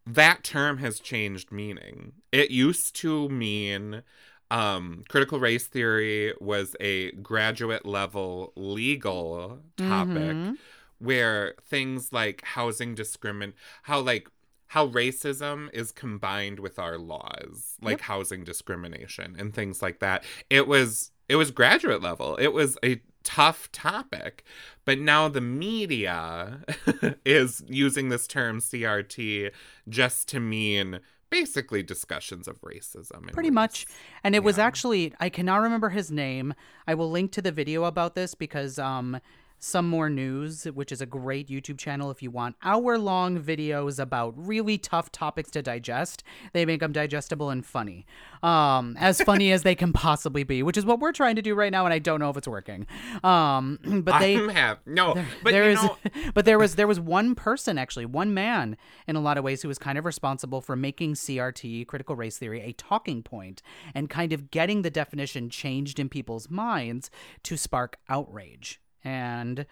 that 0.06 0.44
term 0.44 0.78
has 0.80 1.00
changed 1.00 1.52
meaning 1.52 2.14
it 2.32 2.52
used 2.52 2.96
to 2.96 3.30
mean 3.30 4.04
um, 4.52 5.04
critical 5.10 5.40
race 5.40 5.66
theory 5.66 6.34
was 6.40 6.76
a 6.80 7.12
graduate 7.14 7.86
level 7.86 8.52
legal 8.56 9.60
topic 9.78 10.38
Mhm. 10.38 10.58
where 11.00 11.56
things 11.64 12.14
like 12.14 12.44
housing 12.44 12.96
discrimin 12.96 13.54
how 13.84 14.00
like 14.00 14.28
how 14.68 14.88
racism 14.88 15.70
is 15.74 15.92
combined 15.92 16.60
with 16.60 16.78
our 16.80 16.98
laws 16.98 17.78
like 17.82 18.00
Yep. 18.00 18.02
housing 18.02 18.44
discrimination 18.44 19.36
and 19.38 19.54
things 19.54 19.82
like 19.82 20.00
that 20.00 20.24
it 20.50 20.68
was 20.68 21.12
it 21.30 21.36
was 21.38 21.50
graduate 21.52 22.02
level 22.02 22.36
it 22.36 22.54
was 22.54 22.78
a 22.84 23.02
tough 23.24 23.72
topic 23.72 24.44
but 24.86 25.00
now 25.00 25.28
the 25.28 25.42
media 25.42 26.60
is 27.26 27.64
using 27.68 28.10
this 28.10 28.28
term 28.28 28.60
crt 28.60 29.52
just 29.88 30.28
to 30.28 30.40
mean 30.40 31.00
basically 31.30 31.82
discussions 31.82 32.48
of 32.48 32.62
racism 32.62 33.32
Pretty 33.32 33.50
much. 33.50 33.88
And 34.24 34.36
it 34.36 34.44
was 34.44 34.60
actually 34.60 35.14
I 35.20 35.30
cannot 35.30 35.62
remember 35.62 35.90
his 35.90 36.12
name. 36.12 36.54
I 36.88 36.94
will 36.94 37.10
link 37.10 37.32
to 37.32 37.42
the 37.42 37.52
video 37.52 37.86
about 37.86 38.14
this 38.14 38.36
because 38.36 38.78
um 38.78 39.20
some 39.64 39.88
more 39.88 40.10
news, 40.10 40.66
which 40.66 40.92
is 40.92 41.02
a 41.02 41.06
great 41.06 41.48
YouTube 41.48 41.78
channel 41.78 42.12
if 42.12 42.22
you 42.22 42.30
want 42.30 42.56
hour 42.64 42.98
long 42.98 43.42
videos 43.42 44.00
about 44.00 44.34
really 44.36 44.78
tough 44.78 45.12
topics 45.12 45.50
to 45.52 45.62
digest. 45.62 46.24
They 46.52 46.66
make 46.66 46.82
them 46.82 46.92
digestible 46.92 47.50
and 47.50 47.66
funny. 47.66 48.06
Um, 48.42 48.98
as 49.00 49.22
funny 49.22 49.52
as 49.52 49.64
they 49.64 49.76
can 49.76 49.94
possibly 49.94 50.44
be, 50.44 50.64
which 50.64 50.78
is 50.78 50.86
what 50.86 51.00
we're 51.00 51.14
trying 51.14 51.36
to 51.38 51.42
do 51.42 51.56
right 51.56 51.72
now, 51.72 51.86
and 51.86 51.94
I 51.94 52.00
don't 52.00 52.20
know 52.20 52.30
if 52.30 52.38
it's 52.38 52.48
working. 52.48 52.88
Um, 53.24 53.80
but 54.04 54.20
they 54.20 54.36
I'm 54.36 54.50
have 54.50 54.80
no 54.86 55.14
but 55.44 55.52
there 55.52 55.70
is 55.70 55.82
know 55.82 55.98
but 56.34 56.46
there 56.46 56.60
was 56.60 56.76
there 56.76 56.88
was 56.88 57.00
one 57.00 57.36
person 57.36 57.78
actually 57.78 58.06
one 58.06 58.34
man 58.34 58.78
in 59.08 59.16
a 59.16 59.22
lot 59.22 59.38
of 59.38 59.44
ways 59.44 59.62
who 59.62 59.68
was 59.68 59.78
kind 59.78 59.98
of 59.98 60.06
responsible 60.06 60.62
for 60.62 60.76
making 60.76 61.14
crt 61.14 61.88
critical 61.88 62.16
race 62.16 62.38
theory 62.38 62.62
a 62.62 62.74
talking 62.74 63.24
point 63.24 63.62
and 63.94 64.10
kind 64.10 64.34
of 64.34 64.52
getting 64.52 64.82
the 64.82 64.90
definition 64.90 65.50
changed 65.50 66.00
in 66.00 66.10
people's 66.10 66.50
minds 66.50 67.10
to 67.44 67.58
spark 67.58 67.98
outrage 68.10 68.82
and 69.04 69.66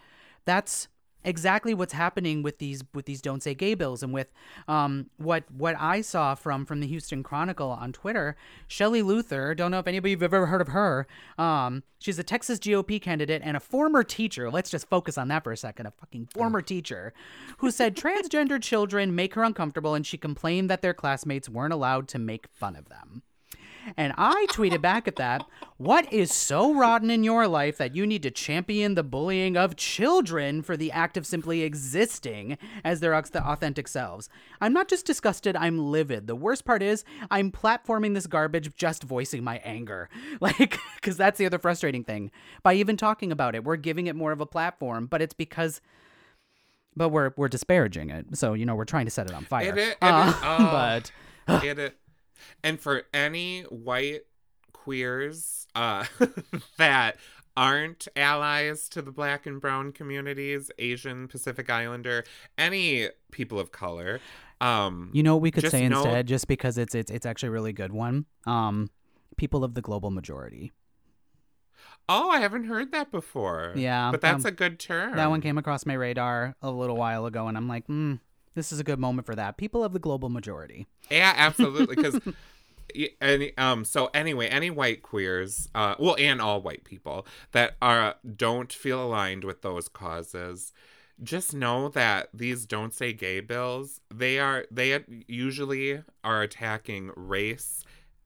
that's 0.45 0.87
exactly 1.23 1.73
what's 1.73 1.93
happening 1.93 2.41
with 2.41 2.57
these 2.57 2.83
with 2.93 3.05
these 3.05 3.21
don't 3.21 3.43
say 3.43 3.53
gay 3.53 3.73
bills 3.73 4.01
and 4.01 4.13
with 4.13 4.31
um 4.67 5.09
what 5.17 5.43
what 5.51 5.75
I 5.79 6.01
saw 6.01 6.35
from 6.35 6.65
from 6.65 6.79
the 6.79 6.87
Houston 6.87 7.23
Chronicle 7.23 7.69
on 7.69 7.91
Twitter. 7.91 8.35
Shelley 8.67 9.01
Luther 9.01 9.53
don't 9.53 9.71
know 9.71 9.79
if 9.79 9.87
anybody 9.87 10.11
have 10.13 10.23
ever 10.23 10.47
heard 10.47 10.61
of 10.61 10.69
her 10.69 11.07
um 11.37 11.83
she's 11.99 12.17
a 12.17 12.23
Texas 12.23 12.59
GOP 12.59 13.01
candidate 13.01 13.41
and 13.43 13.55
a 13.55 13.59
former 13.59 14.03
teacher. 14.03 14.49
Let's 14.49 14.69
just 14.69 14.89
focus 14.89 15.17
on 15.17 15.27
that 15.27 15.43
for 15.43 15.51
a 15.51 15.57
second. 15.57 15.85
A 15.85 15.91
fucking 15.91 16.29
former 16.33 16.61
teacher 16.61 17.13
who 17.57 17.71
said 17.71 17.95
transgender 17.95 18.61
children 18.61 19.15
make 19.15 19.35
her 19.35 19.43
uncomfortable 19.43 19.93
and 19.93 20.05
she 20.05 20.17
complained 20.17 20.69
that 20.69 20.81
their 20.81 20.93
classmates 20.93 21.49
weren't 21.49 21.73
allowed 21.73 22.07
to 22.09 22.19
make 22.19 22.47
fun 22.47 22.75
of 22.75 22.89
them 22.89 23.23
and 23.97 24.13
I 24.17 24.45
tweeted 24.51 24.81
back 24.81 25.07
at 25.07 25.15
that, 25.17 25.45
what 25.77 26.11
is 26.13 26.33
so 26.33 26.73
rotten 26.75 27.09
in 27.09 27.23
your 27.23 27.47
life 27.47 27.77
that 27.77 27.95
you 27.95 28.05
need 28.05 28.23
to 28.23 28.31
champion 28.31 28.95
the 28.95 29.03
bullying 29.03 29.57
of 29.57 29.75
children 29.75 30.61
for 30.61 30.77
the 30.77 30.91
act 30.91 31.17
of 31.17 31.25
simply 31.25 31.63
existing 31.63 32.57
as 32.83 32.99
their 32.99 33.13
authentic 33.15 33.87
selves? 33.87 34.29
I'm 34.59 34.73
not 34.73 34.87
just 34.87 35.05
disgusted, 35.05 35.55
I'm 35.55 35.77
livid. 35.77 36.27
The 36.27 36.35
worst 36.35 36.65
part 36.65 36.83
is, 36.83 37.03
I'm 37.31 37.51
platforming 37.51 38.13
this 38.13 38.27
garbage 38.27 38.75
just 38.75 39.03
voicing 39.03 39.43
my 39.43 39.57
anger. 39.63 40.09
Like, 40.39 40.79
because 40.95 41.17
that's 41.17 41.37
the 41.37 41.45
other 41.45 41.59
frustrating 41.59 42.03
thing. 42.03 42.31
By 42.63 42.73
even 42.75 42.97
talking 42.97 43.31
about 43.31 43.53
it, 43.55 43.63
we're 43.63 43.75
giving 43.75 44.07
it 44.07 44.15
more 44.15 44.31
of 44.31 44.41
a 44.41 44.45
platform, 44.45 45.05
but 45.05 45.21
it's 45.21 45.33
because. 45.33 45.81
But 46.95 47.09
we're 47.09 47.31
we're 47.37 47.47
disparaging 47.47 48.09
it, 48.09 48.25
so 48.37 48.53
you 48.53 48.65
know 48.65 48.75
we're 48.75 48.85
trying 48.85 49.05
to 49.05 49.11
set 49.11 49.27
it 49.27 49.33
on 49.33 49.45
fire. 49.45 49.69
It 49.69 49.77
it 49.77 49.97
Uh, 50.01 50.25
is- 50.27 50.35
oh. 50.43 50.71
but 51.47 51.63
it, 51.63 51.79
it- 51.79 51.97
and 52.63 52.79
for 52.79 53.03
any 53.13 53.63
white 53.63 54.21
queers 54.73 55.67
uh, 55.75 56.05
that 56.77 57.17
aren't 57.55 58.07
allies 58.15 58.87
to 58.89 59.01
the 59.01 59.11
black 59.11 59.45
and 59.45 59.59
brown 59.59 59.91
communities, 59.91 60.71
Asian, 60.79 61.27
Pacific 61.27 61.69
Islander, 61.69 62.23
any 62.57 63.09
people 63.31 63.59
of 63.59 63.71
color, 63.71 64.19
um, 64.61 65.09
You 65.11 65.23
know 65.23 65.35
what 65.35 65.41
we 65.41 65.51
could 65.51 65.69
say 65.69 65.89
know- 65.89 65.97
instead, 66.03 66.27
just 66.27 66.47
because 66.47 66.77
it's 66.77 66.93
it's 66.93 67.09
it's 67.11 67.25
actually 67.25 67.49
a 67.49 67.51
really 67.51 67.73
good 67.73 67.91
one. 67.91 68.25
Um, 68.45 68.91
people 69.35 69.63
of 69.63 69.73
the 69.73 69.81
global 69.81 70.11
majority. 70.11 70.71
oh, 72.07 72.29
I 72.29 72.39
haven't 72.41 72.65
heard 72.65 72.91
that 72.91 73.11
before. 73.11 73.73
Yeah, 73.75 74.11
but 74.11 74.21
that's 74.21 74.45
um, 74.45 74.49
a 74.49 74.51
good 74.51 74.79
term. 74.79 75.15
That 75.15 75.29
one 75.31 75.41
came 75.41 75.57
across 75.57 75.85
my 75.85 75.93
radar 75.95 76.55
a 76.61 76.69
little 76.69 76.95
while 76.95 77.25
ago, 77.25 77.47
and 77.47 77.57
I'm 77.57 77.67
like, 77.67 77.85
hmm, 77.87 78.15
this 78.55 78.71
is 78.71 78.79
a 78.79 78.83
good 78.83 78.99
moment 78.99 79.25
for 79.25 79.35
that. 79.35 79.57
People 79.57 79.83
of 79.83 79.93
the 79.93 79.99
global 79.99 80.29
majority. 80.29 80.87
Yeah, 81.09 81.33
absolutely. 81.35 81.95
Because 81.95 82.19
any 83.21 83.57
um, 83.57 83.85
so 83.85 84.09
anyway, 84.13 84.47
any 84.47 84.69
white 84.69 85.01
queers, 85.01 85.69
uh, 85.75 85.95
well, 85.99 86.15
and 86.19 86.41
all 86.41 86.61
white 86.61 86.83
people 86.83 87.25
that 87.51 87.75
are 87.81 88.15
don't 88.35 88.71
feel 88.71 89.03
aligned 89.03 89.43
with 89.43 89.61
those 89.61 89.87
causes, 89.87 90.73
just 91.23 91.53
know 91.53 91.89
that 91.89 92.29
these 92.33 92.65
don't 92.65 92.93
say 92.93 93.13
gay 93.13 93.39
bills. 93.39 94.01
They 94.13 94.39
are 94.39 94.65
they 94.71 95.03
usually 95.27 96.03
are 96.23 96.41
attacking 96.41 97.11
race 97.15 97.83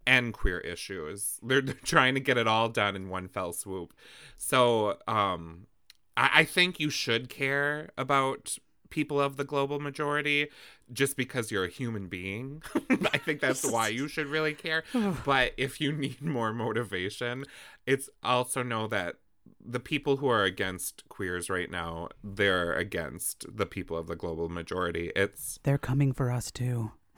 and 0.07 0.33
queer 0.33 0.59
issues. 0.59 1.39
They're, 1.41 1.61
they're 1.61 1.75
trying 1.83 2.13
to 2.13 2.19
get 2.19 2.37
it 2.37 2.47
all 2.47 2.69
done 2.69 2.95
in 2.95 3.09
one 3.09 3.27
fell 3.27 3.53
swoop. 3.53 3.93
So 4.37 4.97
um, 5.07 5.67
I, 6.15 6.29
I 6.33 6.43
think 6.43 6.79
you 6.79 6.89
should 6.89 7.29
care 7.29 7.89
about 7.97 8.57
people 8.89 9.19
of 9.19 9.37
the 9.37 9.43
global 9.43 9.79
majority 9.79 10.47
just 10.93 11.17
because 11.17 11.51
you're 11.51 11.65
a 11.65 11.69
human 11.69 12.07
being. 12.07 12.61
I 13.13 13.17
think 13.17 13.39
that's 13.41 13.69
why 13.69 13.87
you 13.89 14.07
should 14.07 14.27
really 14.27 14.53
care. 14.53 14.83
But 15.25 15.53
if 15.57 15.81
you 15.81 15.91
need 15.91 16.21
more 16.21 16.53
motivation, 16.53 17.45
it's 17.85 18.09
also 18.23 18.63
know 18.63 18.87
that 18.87 19.15
the 19.63 19.79
people 19.79 20.17
who 20.17 20.27
are 20.27 20.43
against 20.43 21.07
queers 21.09 21.49
right 21.49 21.69
now, 21.69 22.09
they're 22.23 22.73
against 22.73 23.45
the 23.55 23.65
people 23.65 23.97
of 23.97 24.07
the 24.07 24.15
global 24.15 24.49
majority. 24.49 25.11
It's 25.15 25.59
They're 25.63 25.77
coming 25.77 26.13
for 26.13 26.31
us 26.31 26.51
too. 26.51 26.91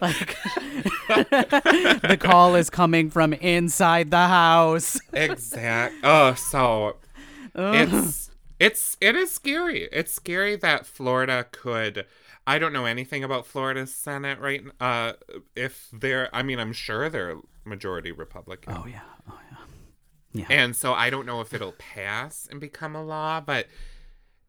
like 0.00 0.36
the 1.08 2.16
call 2.20 2.54
is 2.54 2.70
coming 2.70 3.10
from 3.10 3.32
inside 3.34 4.10
the 4.10 4.28
house. 4.28 4.98
exact. 5.12 5.94
Oh, 6.02 6.34
so 6.34 6.96
it's 7.54 8.30
it's 8.64 8.96
it 9.00 9.14
is 9.14 9.30
scary. 9.30 9.88
It's 9.92 10.12
scary 10.12 10.56
that 10.56 10.86
Florida 10.86 11.46
could 11.50 12.06
I 12.46 12.58
don't 12.58 12.72
know 12.72 12.84
anything 12.86 13.24
about 13.24 13.46
Florida's 13.46 13.94
Senate 13.94 14.38
right 14.38 14.62
uh 14.80 15.14
if 15.54 15.88
they're 15.92 16.34
I 16.34 16.42
mean 16.42 16.58
I'm 16.58 16.72
sure 16.72 17.08
they're 17.08 17.36
majority 17.64 18.12
Republican. 18.12 18.74
Oh 18.76 18.86
yeah. 18.86 19.00
Oh 19.30 19.38
yeah. 19.50 19.58
Yeah. 20.32 20.46
And 20.48 20.74
so 20.74 20.94
I 20.94 21.10
don't 21.10 21.26
know 21.26 21.40
if 21.40 21.54
it'll 21.54 21.72
pass 21.78 22.48
and 22.50 22.60
become 22.60 22.96
a 22.96 23.04
law, 23.04 23.40
but 23.40 23.68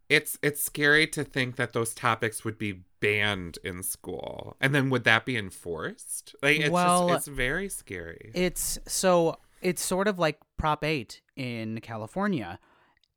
it's 0.08 0.38
it's 0.42 0.62
scary 0.62 1.06
to 1.08 1.24
think 1.24 1.56
that 1.56 1.72
those 1.72 1.94
topics 1.94 2.44
would 2.44 2.58
be 2.58 2.80
banned 3.00 3.58
in 3.64 3.82
school. 3.82 4.56
And 4.60 4.74
then 4.74 4.90
would 4.90 5.04
that 5.04 5.24
be 5.24 5.36
enforced? 5.36 6.34
Like 6.42 6.58
it's 6.58 6.70
Well, 6.70 7.08
just 7.08 7.28
it's 7.28 7.36
very 7.36 7.68
scary. 7.68 8.30
It's 8.34 8.78
so 8.86 9.38
it's 9.62 9.82
sort 9.84 10.08
of 10.08 10.18
like 10.18 10.38
Prop 10.56 10.84
8 10.84 11.20
in 11.36 11.80
California. 11.80 12.58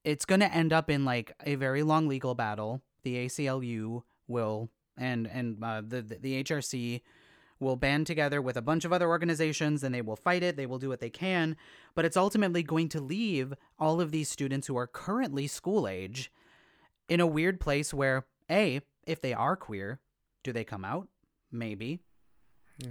It's 0.04 0.26
going 0.26 0.42
to 0.42 0.54
end 0.54 0.74
up 0.74 0.90
in 0.90 1.06
like 1.06 1.34
a 1.46 1.56
very 1.56 1.84
long 1.84 2.08
legal 2.08 2.36
battle. 2.36 2.82
The 3.04 3.26
ACLU 3.26 4.04
will 4.28 4.70
and 4.98 5.28
and 5.28 5.64
uh, 5.64 5.82
the, 5.86 6.02
the 6.02 6.16
the 6.16 6.44
HRC 6.44 7.02
will 7.60 7.76
band 7.76 8.08
together 8.08 8.42
with 8.42 8.56
a 8.56 8.62
bunch 8.62 8.86
of 8.86 8.94
other 8.94 9.10
organizations 9.10 9.84
and 9.84 9.94
they 9.94 10.02
will 10.02 10.16
fight 10.16 10.44
it. 10.44 10.56
They 10.56 10.66
will 10.66 10.80
do 10.80 10.88
what 10.88 11.02
they 11.02 11.10
can, 11.10 11.58
but 11.94 12.06
it's 12.06 12.16
ultimately 12.16 12.64
going 12.64 12.88
to 12.90 13.02
leave 13.02 13.54
all 13.78 14.00
of 14.00 14.12
these 14.12 14.30
students 14.30 14.68
who 14.68 14.78
are 14.78 14.88
currently 14.88 15.46
school 15.46 15.88
age 15.88 16.32
in 17.10 17.20
a 17.20 17.28
weird 17.28 17.60
place 17.60 17.94
where 17.94 18.26
a 18.50 18.82
if 19.06 19.22
they 19.22 19.34
are 19.34 19.56
queer, 19.56 20.00
do 20.44 20.54
they 20.54 20.64
come 20.64 20.86
out? 20.86 21.08
Maybe. 21.52 22.00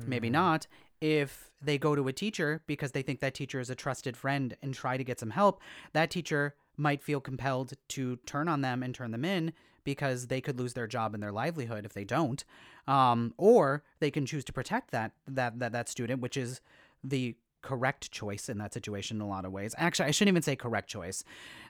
Maybe 0.07 0.29
not. 0.29 0.67
If 1.01 1.51
they 1.63 1.79
go 1.79 1.95
to 1.95 2.09
a 2.09 2.13
teacher 2.13 2.63
because 2.67 2.93
they 2.93 3.03
think 3.03 3.21
that 3.21 3.35
teacher 3.35 3.61
is 3.61 3.71
a 3.71 3.75
trusted 3.75 4.17
friend 4.17 4.57
and 4.63 4.75
try 4.75 4.97
to 4.97 5.05
get 5.05 5.21
some 5.21 5.31
help, 5.31 5.61
that 5.93 6.11
teacher 6.11 6.55
might 6.79 7.03
feel 7.03 7.21
compelled 7.21 7.75
to 7.89 8.17
turn 8.25 8.49
on 8.49 8.63
them 8.63 8.83
and 8.83 8.95
turn 8.95 9.11
them 9.11 9.25
in 9.25 9.53
because 9.85 10.27
they 10.27 10.41
could 10.41 10.59
lose 10.59 10.75
their 10.75 10.87
job 10.87 11.15
and 11.15 11.23
their 11.23 11.33
livelihood 11.33 11.85
if 11.85 11.93
they 11.93 12.05
don't. 12.05 12.45
Um, 12.87 13.35
or 13.37 13.83
they 14.01 14.11
can 14.11 14.27
choose 14.27 14.45
to 14.45 14.53
protect 14.53 14.91
that 14.93 15.13
that 15.27 15.59
that, 15.59 15.73
that 15.73 15.89
student, 15.89 16.21
which 16.21 16.37
is 16.37 16.61
the 17.03 17.37
correct 17.61 18.11
choice 18.11 18.49
in 18.49 18.59
that 18.59 18.73
situation 18.73 19.17
in 19.17 19.21
a 19.21 19.29
lot 19.29 19.45
of 19.45 19.53
ways. 19.53 19.75
Actually, 19.79 20.09
I 20.09 20.11
shouldn't 20.13 20.33
even 20.33 20.43
say 20.43 20.57
correct 20.57 20.89
choice. 20.89 21.25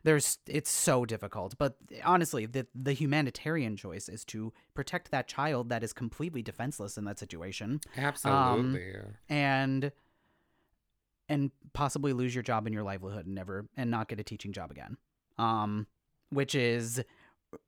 There's 0.05 0.39
it's 0.47 0.71
so 0.71 1.05
difficult, 1.05 1.57
but 1.59 1.77
honestly, 2.05 2.47
the 2.47 2.67
the 2.75 2.93
humanitarian 2.93 3.77
choice 3.77 4.09
is 4.09 4.25
to 4.27 4.53
protect 4.75 5.11
that 5.11 5.29
child 5.29 5.69
that 5.71 5.83
is 5.83 5.93
completely 5.93 6.43
defenseless 6.43 6.99
in 6.99 7.05
that 7.05 7.19
situation 7.19 7.81
Absolutely. 7.97 8.97
and 9.29 9.93
and 11.29 11.51
possibly 11.72 12.12
lose 12.12 12.35
your 12.35 12.43
job 12.43 12.66
and 12.66 12.74
your 12.74 12.83
livelihood 12.83 13.26
and 13.26 13.35
never 13.35 13.66
and 13.76 13.91
not 13.91 14.09
get 14.09 14.20
a 14.20 14.24
teaching 14.24 14.53
job 14.53 14.70
again. 14.70 14.97
Um 15.39 15.87
which 16.31 16.55
is 16.55 17.03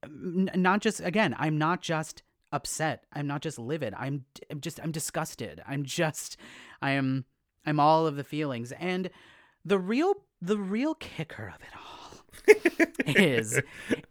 not 0.07 0.81
just 0.81 1.01
again 1.01 1.35
i'm 1.39 1.57
not 1.57 1.81
just 1.81 2.23
upset. 2.53 3.05
I'm 3.13 3.27
not 3.27 3.43
just 3.43 3.59
livid. 3.59 3.95
I'm, 3.97 4.25
I'm 4.51 4.61
just 4.61 4.81
i'm 4.81 4.93
disgusted. 4.93 5.63
I'm 5.67 5.85
just 5.85 6.37
i 6.83 6.91
am 6.93 7.25
i'm 7.67 7.81
all 7.81 8.07
of 8.07 8.17
the 8.17 8.25
feelings. 8.25 8.73
And 8.73 9.11
the 9.65 9.79
real 9.79 10.15
the 10.41 10.59
real 10.59 10.95
kicker 10.95 11.53
of 11.55 11.63
it 11.63 11.75
all 11.77 13.17
is 13.17 13.61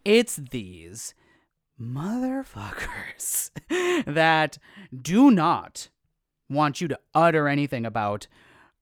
it's 0.05 0.35
these 0.35 1.13
motherfuckers 1.81 3.51
that 4.05 4.57
do 5.01 5.31
not 5.31 5.89
want 6.49 6.81
you 6.81 6.87
to 6.87 6.99
utter 7.13 7.47
anything 7.47 7.85
about 7.85 8.27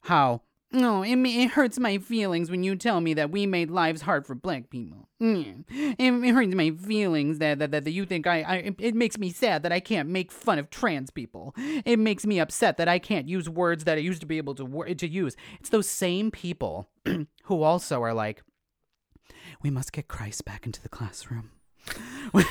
how 0.03 0.41
no, 0.72 1.01
it, 1.01 1.15
it 1.15 1.51
hurts 1.51 1.80
my 1.80 1.97
feelings 1.97 2.51
when 2.51 2.61
you 2.61 2.76
tell 2.76 2.99
me 2.99 3.13
that 3.13 3.32
we 3.32 3.45
made 3.45 3.72
lives 3.72 4.01
hard 4.01 4.28
for 4.28 4.36
black 4.36 4.70
people. 4.70 5.07
Mm. 5.22 5.63
It, 5.70 5.95
it 5.99 6.34
hurts 6.34 6.53
my 6.53 6.72
feelings 6.72 7.39
that, 7.39 7.59
that, 7.59 7.72
that, 7.72 7.86
that 7.86 7.91
you 7.91 8.05
think 8.05 8.28
I, 8.28 8.41
I. 8.41 8.55
It, 8.55 8.76
it 8.80 8.95
makes 8.95 9.18
me 9.18 9.30
sad 9.30 9.63
that 9.63 9.72
I 9.72 9.80
can't 9.80 10.09
make 10.09 10.30
fun 10.30 10.59
of 10.59 10.70
trans 10.70 11.09
people. 11.09 11.55
It 11.57 11.99
makes 11.99 12.26
me 12.26 12.39
upset 12.39 12.78
that 12.78 12.89
I 12.89 12.99
can't 12.99 13.30
use 13.30 13.47
words 13.47 13.86
that 13.86 13.97
I 13.97 14.01
used 14.01 14.20
to 14.22 14.28
be 14.28 14.38
able 14.38 14.55
to 14.55 14.93
to 14.93 15.07
use. 15.07 15.38
It's 15.59 15.70
those 15.70 15.88
same 15.88 16.32
people 16.32 16.89
who 17.43 17.63
also 17.63 18.01
are 18.01 18.13
like, 18.13 18.43
we 19.63 19.70
must 19.70 19.93
get 19.93 20.09
Christ 20.09 20.43
back 20.43 20.65
into 20.65 20.82
the 20.82 20.89
classroom. 20.89 21.51
and 22.34 22.43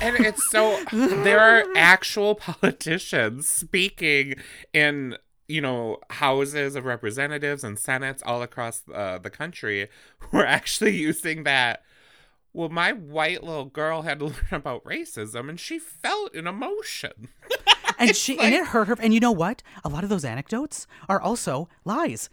it's 0.00 0.48
so 0.50 0.80
there 0.92 1.40
are 1.40 1.64
actual 1.74 2.36
politicians 2.36 3.48
speaking 3.48 4.36
in 4.72 5.16
you 5.48 5.60
know 5.60 5.98
houses 6.10 6.76
of 6.76 6.84
representatives 6.84 7.64
and 7.64 7.78
senates 7.78 8.22
all 8.24 8.42
across 8.42 8.82
uh, 8.94 9.18
the 9.18 9.30
country 9.30 9.88
were 10.32 10.46
actually 10.46 10.96
using 10.96 11.44
that 11.44 11.82
well 12.52 12.68
my 12.68 12.92
white 12.92 13.42
little 13.42 13.64
girl 13.64 14.02
had 14.02 14.18
to 14.18 14.24
learn 14.26 14.52
about 14.52 14.84
racism 14.84 15.48
and 15.48 15.58
she 15.58 15.78
felt 15.78 16.34
an 16.34 16.46
emotion 16.46 17.28
and 17.98 18.14
she 18.14 18.38
and 18.38 18.54
it 18.54 18.66
hurt 18.66 18.88
her. 18.88 18.96
And 19.00 19.12
you 19.12 19.20
know 19.20 19.32
what? 19.32 19.62
A 19.84 19.88
lot 19.88 20.04
of 20.04 20.10
those 20.10 20.24
anecdotes 20.24 20.86
are 21.08 21.20
also 21.20 21.68
lies. 21.84 22.30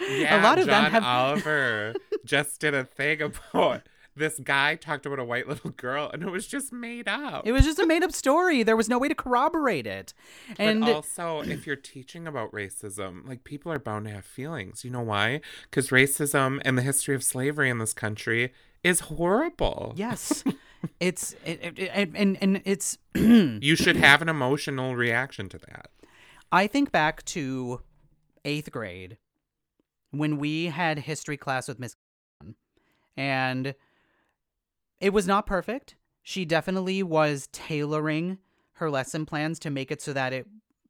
yeah, 0.00 0.40
a 0.40 0.42
lot 0.42 0.58
of 0.58 0.66
John 0.66 0.84
them 0.84 0.92
have. 0.92 1.04
oliver 1.04 1.94
just 2.24 2.60
did 2.60 2.74
a 2.74 2.84
thing 2.84 3.22
about 3.22 3.82
this 4.16 4.38
guy 4.38 4.74
talked 4.74 5.06
about 5.06 5.18
a 5.18 5.24
white 5.24 5.46
little 5.48 5.70
girl 5.70 6.10
and 6.12 6.22
it 6.22 6.30
was 6.30 6.46
just 6.46 6.72
made 6.72 7.06
up 7.06 7.46
It 7.46 7.52
was 7.52 7.64
just 7.64 7.78
a 7.78 7.86
made 7.86 8.02
up 8.02 8.12
story. 8.12 8.62
There 8.62 8.76
was 8.76 8.88
no 8.88 8.98
way 8.98 9.08
to 9.08 9.14
corroborate 9.14 9.86
it. 9.86 10.14
And 10.58 10.80
but 10.80 10.92
also, 10.94 11.40
if 11.42 11.66
you're 11.66 11.76
teaching 11.76 12.26
about 12.26 12.50
racism, 12.52 13.26
like 13.28 13.44
people 13.44 13.70
are 13.72 13.78
bound 13.78 14.06
to 14.06 14.10
have 14.12 14.24
feelings. 14.24 14.84
You 14.84 14.90
know 14.90 15.02
why? 15.02 15.40
Because 15.70 15.90
racism 15.90 16.60
and 16.64 16.76
the 16.78 16.82
history 16.82 17.14
of 17.14 17.22
slavery 17.22 17.68
in 17.70 17.78
this 17.78 17.92
country 17.92 18.52
is 18.82 19.00
horrible. 19.00 19.92
yes, 19.96 20.44
it's 21.00 21.34
it, 21.44 21.60
it, 21.62 21.78
it- 21.78 22.10
and 22.14 22.38
and 22.40 22.62
it's. 22.64 22.98
You 23.14 23.74
should 23.76 23.96
have 23.96 24.22
an 24.22 24.28
emotional 24.28 24.94
reaction 24.96 25.48
to 25.48 25.58
that. 25.58 25.90
I 26.52 26.66
think 26.68 26.92
back 26.92 27.24
to 27.26 27.80
eighth 28.44 28.70
grade 28.70 29.16
when 30.12 30.38
we 30.38 30.66
had 30.66 31.00
history 31.00 31.36
class 31.36 31.66
with 31.66 31.80
Miss, 31.80 31.96
and 33.16 33.74
it 35.00 35.12
was 35.12 35.26
not 35.26 35.46
perfect. 35.46 35.94
She 36.22 36.44
definitely 36.44 37.02
was 37.02 37.48
tailoring 37.52 38.38
her 38.74 38.90
lesson 38.90 39.26
plans 39.26 39.58
to 39.60 39.70
make 39.70 39.90
it 39.90 40.02
so 40.02 40.12
that 40.12 40.32
it 40.32 40.46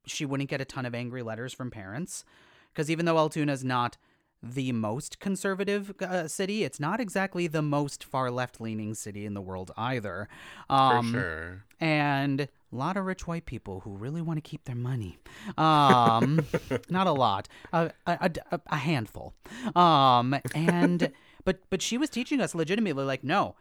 she 0.06 0.24
wouldn't 0.24 0.48
get 0.48 0.60
a 0.60 0.64
ton 0.64 0.86
of 0.86 0.94
angry 0.94 1.22
letters 1.22 1.52
from 1.52 1.70
parents. 1.70 2.24
Because 2.72 2.90
even 2.90 3.06
though 3.06 3.18
Altoona 3.18 3.52
is 3.52 3.64
not 3.64 3.96
the 4.42 4.70
most 4.72 5.18
conservative 5.18 5.92
uh, 6.00 6.28
city, 6.28 6.62
it's 6.62 6.78
not 6.78 7.00
exactly 7.00 7.46
the 7.48 7.62
most 7.62 8.04
far 8.04 8.30
left 8.30 8.60
leaning 8.60 8.94
city 8.94 9.26
in 9.26 9.34
the 9.34 9.40
world 9.40 9.72
either. 9.76 10.28
For 10.68 10.74
Um, 10.74 11.12
sure. 11.12 11.64
and 11.80 12.42
a 12.42 12.48
lot 12.70 12.96
of 12.96 13.04
rich 13.06 13.26
white 13.26 13.46
people 13.46 13.80
who 13.80 13.90
really 13.96 14.22
want 14.22 14.36
to 14.36 14.48
keep 14.48 14.64
their 14.64 14.76
money. 14.76 15.18
Um, 15.58 16.46
not 16.88 17.06
a 17.06 17.12
lot, 17.12 17.48
a, 17.72 17.90
a, 18.06 18.30
a, 18.52 18.60
a 18.68 18.76
handful. 18.76 19.34
Um, 19.74 20.36
and 20.54 21.10
but 21.44 21.60
but 21.70 21.82
she 21.82 21.98
was 21.98 22.10
teaching 22.10 22.40
us 22.40 22.54
legitimately, 22.54 23.04
like, 23.04 23.24
no, 23.24 23.56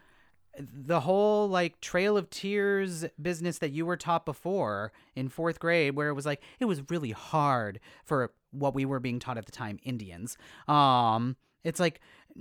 the 0.60 1.01
whole 1.01 1.47
like 1.47 1.80
Trail 1.82 2.18
of 2.18 2.30
Tears 2.30 3.06
business 3.22 3.60
that 3.60 3.72
you 3.72 3.86
were 3.86 3.97
taught 3.97 4.26
before 4.26 4.91
in 5.16 5.30
fourth 5.30 5.60
grade, 5.60 5.95
where 5.95 6.10
it 6.10 6.14
was 6.14 6.26
like 6.26 6.41
it 6.60 6.66
was 6.66 6.89
really 6.89 7.12
hard 7.12 7.80
for 8.03 8.32
what 8.51 8.74
we 8.74 8.86
were 8.86 8.99
being 8.99 9.20
taught 9.20 9.38
at 9.38 9.45
the 9.45 9.51
time, 9.51 9.80
Indians. 9.84 10.38
Um, 10.68 11.36
it's 11.64 11.80
like 11.80 11.99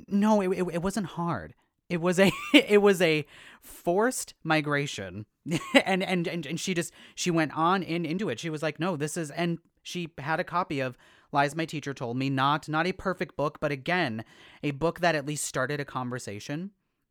no, 0.08 0.40
it, 0.40 0.48
it, 0.48 0.74
it 0.74 0.82
wasn't 0.82 1.06
hard. 1.06 1.54
It 1.88 2.00
was 2.00 2.18
a 2.18 2.32
it 2.54 2.82
was 2.82 3.00
a 3.00 3.26
forced 3.60 4.34
migration, 4.42 5.26
and, 5.84 6.02
and 6.02 6.26
and 6.26 6.46
and 6.46 6.60
she 6.60 6.74
just 6.74 6.92
she 7.14 7.30
went 7.30 7.56
on 7.56 7.82
in 7.82 8.04
into 8.04 8.28
it. 8.28 8.40
She 8.40 8.50
was 8.50 8.62
like, 8.62 8.80
no, 8.80 8.96
this 8.96 9.16
is 9.16 9.30
and 9.30 9.58
she 9.82 10.10
had 10.18 10.40
a 10.40 10.44
copy 10.44 10.80
of 10.80 10.96
lies 11.32 11.56
my 11.56 11.64
teacher 11.64 11.92
told 11.92 12.16
me 12.16 12.30
not 12.30 12.68
not 12.68 12.86
a 12.86 12.92
perfect 12.92 13.36
book 13.36 13.58
but 13.58 13.72
again 13.72 14.24
a 14.62 14.70
book 14.70 15.00
that 15.00 15.16
at 15.16 15.26
least 15.26 15.44
started 15.44 15.80
a 15.80 15.84
conversation 15.84 16.70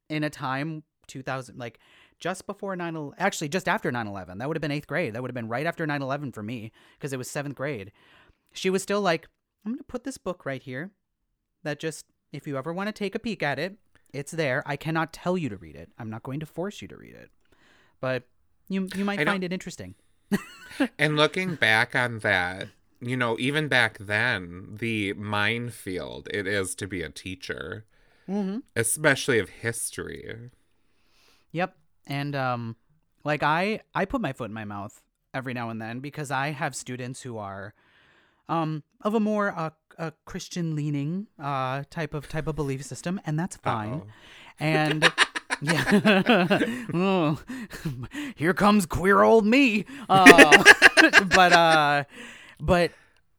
in 0.10 0.24
a 0.24 0.30
time 0.30 0.84
2000 1.14 1.58
like 1.58 1.80
just 2.20 2.46
before 2.46 2.76
9 2.76 3.12
actually 3.18 3.50
just 3.50 3.70
after 3.70 3.92
9-11 3.92 4.40
that 4.40 4.48
would 4.48 4.58
have 4.58 4.62
been 4.62 4.72
eighth 4.72 4.88
grade. 4.88 5.14
That 5.14 5.22
would 5.22 5.30
have 5.30 5.36
been 5.36 5.48
right 5.48 5.66
after 5.66 5.88
9-11 5.88 6.34
for 6.34 6.44
me 6.44 6.72
because 6.98 7.14
it 7.14 7.18
was 7.18 7.30
seventh 7.30 7.56
grade. 7.56 7.92
She 8.52 8.70
was 8.70 8.84
still 8.84 9.02
like 9.02 9.28
i'm 9.66 9.72
gonna 9.72 9.84
put 9.84 10.04
this 10.04 10.18
book 10.18 10.46
right 10.46 10.62
here 10.62 10.92
that 11.64 11.80
just 11.80 12.06
if 12.34 12.46
you 12.46 12.58
ever 12.58 12.74
want 12.74 12.88
to 12.88 12.94
take 12.94 13.16
a 13.16 13.20
peek 13.20 13.42
at 13.42 13.58
it 13.60 13.78
it's 14.14 14.32
there. 14.32 14.64
I 14.66 14.76
cannot 14.76 15.12
tell 15.12 15.38
you 15.38 15.50
to 15.50 15.58
read 15.58 15.76
it. 15.76 15.90
I'm 15.98 16.10
not 16.10 16.24
going 16.24 16.40
to 16.40 16.46
force 16.46 16.82
you 16.82 16.88
to 16.88 16.96
read 16.96 17.16
it. 17.16 17.32
But 18.00 18.24
you 18.70 18.88
you 18.96 19.04
might 19.04 19.20
I 19.20 19.24
don't- 19.24 19.34
find 19.34 19.44
it 19.44 19.52
interesting. 19.52 19.96
And 20.98 21.16
looking 21.16 21.54
back 21.54 21.96
on 21.96 22.20
that, 22.20 22.70
you 23.00 23.16
know, 23.16 23.38
even 23.38 23.68
back 23.68 24.00
then, 24.00 24.78
the 24.80 25.14
minefield 25.14 26.28
it 26.34 26.48
is 26.48 26.74
to 26.76 26.88
be 26.88 27.04
a 27.04 27.10
teacher, 27.10 27.86
mm-hmm. 28.28 28.60
especially 28.76 29.38
of 29.38 29.50
history. 29.50 30.50
Yep. 31.54 31.76
And 32.06 32.36
um 32.36 32.76
like 33.24 33.42
I 33.42 33.80
I 33.96 34.06
put 34.06 34.20
my 34.20 34.34
foot 34.34 34.50
in 34.50 34.54
my 34.54 34.66
mouth 34.66 35.02
every 35.34 35.54
now 35.54 35.70
and 35.70 35.82
then 35.82 36.00
because 36.00 36.30
I 36.30 36.50
have 36.52 36.76
students 36.76 37.22
who 37.22 37.38
are 37.38 37.74
um 38.50 38.84
of 39.02 39.14
a 39.14 39.20
more 39.20 39.54
uh, 39.58 39.70
a 39.98 40.12
Christian 40.26 40.76
leaning 40.76 41.28
uh 41.40 41.84
type 41.90 42.14
of 42.14 42.28
type 42.28 42.48
of 42.48 42.56
belief 42.56 42.84
system, 42.84 43.22
and 43.26 43.40
that's 43.40 43.56
fine. 43.56 43.94
Uh-oh. 43.94 44.08
And 44.60 45.12
yeah, 45.62 46.60
Oh, 46.94 47.40
here 48.36 48.54
comes 48.54 48.86
queer 48.86 49.22
old 49.22 49.46
me. 49.46 49.86
Uh, 50.10 50.64
but 51.36 51.54
uh, 51.54 52.04
but 52.60 52.92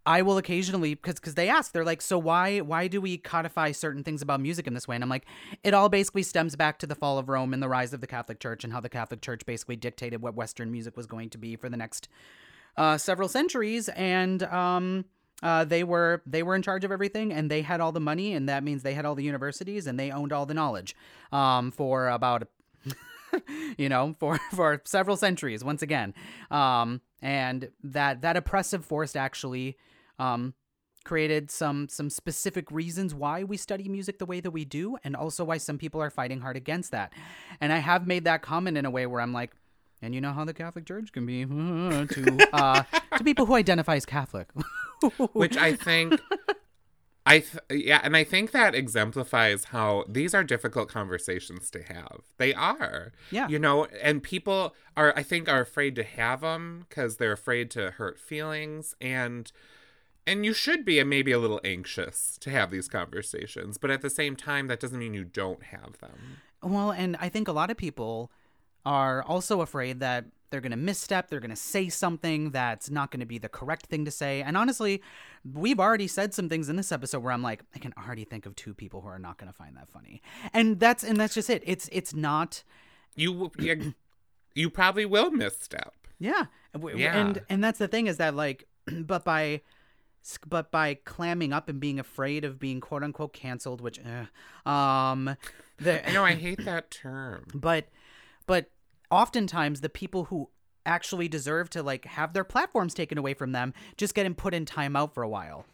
I 0.07 0.23
will 0.23 0.37
occasionally 0.37 0.95
because 0.95 1.15
because 1.15 1.35
they 1.35 1.49
ask 1.49 1.73
they're 1.73 1.85
like 1.85 2.03
so 2.03 2.19
why 2.19 2.61
why 2.61 2.89
do 2.89 3.01
we 3.01 3.17
codify 3.17 3.73
certain 3.73 4.05
things 4.05 4.21
about 4.21 4.41
music 4.41 4.67
in 4.67 4.75
this 4.75 4.87
way? 4.87 4.95
And 4.95 5.03
I'm 5.05 5.11
like 5.11 5.27
it 5.63 5.73
all 5.73 5.89
basically 5.89 6.23
stems 6.23 6.57
back 6.57 6.79
to 6.81 6.87
the 6.87 6.95
fall 6.95 7.19
of 7.19 7.29
Rome 7.29 7.55
and 7.55 7.63
the 7.63 7.69
rise 7.69 7.95
of 7.95 8.01
the 8.01 8.07
Catholic 8.07 8.39
Church 8.39 8.65
and 8.65 8.73
how 8.73 8.81
the 8.81 8.89
Catholic 8.89 9.23
Church 9.23 9.47
basically 9.47 9.77
dictated 9.77 10.21
what 10.21 10.35
Western 10.35 10.71
music 10.71 10.97
was 10.97 11.07
going 11.07 11.31
to 11.31 11.39
be 11.39 11.57
for 11.57 11.69
the 11.69 11.77
next 11.77 12.09
uh, 12.77 12.99
several 12.99 13.29
centuries. 13.29 13.89
And 13.91 14.43
um 14.45 15.07
uh, 15.43 15.65
they 15.65 15.85
were 15.85 16.23
they 16.27 16.43
were 16.43 16.55
in 16.55 16.63
charge 16.63 16.85
of 16.85 16.93
everything 16.93 17.33
and 17.33 17.51
they 17.51 17.61
had 17.63 17.81
all 17.81 17.93
the 17.93 18.01
money 18.01 18.33
and 18.35 18.49
that 18.49 18.63
means 18.63 18.83
they 18.83 18.95
had 18.95 19.05
all 19.05 19.15
the 19.15 19.25
universities 19.25 19.87
and 19.87 19.99
they 19.99 20.11
owned 20.11 20.33
all 20.33 20.47
the 20.47 20.55
knowledge 20.55 20.95
um 21.33 21.71
for 21.71 22.09
about 22.09 22.47
you 23.77 23.89
know 23.89 24.15
for 24.19 24.39
for 24.55 24.81
several 24.85 25.17
centuries 25.17 25.65
once 25.65 25.83
again. 25.83 26.15
Um 26.51 27.01
and 27.21 27.71
that 27.83 28.21
that 28.23 28.37
oppressive 28.37 28.85
force 28.85 29.17
actually 29.17 29.77
um 30.19 30.55
created 31.05 31.51
some 31.51 31.89
some 31.89 32.09
specific 32.09 32.71
reasons 32.71 33.15
why 33.15 33.45
we 33.45 33.57
study 33.57 33.89
music 33.89 34.19
the 34.19 34.27
way 34.27 34.41
that 34.41 34.53
we 34.53 34.65
do 34.65 34.97
and 35.05 35.15
also 35.15 35.45
why 35.45 35.59
some 35.59 35.77
people 35.77 36.01
are 36.01 36.11
fighting 36.11 36.41
hard 36.41 36.57
against 36.57 36.93
that 36.93 37.13
and 37.61 37.73
i 37.73 37.79
have 37.79 38.07
made 38.07 38.25
that 38.25 38.41
comment 38.41 38.79
in 38.79 38.87
a 38.87 38.91
way 38.91 39.07
where 39.07 39.21
i'm 39.21 39.33
like 39.33 39.53
and 40.01 40.15
you 40.15 40.21
know 40.21 40.33
how 40.33 40.45
the 40.45 40.55
catholic 40.55 40.87
church 40.87 41.13
can 41.13 41.27
be 41.27 41.45
to 41.45 42.49
uh 42.55 42.83
to 43.19 43.23
people 43.25 43.45
who 43.45 43.55
identify 43.55 43.97
as 43.97 44.07
catholic 44.07 44.49
which 45.33 45.57
I 45.57 45.75
think 45.75 46.21
I 47.27 47.39
th- 47.39 47.85
yeah, 47.87 48.01
and 48.03 48.17
I 48.17 48.25
think 48.25 48.51
that 48.51 48.75
exemplifies 48.75 49.65
how 49.65 50.05
these 50.09 50.35
are 50.35 50.45
difficult 50.45 50.91
conversations 50.91 51.71
to 51.71 51.83
have. 51.83 52.21
They 52.37 52.53
are. 52.53 53.13
Yeah. 53.31 53.49
You 53.49 53.59
know, 53.59 53.87
and 54.03 54.23
people 54.23 54.75
are 54.97 55.15
I 55.17 55.23
think 55.23 55.49
are 55.49 55.63
afraid 55.63 55.97
to 55.97 56.05
have 56.05 56.43
them 56.43 56.87
cuz 56.91 57.17
they're 57.17 57.33
afraid 57.33 57.71
to 57.73 57.93
hurt 57.93 58.19
feelings 58.19 58.95
and 59.01 59.51
and 60.27 60.45
you 60.45 60.53
should 60.53 60.85
be 60.85 61.03
maybe 61.05 61.33
a 61.33 61.39
little 61.39 61.61
anxious 61.65 62.37
to 62.41 62.51
have 62.51 62.71
these 62.71 62.89
conversations, 62.89 63.79
but 63.79 63.91
at 63.91 64.03
the 64.03 64.11
same 64.11 64.37
time 64.37 64.67
that 64.69 64.81
doesn't 64.81 64.99
mean 64.99 65.15
you 65.15 65.25
don't 65.25 65.63
have 65.65 65.99
them. 66.01 66.41
Well, 66.63 66.91
and 66.91 67.17
I 67.21 67.29
think 67.29 67.49
a 67.49 67.53
lot 67.53 67.71
of 67.71 67.77
people 67.77 68.31
are 68.87 69.23
also 69.23 69.61
afraid 69.61 70.01
that 70.01 70.27
they're 70.51 70.61
going 70.61 70.71
to 70.71 70.77
misstep, 70.77 71.29
they're 71.29 71.41
going 71.41 71.51
to 71.51 71.57
say 71.57 71.89
something 71.89 72.51
that's 72.51 72.89
not 72.89 73.11
going 73.11 73.21
to 73.21 73.27
be 73.27 73.39
the 73.39 73.49
correct 73.49 73.87
thing 73.87 74.05
to 74.05 74.11
say. 74.11 74.41
And 74.41 74.57
honestly, 74.57 75.03
we've 75.53 75.81
already 75.81 76.07
said 76.07 76.33
some 76.33 76.49
things 76.49 76.69
in 76.69 76.77
this 76.77 76.93
episode 76.93 77.25
where 77.25 77.33
I'm 77.33 77.43
like, 77.43 77.63
I 77.75 77.79
can 77.79 77.93
already 77.99 78.25
think 78.25 78.47
of 78.47 78.55
two 78.55 78.73
people 78.73 79.01
who 79.01 79.09
are 79.09 79.19
not 79.19 79.37
going 79.37 79.51
to 79.51 79.57
find 79.57 79.77
that 79.77 79.89
funny. 79.89 80.23
And 80.53 80.79
that's 80.79 81.03
and 81.03 81.19
that's 81.19 81.35
just 81.35 81.51
it. 81.51 81.63
It's 81.67 81.89
it's 81.93 82.15
not 82.15 82.63
You 83.17 83.51
you, 83.59 83.95
you 84.55 84.71
probably 84.71 85.07
will 85.07 85.31
misstep. 85.33 85.95
yeah. 86.21 86.47
Yeah. 86.95 87.17
And 87.19 87.43
and 87.49 87.65
that's 87.65 87.79
the 87.79 87.89
thing 87.89 88.07
is 88.07 88.19
that 88.19 88.35
like 88.35 88.69
but 89.01 89.25
by 89.25 89.61
but 90.47 90.71
by 90.71 90.95
clamming 90.95 91.53
up 91.53 91.69
and 91.69 91.81
being 91.81 91.99
afraid 91.99 92.45
of 92.45 92.59
being 92.59 92.81
quote 92.81 93.03
unquote 93.03 93.33
canceled, 93.33 93.81
which 93.81 94.01
uh, 94.01 94.69
um 94.69 95.37
the 95.79 96.09
I 96.09 96.13
know 96.13 96.25
I 96.25 96.35
hate 96.35 96.65
that 96.65 96.91
term. 96.91 97.47
but 97.55 97.89
but 98.47 98.71
oftentimes 99.11 99.81
the 99.81 99.89
people 99.89 100.25
who 100.25 100.51
actually 100.87 101.29
deserve 101.29 101.71
to 101.71 101.83
like 101.83 102.05
have 102.05 102.33
their 102.33 102.45
platforms 102.45 102.95
taken 102.95 103.17
away 103.17 103.33
from 103.35 103.53
them 103.53 103.73
just 103.97 104.15
get 104.15 104.37
put 104.37 104.55
in 104.55 104.65
timeout 104.65 105.13
for 105.13 105.23
a 105.23 105.29
while. 105.29 105.67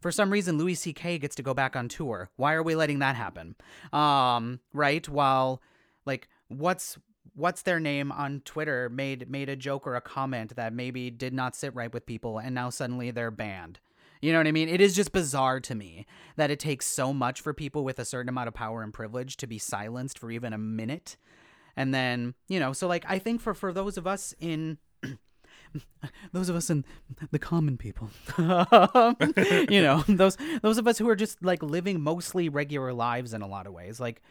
For 0.00 0.12
some 0.12 0.30
reason 0.30 0.58
louis 0.58 0.76
ck 0.76 1.20
gets 1.20 1.34
to 1.36 1.42
go 1.42 1.54
back 1.54 1.74
on 1.76 1.88
tour. 1.88 2.30
Why 2.36 2.54
are 2.54 2.62
we 2.62 2.74
letting 2.74 2.98
that 3.00 3.16
happen? 3.16 3.56
Um 3.92 4.60
right? 4.72 5.08
While 5.08 5.62
like 6.04 6.28
what's 6.48 6.98
what's 7.36 7.62
their 7.62 7.78
name 7.78 8.10
on 8.10 8.40
twitter 8.44 8.88
made 8.88 9.30
made 9.30 9.48
a 9.48 9.56
joke 9.56 9.86
or 9.86 9.94
a 9.94 10.00
comment 10.00 10.56
that 10.56 10.72
maybe 10.72 11.10
did 11.10 11.32
not 11.32 11.54
sit 11.54 11.74
right 11.74 11.92
with 11.92 12.04
people 12.04 12.38
and 12.38 12.54
now 12.54 12.68
suddenly 12.70 13.10
they're 13.10 13.30
banned 13.30 13.78
you 14.22 14.32
know 14.32 14.38
what 14.38 14.46
I 14.46 14.52
mean? 14.52 14.70
It 14.70 14.80
is 14.80 14.96
just 14.96 15.12
bizarre 15.12 15.60
to 15.60 15.74
me 15.74 16.06
that 16.36 16.50
it 16.50 16.58
takes 16.58 16.86
so 16.86 17.12
much 17.12 17.42
for 17.42 17.52
people 17.52 17.84
with 17.84 17.98
a 17.98 18.04
certain 18.04 18.30
amount 18.30 18.48
of 18.48 18.54
power 18.54 18.82
and 18.82 18.92
privilege 18.92 19.36
to 19.36 19.46
be 19.46 19.58
silenced 19.58 20.18
for 20.18 20.30
even 20.30 20.54
a 20.54 20.58
minute 20.58 21.18
and 21.76 21.94
then 21.94 22.34
you 22.48 22.58
know 22.58 22.72
so 22.72 22.88
like 22.88 23.04
i 23.06 23.18
think 23.18 23.40
for 23.40 23.54
for 23.54 23.72
those 23.72 23.96
of 23.96 24.06
us 24.06 24.34
in 24.40 24.78
those 26.32 26.48
of 26.48 26.56
us 26.56 26.70
in 26.70 26.84
the 27.30 27.38
common 27.38 27.76
people 27.76 28.08
you 28.38 29.82
know 29.82 30.02
those 30.08 30.36
those 30.62 30.78
of 30.78 30.88
us 30.88 30.98
who 30.98 31.08
are 31.08 31.16
just 31.16 31.42
like 31.44 31.62
living 31.62 32.00
mostly 32.00 32.48
regular 32.48 32.92
lives 32.92 33.34
in 33.34 33.42
a 33.42 33.46
lot 33.46 33.66
of 33.66 33.72
ways 33.72 34.00
like 34.00 34.22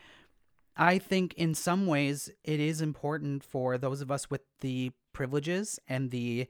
i 0.77 0.97
think 0.97 1.33
in 1.35 1.53
some 1.53 1.87
ways 1.87 2.29
it 2.43 2.59
is 2.59 2.81
important 2.81 3.43
for 3.43 3.77
those 3.77 4.01
of 4.01 4.11
us 4.11 4.29
with 4.29 4.41
the 4.61 4.91
privileges 5.13 5.79
and 5.87 6.11
the 6.11 6.47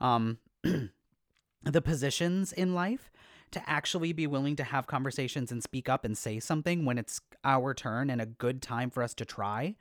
um 0.00 0.38
the 0.62 1.82
positions 1.82 2.52
in 2.52 2.74
life 2.74 3.10
to 3.52 3.62
actually 3.70 4.12
be 4.12 4.26
willing 4.26 4.56
to 4.56 4.64
have 4.64 4.86
conversations 4.86 5.52
and 5.52 5.62
speak 5.62 5.88
up 5.88 6.04
and 6.04 6.18
say 6.18 6.40
something 6.40 6.84
when 6.84 6.98
it's 6.98 7.20
our 7.44 7.72
turn 7.72 8.10
and 8.10 8.20
a 8.20 8.26
good 8.26 8.60
time 8.60 8.90
for 8.90 9.02
us 9.02 9.14
to 9.14 9.24
try 9.24 9.74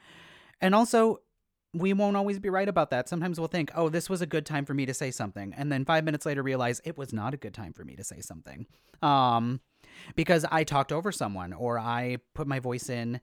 and 0.62 0.74
also, 0.74 1.22
we 1.74 1.94
won't 1.94 2.16
always 2.16 2.40
be 2.40 2.50
right 2.50 2.68
about 2.68 2.90
that. 2.92 3.10
Sometimes 3.10 3.40
we'll 3.40 3.50
think, 3.50 3.72
oh, 3.76 3.90
this 3.90 4.10
was 4.10 4.22
a 4.22 4.26
good 4.26 4.46
time 4.46 4.66
for 4.66 4.74
me 4.74 4.86
to 4.86 4.94
say 4.94 5.12
something. 5.12 5.54
And 5.56 5.72
then 5.72 5.84
five 5.84 6.06
minutes 6.06 6.26
later 6.26 6.42
realize 6.42 6.82
it 6.86 6.98
was 6.98 7.12
not 7.12 7.34
a 7.34 7.38
good 7.38 7.54
time 7.54 7.74
for 7.74 7.84
me 7.84 7.96
to 7.96 8.04
say 8.04 8.22
something. 8.22 8.66
Um, 9.02 9.60
because 10.16 10.46
I 10.52 10.64
talked 10.64 10.92
over 10.92 11.12
someone 11.12 11.54
or 11.54 11.78
I 11.78 12.18
put 12.34 12.48
my 12.48 12.60
voice 12.60 12.90
in 12.90 13.20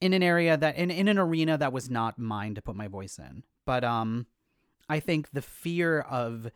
in 0.00 0.12
an 0.12 0.22
area 0.22 0.56
that 0.56 0.76
in, 0.76 0.90
in 0.90 1.08
an 1.08 1.18
arena 1.18 1.58
that 1.58 1.72
was 1.72 1.90
not 1.90 2.18
mine 2.18 2.54
to 2.54 2.62
put 2.62 2.76
my 2.76 2.88
voice 2.88 3.18
in. 3.18 3.42
But 3.64 3.84
um 3.84 4.26
I 4.88 5.00
think 5.00 5.30
the 5.32 5.42
fear 5.42 6.00
of 6.00 6.50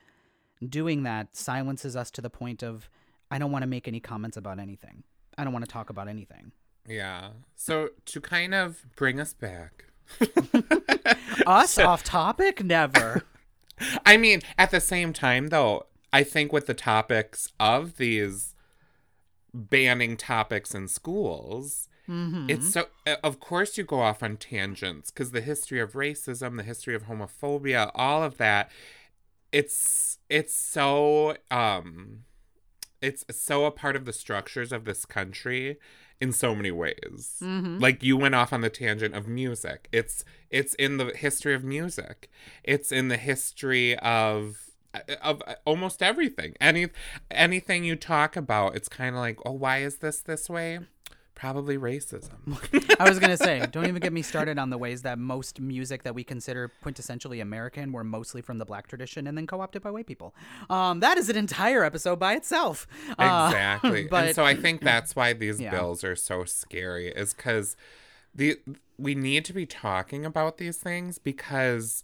doing 0.66 1.02
that 1.02 1.36
silences 1.36 1.96
us 1.96 2.10
to 2.12 2.20
the 2.20 2.30
point 2.30 2.62
of 2.62 2.88
I 3.30 3.38
don't 3.38 3.52
want 3.52 3.62
to 3.62 3.68
make 3.68 3.88
any 3.88 4.00
comments 4.00 4.36
about 4.36 4.58
anything. 4.58 5.04
I 5.36 5.44
don't 5.44 5.52
want 5.52 5.64
to 5.64 5.70
talk 5.70 5.90
about 5.90 6.08
anything. 6.08 6.52
Yeah. 6.86 7.30
So 7.56 7.90
to 8.06 8.20
kind 8.20 8.54
of 8.54 8.84
bring 8.96 9.20
us 9.20 9.32
back. 9.32 9.86
Us 11.46 11.78
off 11.78 12.04
topic? 12.04 12.62
Never. 12.62 13.22
I 14.06 14.16
mean, 14.16 14.42
at 14.58 14.70
the 14.70 14.80
same 14.80 15.12
time 15.12 15.48
though, 15.48 15.86
I 16.12 16.24
think 16.24 16.52
with 16.52 16.66
the 16.66 16.74
topics 16.74 17.48
of 17.58 17.96
these 17.96 18.54
banning 19.54 20.16
topics 20.16 20.74
in 20.74 20.88
schools, 20.88 21.88
Mm-hmm. 22.08 22.50
it's 22.50 22.72
so 22.72 22.86
uh, 23.06 23.16
of 23.22 23.38
course 23.38 23.78
you 23.78 23.84
go 23.84 24.00
off 24.00 24.22
on 24.24 24.36
tangents 24.36 25.10
because 25.10 25.30
the 25.30 25.40
history 25.40 25.80
of 25.80 25.92
racism, 25.92 26.56
the 26.56 26.64
history 26.64 26.94
of 26.94 27.04
homophobia, 27.04 27.90
all 27.94 28.22
of 28.22 28.38
that, 28.38 28.70
it's 29.52 30.18
it's 30.28 30.54
so 30.54 31.36
um 31.50 32.24
it's 33.00 33.24
so 33.30 33.66
a 33.66 33.70
part 33.70 33.96
of 33.96 34.04
the 34.04 34.12
structures 34.12 34.72
of 34.72 34.84
this 34.84 35.04
country 35.04 35.78
in 36.20 36.32
so 36.32 36.54
many 36.54 36.70
ways. 36.70 37.38
Mm-hmm. 37.42 37.78
Like 37.78 38.02
you 38.02 38.16
went 38.16 38.36
off 38.36 38.52
on 38.52 38.60
the 38.60 38.70
tangent 38.70 39.14
of 39.14 39.26
music. 39.26 39.88
It's 39.92 40.24
it's 40.50 40.74
in 40.74 40.96
the 40.96 41.06
history 41.06 41.52
of 41.52 41.64
music. 41.64 42.30
It's 42.62 42.92
in 42.92 43.08
the 43.08 43.16
history 43.16 43.98
of 43.98 44.70
of 45.20 45.42
almost 45.64 46.02
everything. 46.02 46.54
Any 46.60 46.88
anything 47.30 47.82
you 47.84 47.96
talk 47.96 48.36
about, 48.36 48.76
it's 48.76 48.88
kind 48.88 49.16
of 49.16 49.20
like, 49.20 49.38
"Oh, 49.44 49.52
why 49.52 49.78
is 49.78 49.96
this 49.96 50.20
this 50.20 50.48
way?" 50.48 50.78
Probably 51.34 51.76
racism. 51.78 52.30
I 53.00 53.08
was 53.08 53.18
gonna 53.18 53.36
say, 53.36 53.66
don't 53.72 53.86
even 53.86 54.00
get 54.00 54.12
me 54.12 54.22
started 54.22 54.58
on 54.58 54.70
the 54.70 54.78
ways 54.78 55.02
that 55.02 55.18
most 55.18 55.60
music 55.60 56.02
that 56.04 56.14
we 56.14 56.22
consider 56.22 56.70
quintessentially 56.84 57.40
American 57.42 57.90
were 57.92 58.04
mostly 58.04 58.42
from 58.42 58.58
the 58.58 58.64
black 58.64 58.86
tradition 58.86 59.26
and 59.26 59.36
then 59.36 59.46
co-opted 59.46 59.82
by 59.82 59.90
white 59.90 60.06
people. 60.06 60.34
Um, 60.70 61.00
that 61.00 61.18
is 61.18 61.28
an 61.28 61.36
entire 61.36 61.82
episode 61.84 62.18
by 62.20 62.34
itself. 62.34 62.86
Uh, 63.18 63.48
exactly. 63.50 64.04
but 64.10 64.26
and 64.26 64.34
so 64.34 64.44
I 64.44 64.54
think 64.54 64.82
that's 64.82 65.16
why 65.16 65.32
these 65.32 65.60
Yeah. 65.60 65.70
bills 65.70 66.04
are 66.04 66.14
so 66.16 66.44
scary 66.44 67.08
is 67.08 67.32
cuz 67.32 67.76
the 68.34 68.58
we 68.98 69.14
need 69.14 69.44
to 69.46 69.52
be 69.52 69.66
talking 69.66 70.24
about 70.24 70.58
these 70.58 70.76
things 70.76 71.18
because 71.18 72.02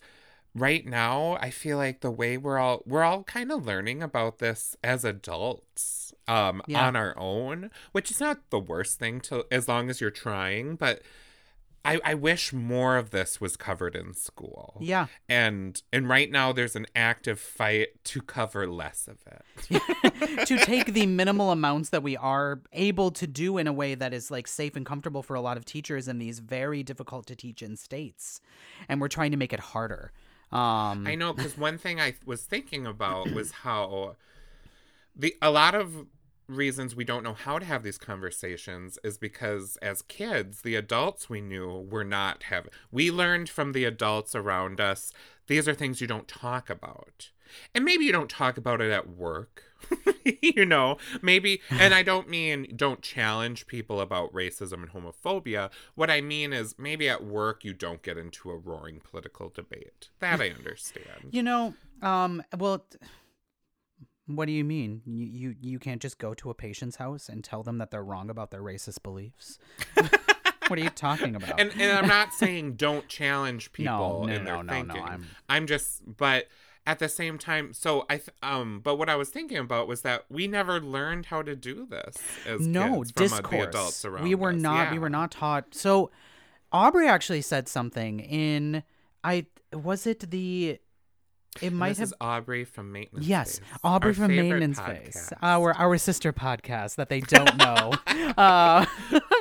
right 0.54 0.84
now 0.84 1.36
I 1.40 1.50
feel 1.50 1.76
like 1.76 2.00
the 2.00 2.10
way 2.10 2.36
we're 2.38 2.58
all 2.58 2.82
we're 2.86 3.04
all 3.04 3.22
kind 3.24 3.52
of 3.52 3.64
learning 3.66 4.02
about 4.02 4.38
this 4.38 4.74
as 4.82 5.04
adults 5.04 6.07
um 6.28 6.62
Yeah. 6.68 6.86
on 6.86 6.94
our 6.94 7.14
own, 7.18 7.70
which 7.92 8.10
is 8.12 8.20
not 8.20 8.50
the 8.50 8.60
worst 8.60 8.98
thing 8.98 9.20
to 9.22 9.46
as 9.50 9.66
long 9.66 9.90
as 9.90 10.00
you're 10.00 10.10
trying, 10.12 10.76
but 10.76 11.02
I, 11.84 12.00
I 12.04 12.14
wish 12.14 12.52
more 12.52 12.96
of 12.98 13.10
this 13.10 13.40
was 13.40 13.56
covered 13.56 13.94
in 13.96 14.12
school. 14.12 14.76
yeah, 14.80 15.06
And 15.28 15.80
and 15.92 16.08
right 16.08 16.30
now 16.30 16.52
there's 16.52 16.76
an 16.76 16.86
active 16.94 17.38
fight 17.40 17.88
to 18.04 18.20
cover 18.20 18.66
less 18.66 19.08
of 19.08 19.16
it. 19.26 20.46
to 20.46 20.58
take 20.58 20.92
the 20.92 21.06
minimal 21.06 21.50
amounts 21.50 21.88
that 21.90 22.02
we 22.02 22.16
are 22.16 22.60
able 22.72 23.10
to 23.12 23.26
do 23.26 23.56
in 23.58 23.66
a 23.66 23.72
way 23.72 23.94
that 23.94 24.12
is 24.12 24.30
like 24.30 24.46
safe 24.48 24.76
and 24.76 24.84
comfortable 24.84 25.22
for 25.22 25.34
a 25.34 25.40
lot 25.40 25.56
of 25.56 25.64
teachers 25.64 26.08
in 26.08 26.18
these 26.18 26.40
very 26.40 26.82
difficult 26.82 27.26
to 27.26 27.36
teach 27.36 27.62
in 27.62 27.76
states, 27.76 28.40
and 28.88 29.00
we're 29.00 29.08
trying 29.08 29.30
to 29.30 29.36
make 29.38 29.52
it 29.54 29.60
harder. 29.60 30.12
Um, 30.50 31.06
I 31.06 31.14
know 31.14 31.32
because 31.32 31.56
one 31.56 31.78
thing 31.78 32.00
I 32.00 32.14
was 32.26 32.42
thinking 32.42 32.86
about 32.86 33.30
was 33.32 33.52
how 33.52 34.16
the 35.16 35.34
a 35.40 35.50
lot 35.50 35.74
of 35.74 36.06
reasons 36.49 36.96
we 36.96 37.05
don't 37.05 37.22
know 37.22 37.34
how 37.34 37.59
to 37.59 37.64
have 37.66 37.82
these 37.82 37.99
conversations 37.99 38.99
is 39.05 39.18
because 39.18 39.76
as 39.82 40.03
kids 40.03 40.62
the 40.62 40.74
adults 40.74 41.28
we 41.28 41.40
knew 41.40 41.86
were 41.90 42.05
not 42.05 42.44
having 42.44 42.70
we 42.90 43.11
learned 43.11 43.49
from 43.49 43.72
the 43.72 43.84
adults 43.84 44.34
around 44.34 44.80
us 44.80 45.12
these 45.49 45.66
are 45.66 45.74
things 45.74 46.01
you 46.01 46.07
don't 46.07 46.28
talk 46.28 46.70
about. 46.70 47.30
And 47.74 47.84
maybe 47.84 48.05
you 48.05 48.12
don't 48.12 48.30
talk 48.30 48.59
about 48.59 48.82
it 48.82 48.92
at 48.92 49.09
work 49.09 49.64
you 50.42 50.66
know 50.66 50.99
maybe 51.22 51.61
and 51.70 51.94
i 51.94 52.03
don't 52.03 52.28
mean 52.28 52.66
don't 52.74 53.01
challenge 53.01 53.68
people 53.68 54.01
about 54.01 54.32
racism 54.34 54.82
and 54.82 54.90
homophobia. 54.90 55.70
What 55.94 56.11
i 56.11 56.20
mean 56.20 56.53
is 56.53 56.74
maybe 56.78 57.09
at 57.09 57.24
work 57.24 57.64
you 57.64 57.72
don't 57.72 58.03
get 58.03 58.18
into 58.18 58.51
a 58.51 58.57
roaring 58.57 59.01
political 59.03 59.49
debate. 59.49 60.09
That 60.18 60.40
i 60.40 60.51
understand. 60.59 61.28
You 61.30 61.42
know, 61.42 61.74
um, 62.03 62.42
well, 62.59 62.84
what 64.28 64.46
do 64.46 64.52
you 64.52 64.64
mean? 64.64 65.02
You, 65.06 65.26
you 65.26 65.54
you 65.60 65.78
can't 65.78 66.00
just 66.02 66.18
go 66.18 66.34
to 66.34 66.50
a 66.50 66.54
patient's 66.54 66.96
house 66.96 67.28
and 67.28 67.42
tell 67.42 67.62
them 67.62 67.78
that 67.78 67.90
they're 67.90 68.04
wrong 68.04 68.30
about 68.30 68.50
their 68.50 68.62
racist 68.62 69.02
beliefs. 69.02 69.58
what 70.68 70.78
are 70.78 70.82
you 70.82 70.90
talking 70.90 71.34
about? 71.34 71.58
and 71.60 71.72
and 71.80 71.92
I'm 71.98 72.06
not 72.08 72.32
saying 72.34 72.74
don't 72.74 73.08
challenge 73.08 73.72
people 73.72 74.24
no, 74.26 74.32
in 74.32 74.44
their 74.44 74.56
no, 74.56 74.62
no, 74.62 74.82
no, 74.82 74.92
thinking. 74.94 75.02
I'm- 75.08 75.26
I'm 75.48 75.66
just, 75.66 76.02
but 76.16 76.46
at 76.86 76.98
the 76.98 77.08
same 77.08 77.36
time, 77.38 77.72
so 77.74 78.06
I 78.08 78.16
th- 78.16 78.30
um, 78.42 78.80
but 78.82 78.96
what 78.96 79.08
I 79.10 79.16
was 79.16 79.28
thinking 79.28 79.58
about 79.58 79.86
was 79.88 80.00
that 80.02 80.24
we 80.30 80.46
never 80.46 80.80
learned 80.80 81.26
how 81.26 81.42
to 81.42 81.54
do 81.54 81.86
this 81.86 82.16
as 82.46 82.66
no 82.66 82.98
kids 83.02 83.10
from 83.12 83.22
uh, 83.24 83.28
discourse. 83.28 83.50
the 83.50 83.68
adults 83.68 84.04
around. 84.06 84.24
we 84.24 84.34
were 84.34 84.50
us. 84.52 84.56
not. 84.56 84.92
We 84.92 84.98
were 84.98 85.10
not 85.10 85.30
taught. 85.30 85.74
So, 85.74 86.10
Aubrey 86.72 87.06
actually 87.08 87.42
said 87.42 87.68
something 87.68 88.20
in. 88.20 88.82
I 89.24 89.46
was 89.72 90.06
it 90.06 90.30
the. 90.30 90.78
It 91.62 91.68
And 91.68 91.76
might 91.76 91.90
this 91.90 91.98
have 91.98 92.09
is 92.09 92.14
Aubrey 92.20 92.64
from 92.64 92.92
Maintenance. 92.92 93.26
Yes, 93.26 93.59
Phase, 93.59 93.68
Aubrey 93.84 94.14
from 94.14 94.28
Maintenance 94.34 94.78
podcast. 94.78 95.32
our 95.42 95.72
our 95.74 95.98
sister 95.98 96.32
podcast 96.32 96.96
that 96.96 97.09
they 97.09 97.20
don't 97.20 97.56
know. 97.56 97.92
uh, 98.36 98.84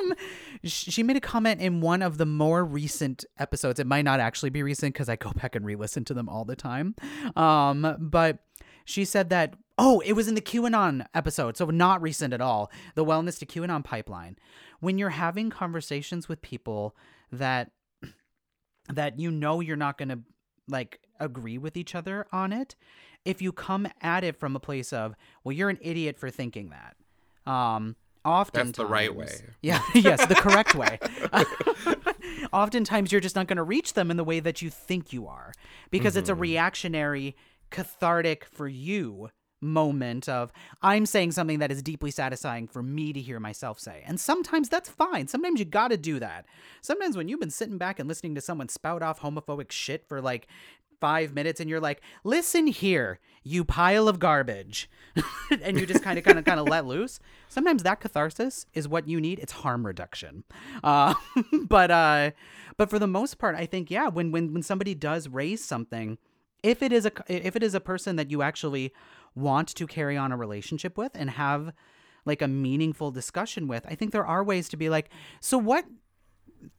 she 0.64 1.02
made 1.02 1.16
a 1.16 1.20
comment 1.20 1.60
in 1.60 1.80
one 1.80 2.02
of 2.02 2.18
the 2.18 2.26
more 2.26 2.64
recent 2.64 3.24
episodes. 3.38 3.78
It 3.80 3.86
might 3.86 4.02
not 4.04 4.20
actually 4.20 4.50
be 4.50 4.62
recent 4.62 4.94
because 4.94 5.08
I 5.08 5.16
go 5.16 5.30
back 5.32 5.54
and 5.54 5.64
re-listen 5.64 6.04
to 6.06 6.14
them 6.14 6.28
all 6.28 6.44
the 6.44 6.56
time. 6.56 6.94
Um, 7.36 7.96
but 7.98 8.38
she 8.84 9.04
said 9.04 9.30
that 9.30 9.54
oh, 9.80 10.00
it 10.00 10.14
was 10.14 10.26
in 10.26 10.34
the 10.34 10.40
QAnon 10.40 11.06
episode, 11.14 11.56
so 11.56 11.66
not 11.66 12.02
recent 12.02 12.34
at 12.34 12.40
all. 12.40 12.68
The 12.96 13.04
wellness 13.04 13.38
to 13.38 13.46
QAnon 13.46 13.84
pipeline. 13.84 14.36
When 14.80 14.98
you're 14.98 15.10
having 15.10 15.50
conversations 15.50 16.28
with 16.28 16.42
people 16.42 16.96
that 17.30 17.70
that 18.92 19.18
you 19.20 19.30
know 19.30 19.60
you're 19.60 19.76
not 19.76 19.98
going 19.98 20.08
to 20.08 20.18
like 20.66 20.98
agree 21.20 21.58
with 21.58 21.76
each 21.76 21.94
other 21.94 22.26
on 22.32 22.52
it 22.52 22.74
if 23.24 23.42
you 23.42 23.52
come 23.52 23.86
at 24.00 24.24
it 24.24 24.36
from 24.36 24.54
a 24.56 24.60
place 24.60 24.92
of 24.92 25.14
well 25.44 25.52
you're 25.52 25.68
an 25.70 25.78
idiot 25.80 26.18
for 26.18 26.30
thinking 26.30 26.70
that 26.70 27.50
um 27.50 27.96
oftentimes 28.24 28.76
the 28.76 28.84
right 28.86 29.14
way. 29.14 29.28
yeah 29.62 29.80
yes 29.94 30.24
the 30.26 30.34
correct 30.34 30.74
way 30.74 30.98
oftentimes 32.52 33.10
you're 33.12 33.20
just 33.20 33.36
not 33.36 33.46
going 33.46 33.56
to 33.56 33.62
reach 33.62 33.94
them 33.94 34.10
in 34.10 34.16
the 34.16 34.24
way 34.24 34.40
that 34.40 34.62
you 34.62 34.70
think 34.70 35.12
you 35.12 35.26
are 35.26 35.52
because 35.90 36.16
it's 36.16 36.28
a 36.28 36.32
Mm-hmm. 36.32 36.42
reactionary 36.42 37.36
cathartic 37.70 38.44
for 38.44 38.68
you 38.68 39.30
moment 39.60 40.28
of 40.28 40.52
I'm 40.82 41.04
saying 41.04 41.32
something 41.32 41.58
that 41.58 41.72
is 41.72 41.82
deeply 41.82 42.10
satisfying 42.12 42.68
for 42.68 42.80
me 42.82 43.12
to 43.12 43.20
hear 43.20 43.40
myself 43.40 43.80
say. 43.80 44.04
And 44.06 44.20
sometimes 44.20 44.68
that's 44.68 44.88
fine. 44.88 45.26
Sometimes 45.26 45.58
you 45.58 45.64
got 45.66 45.88
to 45.88 45.96
do 45.96 46.20
that. 46.20 46.46
Sometimes 46.80 47.16
when 47.16 47.28
you've 47.28 47.40
been 47.40 47.50
sitting 47.50 47.76
back 47.76 47.98
and 47.98 48.08
listening 48.08 48.36
to 48.36 48.40
someone 48.40 48.68
spout 48.68 49.02
off 49.02 49.20
homophobic 49.20 49.72
shit 49.72 50.06
for 50.06 50.20
like 50.20 50.46
5 51.00 51.34
minutes 51.34 51.60
and 51.60 51.68
you're 51.68 51.80
like, 51.80 52.00
"Listen 52.24 52.66
here, 52.66 53.20
you 53.42 53.64
pile 53.64 54.08
of 54.08 54.18
garbage." 54.18 54.90
and 55.62 55.78
you 55.78 55.86
just 55.86 56.02
kind 56.02 56.18
of 56.18 56.24
kind 56.24 56.38
of 56.38 56.44
kind 56.44 56.60
of 56.60 56.68
let 56.68 56.86
loose. 56.86 57.18
Sometimes 57.48 57.82
that 57.82 58.00
catharsis 58.00 58.66
is 58.74 58.86
what 58.86 59.08
you 59.08 59.20
need. 59.20 59.38
It's 59.38 59.52
harm 59.52 59.86
reduction. 59.86 60.44
Uh 60.82 61.14
but 61.68 61.90
uh 61.90 62.30
but 62.76 62.90
for 62.90 62.98
the 62.98 63.08
most 63.08 63.38
part, 63.38 63.56
I 63.56 63.66
think 63.66 63.90
yeah, 63.90 64.08
when 64.08 64.30
when 64.30 64.52
when 64.52 64.62
somebody 64.62 64.94
does 64.94 65.28
raise 65.28 65.64
something 65.64 66.18
if 66.62 66.82
it 66.82 66.92
is 66.92 67.06
a 67.06 67.12
if 67.28 67.56
it 67.56 67.62
is 67.62 67.74
a 67.74 67.80
person 67.80 68.16
that 68.16 68.30
you 68.30 68.42
actually 68.42 68.92
want 69.34 69.68
to 69.68 69.86
carry 69.86 70.16
on 70.16 70.32
a 70.32 70.36
relationship 70.36 70.96
with 70.96 71.12
and 71.14 71.30
have 71.30 71.72
like 72.24 72.42
a 72.42 72.48
meaningful 72.48 73.10
discussion 73.10 73.68
with 73.68 73.86
i 73.88 73.94
think 73.94 74.12
there 74.12 74.26
are 74.26 74.42
ways 74.42 74.68
to 74.68 74.76
be 74.76 74.88
like 74.88 75.10
so 75.40 75.56
what 75.56 75.84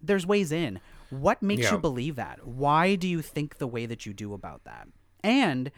there's 0.02 0.26
ways 0.26 0.52
in 0.52 0.80
what 1.10 1.42
makes 1.42 1.64
Yeah. 1.64 1.74
you 1.74 1.78
believe 1.80 2.16
that? 2.16 2.46
Why 2.46 2.96
do 2.96 3.08
you 3.08 3.22
think 3.22 3.58
the 3.58 3.68
way 3.68 3.86
that 3.86 4.06
you 4.06 4.14
do 4.14 4.34
about 4.34 4.64
that? 4.66 4.88
And 5.24 5.72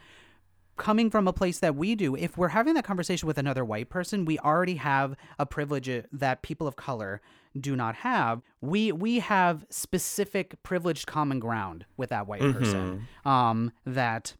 coming 0.76 1.10
from 1.10 1.28
a 1.28 1.32
place 1.32 1.58
that 1.58 1.76
we 1.76 1.94
do 1.94 2.16
if 2.16 2.36
we're 2.38 2.48
having 2.48 2.74
that 2.74 2.84
conversation 2.84 3.26
with 3.26 3.36
another 3.36 3.62
white 3.62 3.90
person 3.90 4.24
we 4.24 4.38
already 4.38 4.76
have 4.76 5.14
a 5.38 5.44
privilege 5.44 5.88
that 6.10 6.40
people 6.40 6.66
of 6.66 6.76
color 6.76 7.20
do 7.60 7.76
not 7.76 7.94
have. 7.96 8.40
We 8.62 8.90
we 8.90 9.18
have 9.18 9.66
specific 9.68 10.60
privileged 10.62 11.06
common 11.06 11.38
ground 11.40 11.84
with 11.98 12.08
that 12.08 12.26
white 12.26 12.40
person 12.52 13.06
um 13.24 13.72
that 13.84 14.34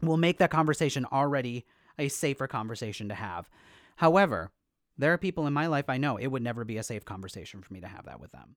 will 0.00 0.16
make 0.16 0.38
that 0.38 0.50
conversation 0.50 1.04
already 1.06 1.64
a 1.98 2.08
safer 2.08 2.46
conversation 2.46 3.08
to 3.08 3.14
have. 3.14 3.50
However 3.96 4.52
there 4.98 5.12
are 5.12 5.18
people 5.18 5.46
in 5.46 5.52
my 5.52 5.66
life 5.66 5.90
i 5.90 5.98
know 5.98 6.16
it 6.16 6.28
would 6.28 6.42
never 6.42 6.64
be 6.64 6.78
a 6.78 6.82
safe 6.82 7.04
conversation 7.04 7.60
for 7.60 7.74
me 7.74 7.80
to 7.80 7.86
have 7.88 8.06
that 8.06 8.18
with 8.18 8.32
them 8.32 8.56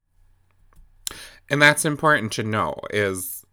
and 1.50 1.62
that's 1.62 1.86
important 1.86 2.32
to 2.34 2.44
know 2.44 2.80
is 2.92 3.46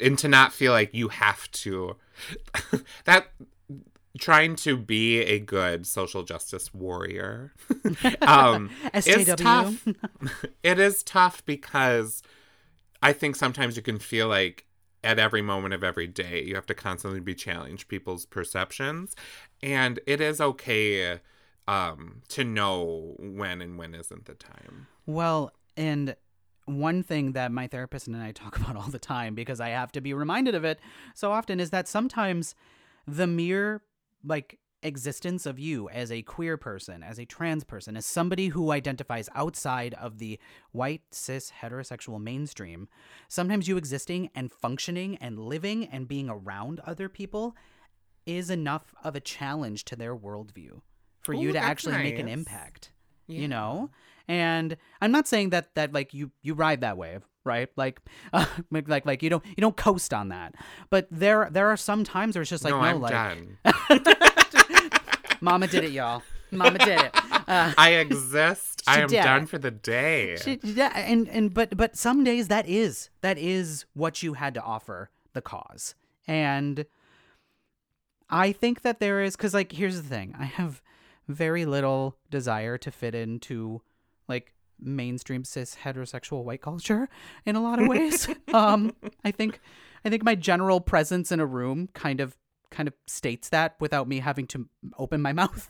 and 0.00 0.18
to 0.18 0.28
not 0.28 0.52
feel 0.52 0.72
like 0.72 0.94
you 0.94 1.08
have 1.08 1.50
to 1.52 1.96
that 3.04 3.28
trying 4.18 4.56
to 4.56 4.76
be 4.76 5.20
a 5.20 5.38
good 5.38 5.86
social 5.86 6.22
justice 6.22 6.72
warrior 6.74 7.52
um 8.22 8.70
is 8.94 9.32
tough. 9.36 9.86
It 10.62 10.78
is 10.78 11.02
tough 11.02 11.44
because 11.46 12.22
i 13.02 13.12
think 13.12 13.36
sometimes 13.36 13.76
you 13.76 13.82
can 13.82 13.98
feel 13.98 14.28
like 14.28 14.66
at 15.02 15.18
every 15.18 15.40
moment 15.40 15.72
of 15.72 15.82
every 15.82 16.06
day 16.06 16.42
you 16.44 16.54
have 16.54 16.66
to 16.66 16.74
constantly 16.74 17.20
be 17.20 17.34
challenged 17.34 17.88
people's 17.88 18.26
perceptions 18.26 19.16
and 19.62 20.00
it 20.06 20.20
is 20.20 20.40
okay 20.40 21.20
um 21.70 22.22
to 22.28 22.44
know 22.44 23.14
when 23.18 23.62
and 23.62 23.78
when 23.78 23.94
isn't 23.94 24.24
the 24.24 24.34
time. 24.34 24.88
Well, 25.06 25.52
and 25.76 26.16
one 26.78 27.02
thing 27.02 27.32
that 27.32 27.52
my 27.52 27.66
therapist 27.66 28.06
and 28.06 28.16
I 28.16 28.32
talk 28.32 28.56
about 28.56 28.76
all 28.76 28.88
the 28.88 28.98
time 28.98 29.34
because 29.34 29.60
I 29.60 29.70
have 29.70 29.92
to 29.92 30.00
be 30.00 30.14
reminded 30.14 30.54
of 30.54 30.64
it 30.64 30.80
so 31.14 31.32
often 31.32 31.60
is 31.60 31.70
that 31.70 31.88
sometimes 31.88 32.54
the 33.06 33.26
mere 33.26 33.82
like 34.24 34.58
existence 34.82 35.44
of 35.44 35.58
you 35.58 35.88
as 35.90 36.10
a 36.10 36.22
queer 36.22 36.56
person, 36.56 37.02
as 37.02 37.18
a 37.18 37.26
trans 37.26 37.64
person, 37.64 37.96
as 37.96 38.06
somebody 38.06 38.48
who 38.48 38.70
identifies 38.70 39.28
outside 39.34 39.94
of 39.94 40.18
the 40.18 40.38
white 40.72 41.02
cis 41.10 41.52
heterosexual 41.62 42.20
mainstream, 42.20 42.88
sometimes 43.28 43.68
you 43.68 43.76
existing 43.76 44.30
and 44.34 44.50
functioning 44.50 45.16
and 45.16 45.38
living 45.38 45.86
and 45.86 46.08
being 46.08 46.30
around 46.30 46.80
other 46.80 47.08
people 47.08 47.54
is 48.26 48.50
enough 48.50 48.94
of 49.02 49.16
a 49.16 49.20
challenge 49.20 49.84
to 49.84 49.96
their 49.96 50.16
worldview 50.16 50.80
for 51.20 51.34
you 51.34 51.52
to 51.52 51.58
actually 51.58 51.98
make 51.98 52.18
an 52.18 52.26
nice. 52.26 52.34
impact 52.34 52.90
you 53.30 53.48
know 53.48 53.90
and 54.30 54.76
i'm 55.02 55.10
not 55.10 55.26
saying 55.26 55.50
that 55.50 55.74
that 55.74 55.92
like 55.92 56.14
you 56.14 56.30
you 56.42 56.54
ride 56.54 56.80
that 56.80 56.96
wave 56.96 57.22
right? 57.44 57.68
Like 57.76 58.00
uh, 58.32 58.44
like 58.70 59.06
like 59.06 59.22
you 59.22 59.30
don't 59.30 59.44
you 59.46 59.60
don't 59.60 59.76
coast 59.76 60.12
on 60.12 60.28
that. 60.28 60.54
But 60.90 61.08
there 61.10 61.48
there 61.50 61.68
are 61.68 61.76
some 61.76 62.04
times 62.04 62.36
where 62.36 62.42
it's 62.42 62.50
just 62.50 62.64
like 62.64 62.72
no, 62.72 62.80
no, 62.80 62.86
i'm 62.86 63.00
like 63.00 63.12
done. 63.12 63.58
Mama 65.40 65.66
did 65.66 65.84
it 65.84 65.92
y'all. 65.92 66.22
Mama 66.50 66.78
did 66.78 67.00
it. 67.00 67.16
Uh, 67.48 67.72
I 67.78 67.92
exist. 67.92 68.82
I 68.86 69.00
am 69.00 69.08
did. 69.08 69.22
done 69.22 69.46
for 69.46 69.58
the 69.58 69.70
day. 69.70 70.36
she- 70.36 70.60
yeah, 70.62 70.92
and 70.94 71.28
and 71.28 71.54
but 71.54 71.76
but 71.76 71.96
some 71.96 72.24
days 72.24 72.48
that 72.48 72.68
is 72.68 73.10
that 73.22 73.38
is 73.38 73.86
what 73.94 74.22
you 74.22 74.34
had 74.34 74.54
to 74.54 74.62
offer 74.62 75.10
the 75.32 75.40
cause. 75.40 75.94
And 76.26 76.86
i 78.32 78.52
think 78.52 78.82
that 78.82 79.00
there 79.00 79.20
is 79.22 79.34
because 79.36 79.54
like 79.54 79.72
here's 79.72 79.96
the 80.00 80.08
thing. 80.08 80.34
I 80.38 80.44
have 80.44 80.82
very 81.26 81.64
little 81.64 82.16
desire 82.30 82.76
to 82.78 82.90
fit 82.90 83.14
into 83.14 83.82
like 84.30 84.54
mainstream 84.80 85.44
cis 85.44 85.76
heterosexual 85.84 86.42
white 86.42 86.62
culture 86.62 87.08
in 87.44 87.54
a 87.54 87.62
lot 87.62 87.80
of 87.80 87.86
ways 87.86 88.28
um 88.54 88.94
i 89.24 89.30
think 89.30 89.60
i 90.04 90.08
think 90.08 90.22
my 90.22 90.34
general 90.34 90.80
presence 90.80 91.30
in 91.30 91.38
a 91.38 91.46
room 91.46 91.88
kind 91.92 92.20
of 92.20 92.36
kind 92.70 92.86
of 92.88 92.94
states 93.06 93.50
that 93.50 93.74
without 93.80 94.08
me 94.08 94.20
having 94.20 94.46
to 94.46 94.66
open 94.96 95.20
my 95.20 95.32
mouth 95.42 95.68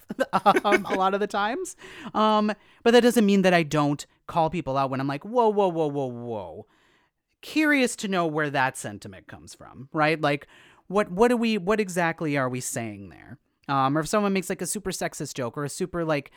um, 0.65 0.87
a 0.87 0.95
lot 0.95 1.13
of 1.13 1.19
the 1.19 1.27
times 1.27 1.75
um 2.15 2.53
but 2.85 2.93
that 2.93 3.01
doesn't 3.01 3.27
mean 3.27 3.43
that 3.43 3.55
i 3.55 3.65
don't 3.65 4.07
call 4.29 4.49
people 4.49 4.77
out 4.77 4.91
when 4.91 5.01
i'm 5.01 5.09
like 5.09 5.25
whoa 5.25 5.49
whoa 5.49 5.67
whoa 5.67 5.89
whoa 5.89 6.07
whoa 6.07 6.67
curious 7.43 7.97
to 7.97 8.09
know 8.09 8.27
where 8.27 8.51
that 8.51 8.77
sentiment 8.77 9.27
comes 9.27 9.55
from, 9.55 9.89
right? 9.93 10.21
Like, 10.21 10.47
what 10.89 11.11
what 11.11 11.29
do 11.29 11.37
we 11.37 11.59
what 11.59 11.81
exactly 11.81 12.37
are 12.37 12.49
we 12.49 12.61
saying 12.61 13.11
there? 13.11 13.39
Um, 13.69 13.97
or 13.97 14.01
if 14.01 14.09
someone 14.09 14.33
makes 14.33 14.49
like 14.49 14.63
a 14.63 14.67
super 14.67 14.91
sexist 14.91 15.35
joke 15.35 15.57
or 15.57 15.65
a 15.65 15.69
super 15.69 16.05
like 16.05 16.33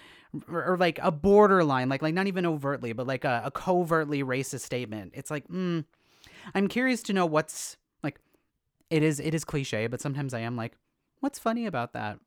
or, 0.48 0.74
or 0.74 0.78
like 0.78 1.00
a 1.02 1.12
borderline, 1.12 1.90
like 1.90 2.02
like 2.02 2.14
not 2.14 2.28
even 2.28 2.46
overtly, 2.46 2.94
but 2.94 3.08
like 3.08 3.26
a, 3.26 3.42
a 3.46 3.52
covertly 3.52 4.24
racist 4.24 4.62
statement, 4.62 5.14
it's 5.16 5.32
like, 5.32 5.48
mm, 5.48 5.86
I'm 6.54 6.68
curious 6.68 7.02
to 7.04 7.14
know 7.14 7.26
what's 7.26 7.78
like. 8.04 8.20
It 8.90 9.02
is 9.02 9.20
it 9.20 9.34
is 9.34 9.44
cliche, 9.44 9.88
but 9.88 10.02
sometimes 10.02 10.34
I 10.34 10.42
am 10.42 10.56
like, 10.56 10.78
what's 11.22 11.40
funny 11.40 11.66
about 11.66 11.94
that? 11.94 12.20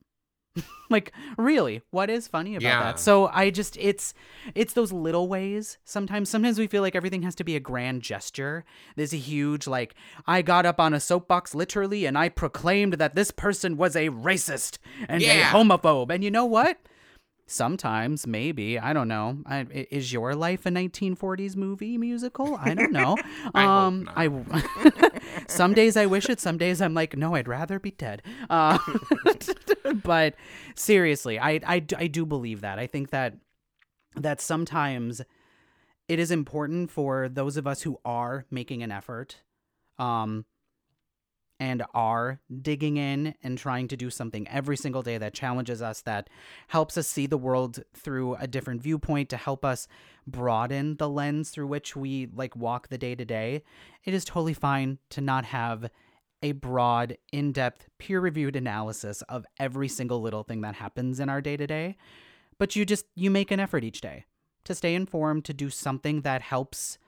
like 0.90 1.12
really 1.36 1.82
what 1.90 2.08
is 2.10 2.28
funny 2.28 2.54
about 2.56 2.62
Yeah. 2.66 2.82
that 2.82 3.00
so 3.00 3.28
i 3.32 3.50
just 3.50 3.76
it's 3.78 4.14
it's 4.54 4.72
those 4.74 4.92
little 4.92 5.26
ways 5.28 5.78
sometimes. 5.84 6.28
Sometimes 6.30 6.58
we 6.58 6.66
feel 6.66 6.82
like 6.82 6.94
everything 6.94 7.22
has 7.22 7.34
to 7.36 7.44
be 7.44 7.56
a 7.56 7.60
grand 7.60 8.02
gesture. 8.02 8.64
There's 8.94 9.12
a 9.12 9.16
huge 9.18 9.66
like 9.66 9.94
i 10.26 10.42
got 10.42 10.64
up 10.66 10.78
on 10.80 10.94
a 10.94 11.00
soapbox 11.00 11.54
literally 11.54 12.06
and 12.06 12.16
i 12.16 12.28
proclaimed 12.28 12.94
that 12.94 13.14
this 13.14 13.30
person 13.30 13.76
was 13.76 13.96
a 13.96 14.10
racist 14.10 14.78
and 15.08 15.22
a 15.22 15.42
homophobe. 15.42 16.10
And 16.10 16.22
you 16.22 16.30
know 16.30 16.44
what 16.46 16.78
sometimes 17.48 18.26
maybe 18.26 18.78
i 18.78 18.92
don't 18.92 19.08
know. 19.08 19.38
I, 19.46 19.58
i- 19.60 19.86
is 19.90 20.12
your 20.12 20.34
life 20.34 20.66
a 20.66 20.70
1940s 20.70 21.54
movie 21.56 21.96
musical? 21.96 22.56
I 22.60 22.74
don't 22.74 22.90
know. 22.92 23.16
I 23.54 23.64
um 23.64 24.10
i 24.16 24.28
some 25.46 25.72
days 25.72 25.96
i 25.96 26.06
wish 26.06 26.28
it 26.28 26.40
some 26.40 26.58
days 26.58 26.80
i'm 26.82 26.92
like 26.94 27.16
no 27.16 27.34
i'd 27.36 27.46
rather 27.48 27.78
be 27.78 27.92
dead. 27.92 28.22
Uh, 28.50 28.78
but 30.02 30.34
seriously 30.74 31.38
I 31.38 31.60
I 31.68 31.78
do 31.78 32.26
believe 32.26 32.60
that. 32.62 32.78
I 32.78 32.86
think 32.86 33.10
that 33.10 33.34
that 34.16 34.40
sometimes 34.40 35.22
it 36.08 36.18
is 36.18 36.30
important 36.30 36.90
for 36.90 37.28
those 37.28 37.56
of 37.56 37.66
us 37.66 37.82
who 37.82 37.98
are 38.04 38.44
making 38.50 38.82
an 38.82 38.90
effort 38.90 39.42
um 39.98 40.44
and 41.58 41.82
are 41.94 42.40
digging 42.62 42.96
in 42.96 43.34
and 43.42 43.56
trying 43.56 43.88
to 43.88 43.96
do 43.96 44.10
something 44.10 44.46
every 44.48 44.76
single 44.76 45.02
day 45.02 45.18
that 45.18 45.34
challenges 45.34 45.80
us 45.80 46.02
that 46.02 46.28
helps 46.68 46.98
us 46.98 47.08
see 47.08 47.26
the 47.26 47.38
world 47.38 47.82
through 47.94 48.34
a 48.36 48.46
different 48.46 48.82
viewpoint 48.82 49.28
to 49.30 49.36
help 49.36 49.64
us 49.64 49.88
broaden 50.26 50.96
the 50.96 51.08
lens 51.08 51.50
through 51.50 51.66
which 51.66 51.96
we 51.96 52.28
like 52.34 52.54
walk 52.56 52.88
the 52.88 52.98
day 52.98 53.14
to 53.14 53.24
day 53.24 53.62
it 54.04 54.12
is 54.12 54.24
totally 54.24 54.54
fine 54.54 54.98
to 55.08 55.20
not 55.20 55.46
have 55.46 55.88
a 56.42 56.52
broad 56.52 57.16
in-depth 57.32 57.88
peer-reviewed 57.98 58.56
analysis 58.56 59.22
of 59.22 59.46
every 59.58 59.88
single 59.88 60.20
little 60.20 60.42
thing 60.42 60.60
that 60.60 60.74
happens 60.74 61.18
in 61.18 61.28
our 61.28 61.40
day 61.40 61.56
to 61.56 61.66
day. 61.66 61.96
But 62.58 62.76
you 62.76 62.84
just 62.84 63.06
you 63.14 63.30
make 63.30 63.50
an 63.50 63.60
effort 63.60 63.84
each 63.84 64.00
day 64.00 64.24
to 64.64 64.74
stay 64.74 64.94
informed 64.94 65.44
to 65.46 65.54
do 65.54 65.70
something 65.70 66.22
that 66.22 66.42
helps 66.42 66.98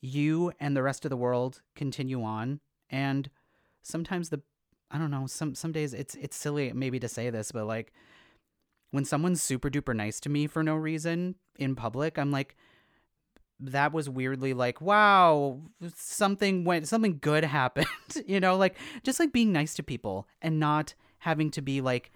you 0.00 0.52
and 0.60 0.76
the 0.76 0.82
rest 0.82 1.04
of 1.04 1.10
the 1.10 1.16
world 1.16 1.62
continue 1.74 2.22
on 2.22 2.60
and 2.88 3.30
sometimes 3.82 4.28
the 4.30 4.40
i 4.90 4.98
don't 4.98 5.10
know 5.10 5.26
some 5.26 5.54
some 5.54 5.72
days 5.72 5.94
it's 5.94 6.14
it's 6.16 6.36
silly 6.36 6.72
maybe 6.72 6.98
to 6.98 7.08
say 7.08 7.30
this 7.30 7.52
but 7.52 7.66
like 7.66 7.92
when 8.90 9.04
someone's 9.04 9.42
super 9.42 9.68
duper 9.70 9.94
nice 9.94 10.18
to 10.20 10.28
me 10.28 10.46
for 10.46 10.62
no 10.62 10.74
reason 10.74 11.34
in 11.58 11.74
public 11.74 12.18
i'm 12.18 12.30
like 12.30 12.56
that 13.60 13.92
was 13.92 14.08
weirdly 14.08 14.54
like 14.54 14.80
wow 14.80 15.60
something 15.96 16.64
went 16.64 16.86
something 16.86 17.18
good 17.20 17.44
happened 17.58 17.86
you 18.26 18.40
know 18.40 18.56
like 18.56 18.76
just 19.02 19.18
like 19.20 19.32
being 19.32 19.52
nice 19.52 19.74
to 19.74 19.82
people 19.82 20.26
and 20.40 20.58
not 20.60 20.94
having 21.18 21.50
to 21.50 21.60
be 21.60 21.80
like 21.80 22.10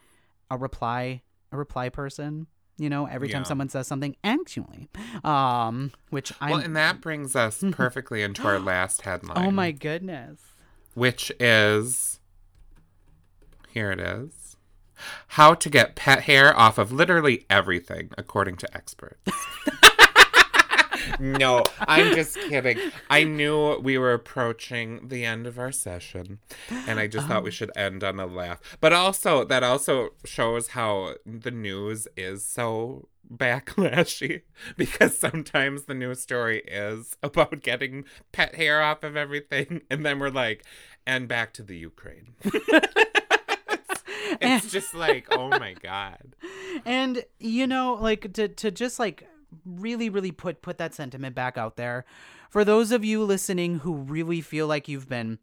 a 0.50 0.56
reply 0.56 1.20
a 1.50 1.56
reply 1.56 1.88
person 1.88 2.46
you 2.78 2.88
know 2.88 3.06
every 3.06 3.28
time 3.28 3.44
someone 3.44 3.68
says 3.68 3.86
something 3.86 4.16
actually 4.24 4.88
um 5.24 5.90
which 6.10 6.32
i 6.40 6.50
Well, 6.50 6.60
and 6.60 6.76
that 6.76 7.00
brings 7.00 7.34
us 7.36 7.62
perfectly 7.72 8.22
into 8.22 8.46
our 8.46 8.58
last 8.58 9.02
headline. 9.02 9.46
oh 9.46 9.50
my 9.50 9.72
goodness 9.72 10.40
Which 10.94 11.32
is 11.40 12.20
here 13.72 13.90
it 13.90 14.00
is. 14.00 14.56
How 15.28 15.54
to 15.54 15.70
get 15.70 15.96
pet 15.96 16.22
hair 16.22 16.56
off 16.56 16.78
of 16.78 16.92
literally 16.92 17.46
everything, 17.50 18.10
according 18.16 18.56
to 18.58 18.76
experts. 18.76 19.18
no, 21.18 21.64
I'm 21.80 22.14
just 22.14 22.36
kidding. 22.36 22.78
I 23.10 23.24
knew 23.24 23.78
we 23.80 23.98
were 23.98 24.12
approaching 24.12 25.08
the 25.08 25.24
end 25.24 25.46
of 25.46 25.58
our 25.58 25.72
session, 25.72 26.38
and 26.70 27.00
I 27.00 27.08
just 27.08 27.26
thought 27.26 27.42
we 27.42 27.50
should 27.50 27.72
end 27.74 28.04
on 28.04 28.20
a 28.20 28.26
laugh. 28.26 28.60
But 28.80 28.92
also, 28.92 29.44
that 29.44 29.64
also 29.64 30.10
shows 30.24 30.68
how 30.68 31.14
the 31.26 31.50
news 31.50 32.06
is 32.16 32.44
so 32.44 33.08
backlashy 33.30 34.42
because 34.76 35.18
sometimes 35.18 35.84
the 35.84 35.94
news 35.94 36.20
story 36.20 36.62
is 36.66 37.16
about 37.22 37.62
getting 37.62 38.04
pet 38.32 38.54
hair 38.54 38.82
off 38.82 39.02
of 39.02 39.16
everything, 39.16 39.82
and 39.90 40.04
then 40.04 40.18
we're 40.18 40.30
like, 40.30 40.64
and 41.06 41.28
back 41.28 41.52
to 41.54 41.62
the 41.62 41.76
Ukraine. 41.76 42.34
it's, 42.44 44.04
it's 44.40 44.70
just 44.70 44.94
like, 44.94 45.26
oh 45.30 45.48
my 45.48 45.74
god. 45.74 46.36
and 46.84 47.24
you 47.38 47.66
know 47.66 47.94
like 47.94 48.32
to 48.34 48.48
to 48.48 48.70
just 48.70 48.98
like 48.98 49.28
really 49.66 50.08
really 50.08 50.32
put 50.32 50.62
put 50.62 50.78
that 50.78 50.94
sentiment 50.94 51.34
back 51.34 51.58
out 51.58 51.76
there 51.76 52.04
for 52.50 52.64
those 52.64 52.90
of 52.90 53.04
you 53.04 53.22
listening 53.22 53.80
who 53.80 53.94
really 53.94 54.40
feel 54.40 54.66
like 54.66 54.88
you've 54.88 55.08
been 55.08 55.38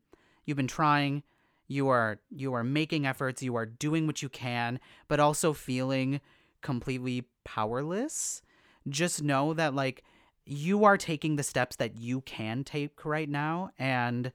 you've 0.45 0.57
been 0.57 0.67
trying 0.67 1.21
you 1.67 1.87
are 1.87 2.19
you 2.31 2.53
are 2.53 2.63
making 2.63 3.05
efforts 3.05 3.43
you 3.43 3.55
are 3.55 3.65
doing 3.65 4.07
what 4.07 4.21
you 4.21 4.29
can 4.29 4.79
but 5.07 5.19
also 5.19 5.53
feeling 5.53 6.19
completely 6.61 7.25
powerless 7.43 8.41
just 8.87 9.23
know 9.23 9.53
that 9.53 9.73
like 9.73 10.03
you 10.45 10.83
are 10.83 10.97
taking 10.97 11.35
the 11.35 11.43
steps 11.43 11.75
that 11.75 11.95
you 11.95 12.21
can 12.21 12.63
take 12.63 13.05
right 13.05 13.29
now 13.29 13.69
and 13.77 14.31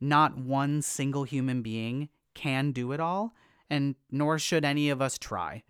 not 0.00 0.36
one 0.36 0.82
single 0.82 1.24
human 1.24 1.62
being 1.62 2.08
can 2.34 2.72
do 2.72 2.92
it 2.92 3.00
all 3.00 3.34
and 3.70 3.94
nor 4.10 4.38
should 4.38 4.64
any 4.64 4.90
of 4.90 5.00
us 5.00 5.16
try 5.16 5.62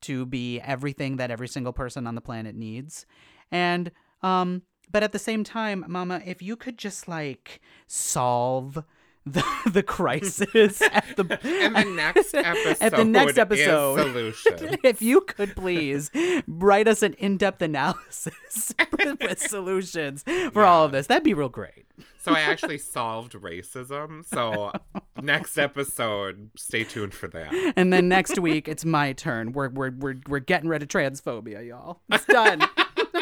to 0.00 0.24
be 0.24 0.60
everything 0.60 1.16
that 1.16 1.30
every 1.30 1.48
single 1.48 1.72
person 1.72 2.06
on 2.06 2.14
the 2.14 2.20
planet 2.20 2.54
needs. 2.54 3.06
And 3.50 3.90
um 4.22 4.62
but 4.92 5.04
at 5.04 5.12
the 5.12 5.20
same 5.20 5.44
time, 5.44 5.84
mama, 5.86 6.20
if 6.24 6.42
you 6.42 6.56
could 6.56 6.76
just 6.76 7.06
like 7.06 7.60
solve 7.86 8.82
the 9.26 9.44
the 9.70 9.82
crisis 9.82 10.80
at 10.80 11.04
the 11.16 11.24
the 11.24 11.84
next 11.94 12.34
episode 12.34 12.76
at 12.80 12.96
the 12.96 13.04
next 13.04 13.36
episode 13.36 13.98
solution. 13.98 14.78
if 14.82 15.02
you 15.02 15.20
could 15.20 15.54
please 15.54 16.10
write 16.46 16.88
us 16.88 17.02
an 17.02 17.12
in-depth 17.14 17.60
analysis 17.60 18.74
with 19.20 19.38
solutions 19.38 20.24
for 20.52 20.64
all 20.64 20.86
of 20.86 20.92
this, 20.92 21.06
that'd 21.06 21.22
be 21.22 21.34
real 21.34 21.50
great. 21.50 21.84
So 22.18 22.32
I 22.32 22.40
actually 22.40 22.78
solved 22.78 23.32
racism. 23.32 24.24
So 24.24 24.72
next 25.20 25.58
episode, 25.58 26.50
stay 26.56 26.84
tuned 26.84 27.12
for 27.14 27.28
that. 27.28 27.74
And 27.76 27.92
then 27.92 28.08
next 28.08 28.38
week 28.38 28.68
it's 28.68 28.86
my 28.86 29.12
turn. 29.12 29.52
We're 29.52 29.68
we're 29.68 29.90
we're 29.90 30.16
we're 30.28 30.38
getting 30.38 30.68
rid 30.70 30.82
of 30.82 30.88
transphobia, 30.88 31.66
y'all. 31.66 32.00
It's 32.10 32.24
done. 32.24 32.66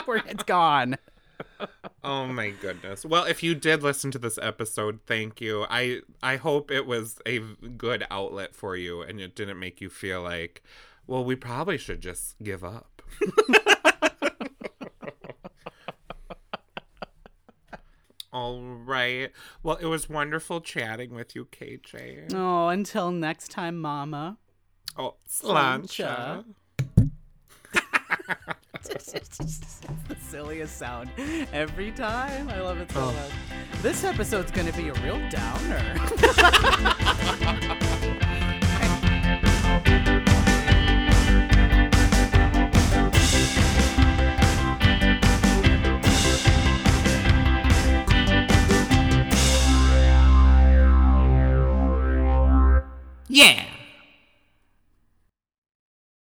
It's 0.07 0.45
gone. 0.45 0.97
Oh 2.09 2.27
my 2.27 2.49
goodness. 2.49 3.05
Well, 3.05 3.25
if 3.25 3.43
you 3.43 3.55
did 3.55 3.83
listen 3.83 4.11
to 4.13 4.19
this 4.19 4.39
episode, 4.41 5.01
thank 5.05 5.43
you. 5.43 5.67
I 5.69 6.01
I 6.23 6.37
hope 6.37 6.71
it 6.71 6.87
was 6.87 7.21
a 7.27 7.41
good 7.77 8.07
outlet 8.11 8.55
for 8.55 8.77
you 8.77 9.03
and 9.03 9.21
it 9.21 9.37
didn't 9.37 9.59
make 9.59 9.83
you 9.83 9.91
feel 9.91 10.23
like, 10.23 10.63
well, 11.07 11.23
we 11.23 11.37
probably 11.37 11.77
should 11.77 12.01
just 12.01 12.35
give 12.43 12.65
up. 12.65 13.03
All 18.33 18.63
right. 18.63 19.31
Well, 19.63 19.77
it 19.77 19.85
was 19.87 20.09
wonderful 20.09 20.63
chatting 20.63 21.13
with 21.15 21.37
you, 21.37 21.45
KJ. 21.45 22.33
Oh, 22.33 22.69
until 22.69 23.11
next 23.11 23.51
time, 23.51 23.79
Mama. 23.79 24.39
Oh, 24.97 25.17
Slancha. 25.29 25.83
slancha. 26.07 26.45
the 30.09 30.17
silliest 30.29 30.79
sound 30.79 31.11
every 31.53 31.91
time. 31.93 32.49
I 32.49 32.61
love 32.61 32.79
it 32.79 32.91
so 32.91 33.01
oh. 33.01 33.13
much. 33.13 33.83
This 33.83 34.03
episode's 34.05 34.51
going 34.51 34.67
to 34.67 34.73
be 34.73 34.89
a 34.89 34.95
real 34.95 35.21
downer. 35.29 35.95
Yeah. 53.31 53.68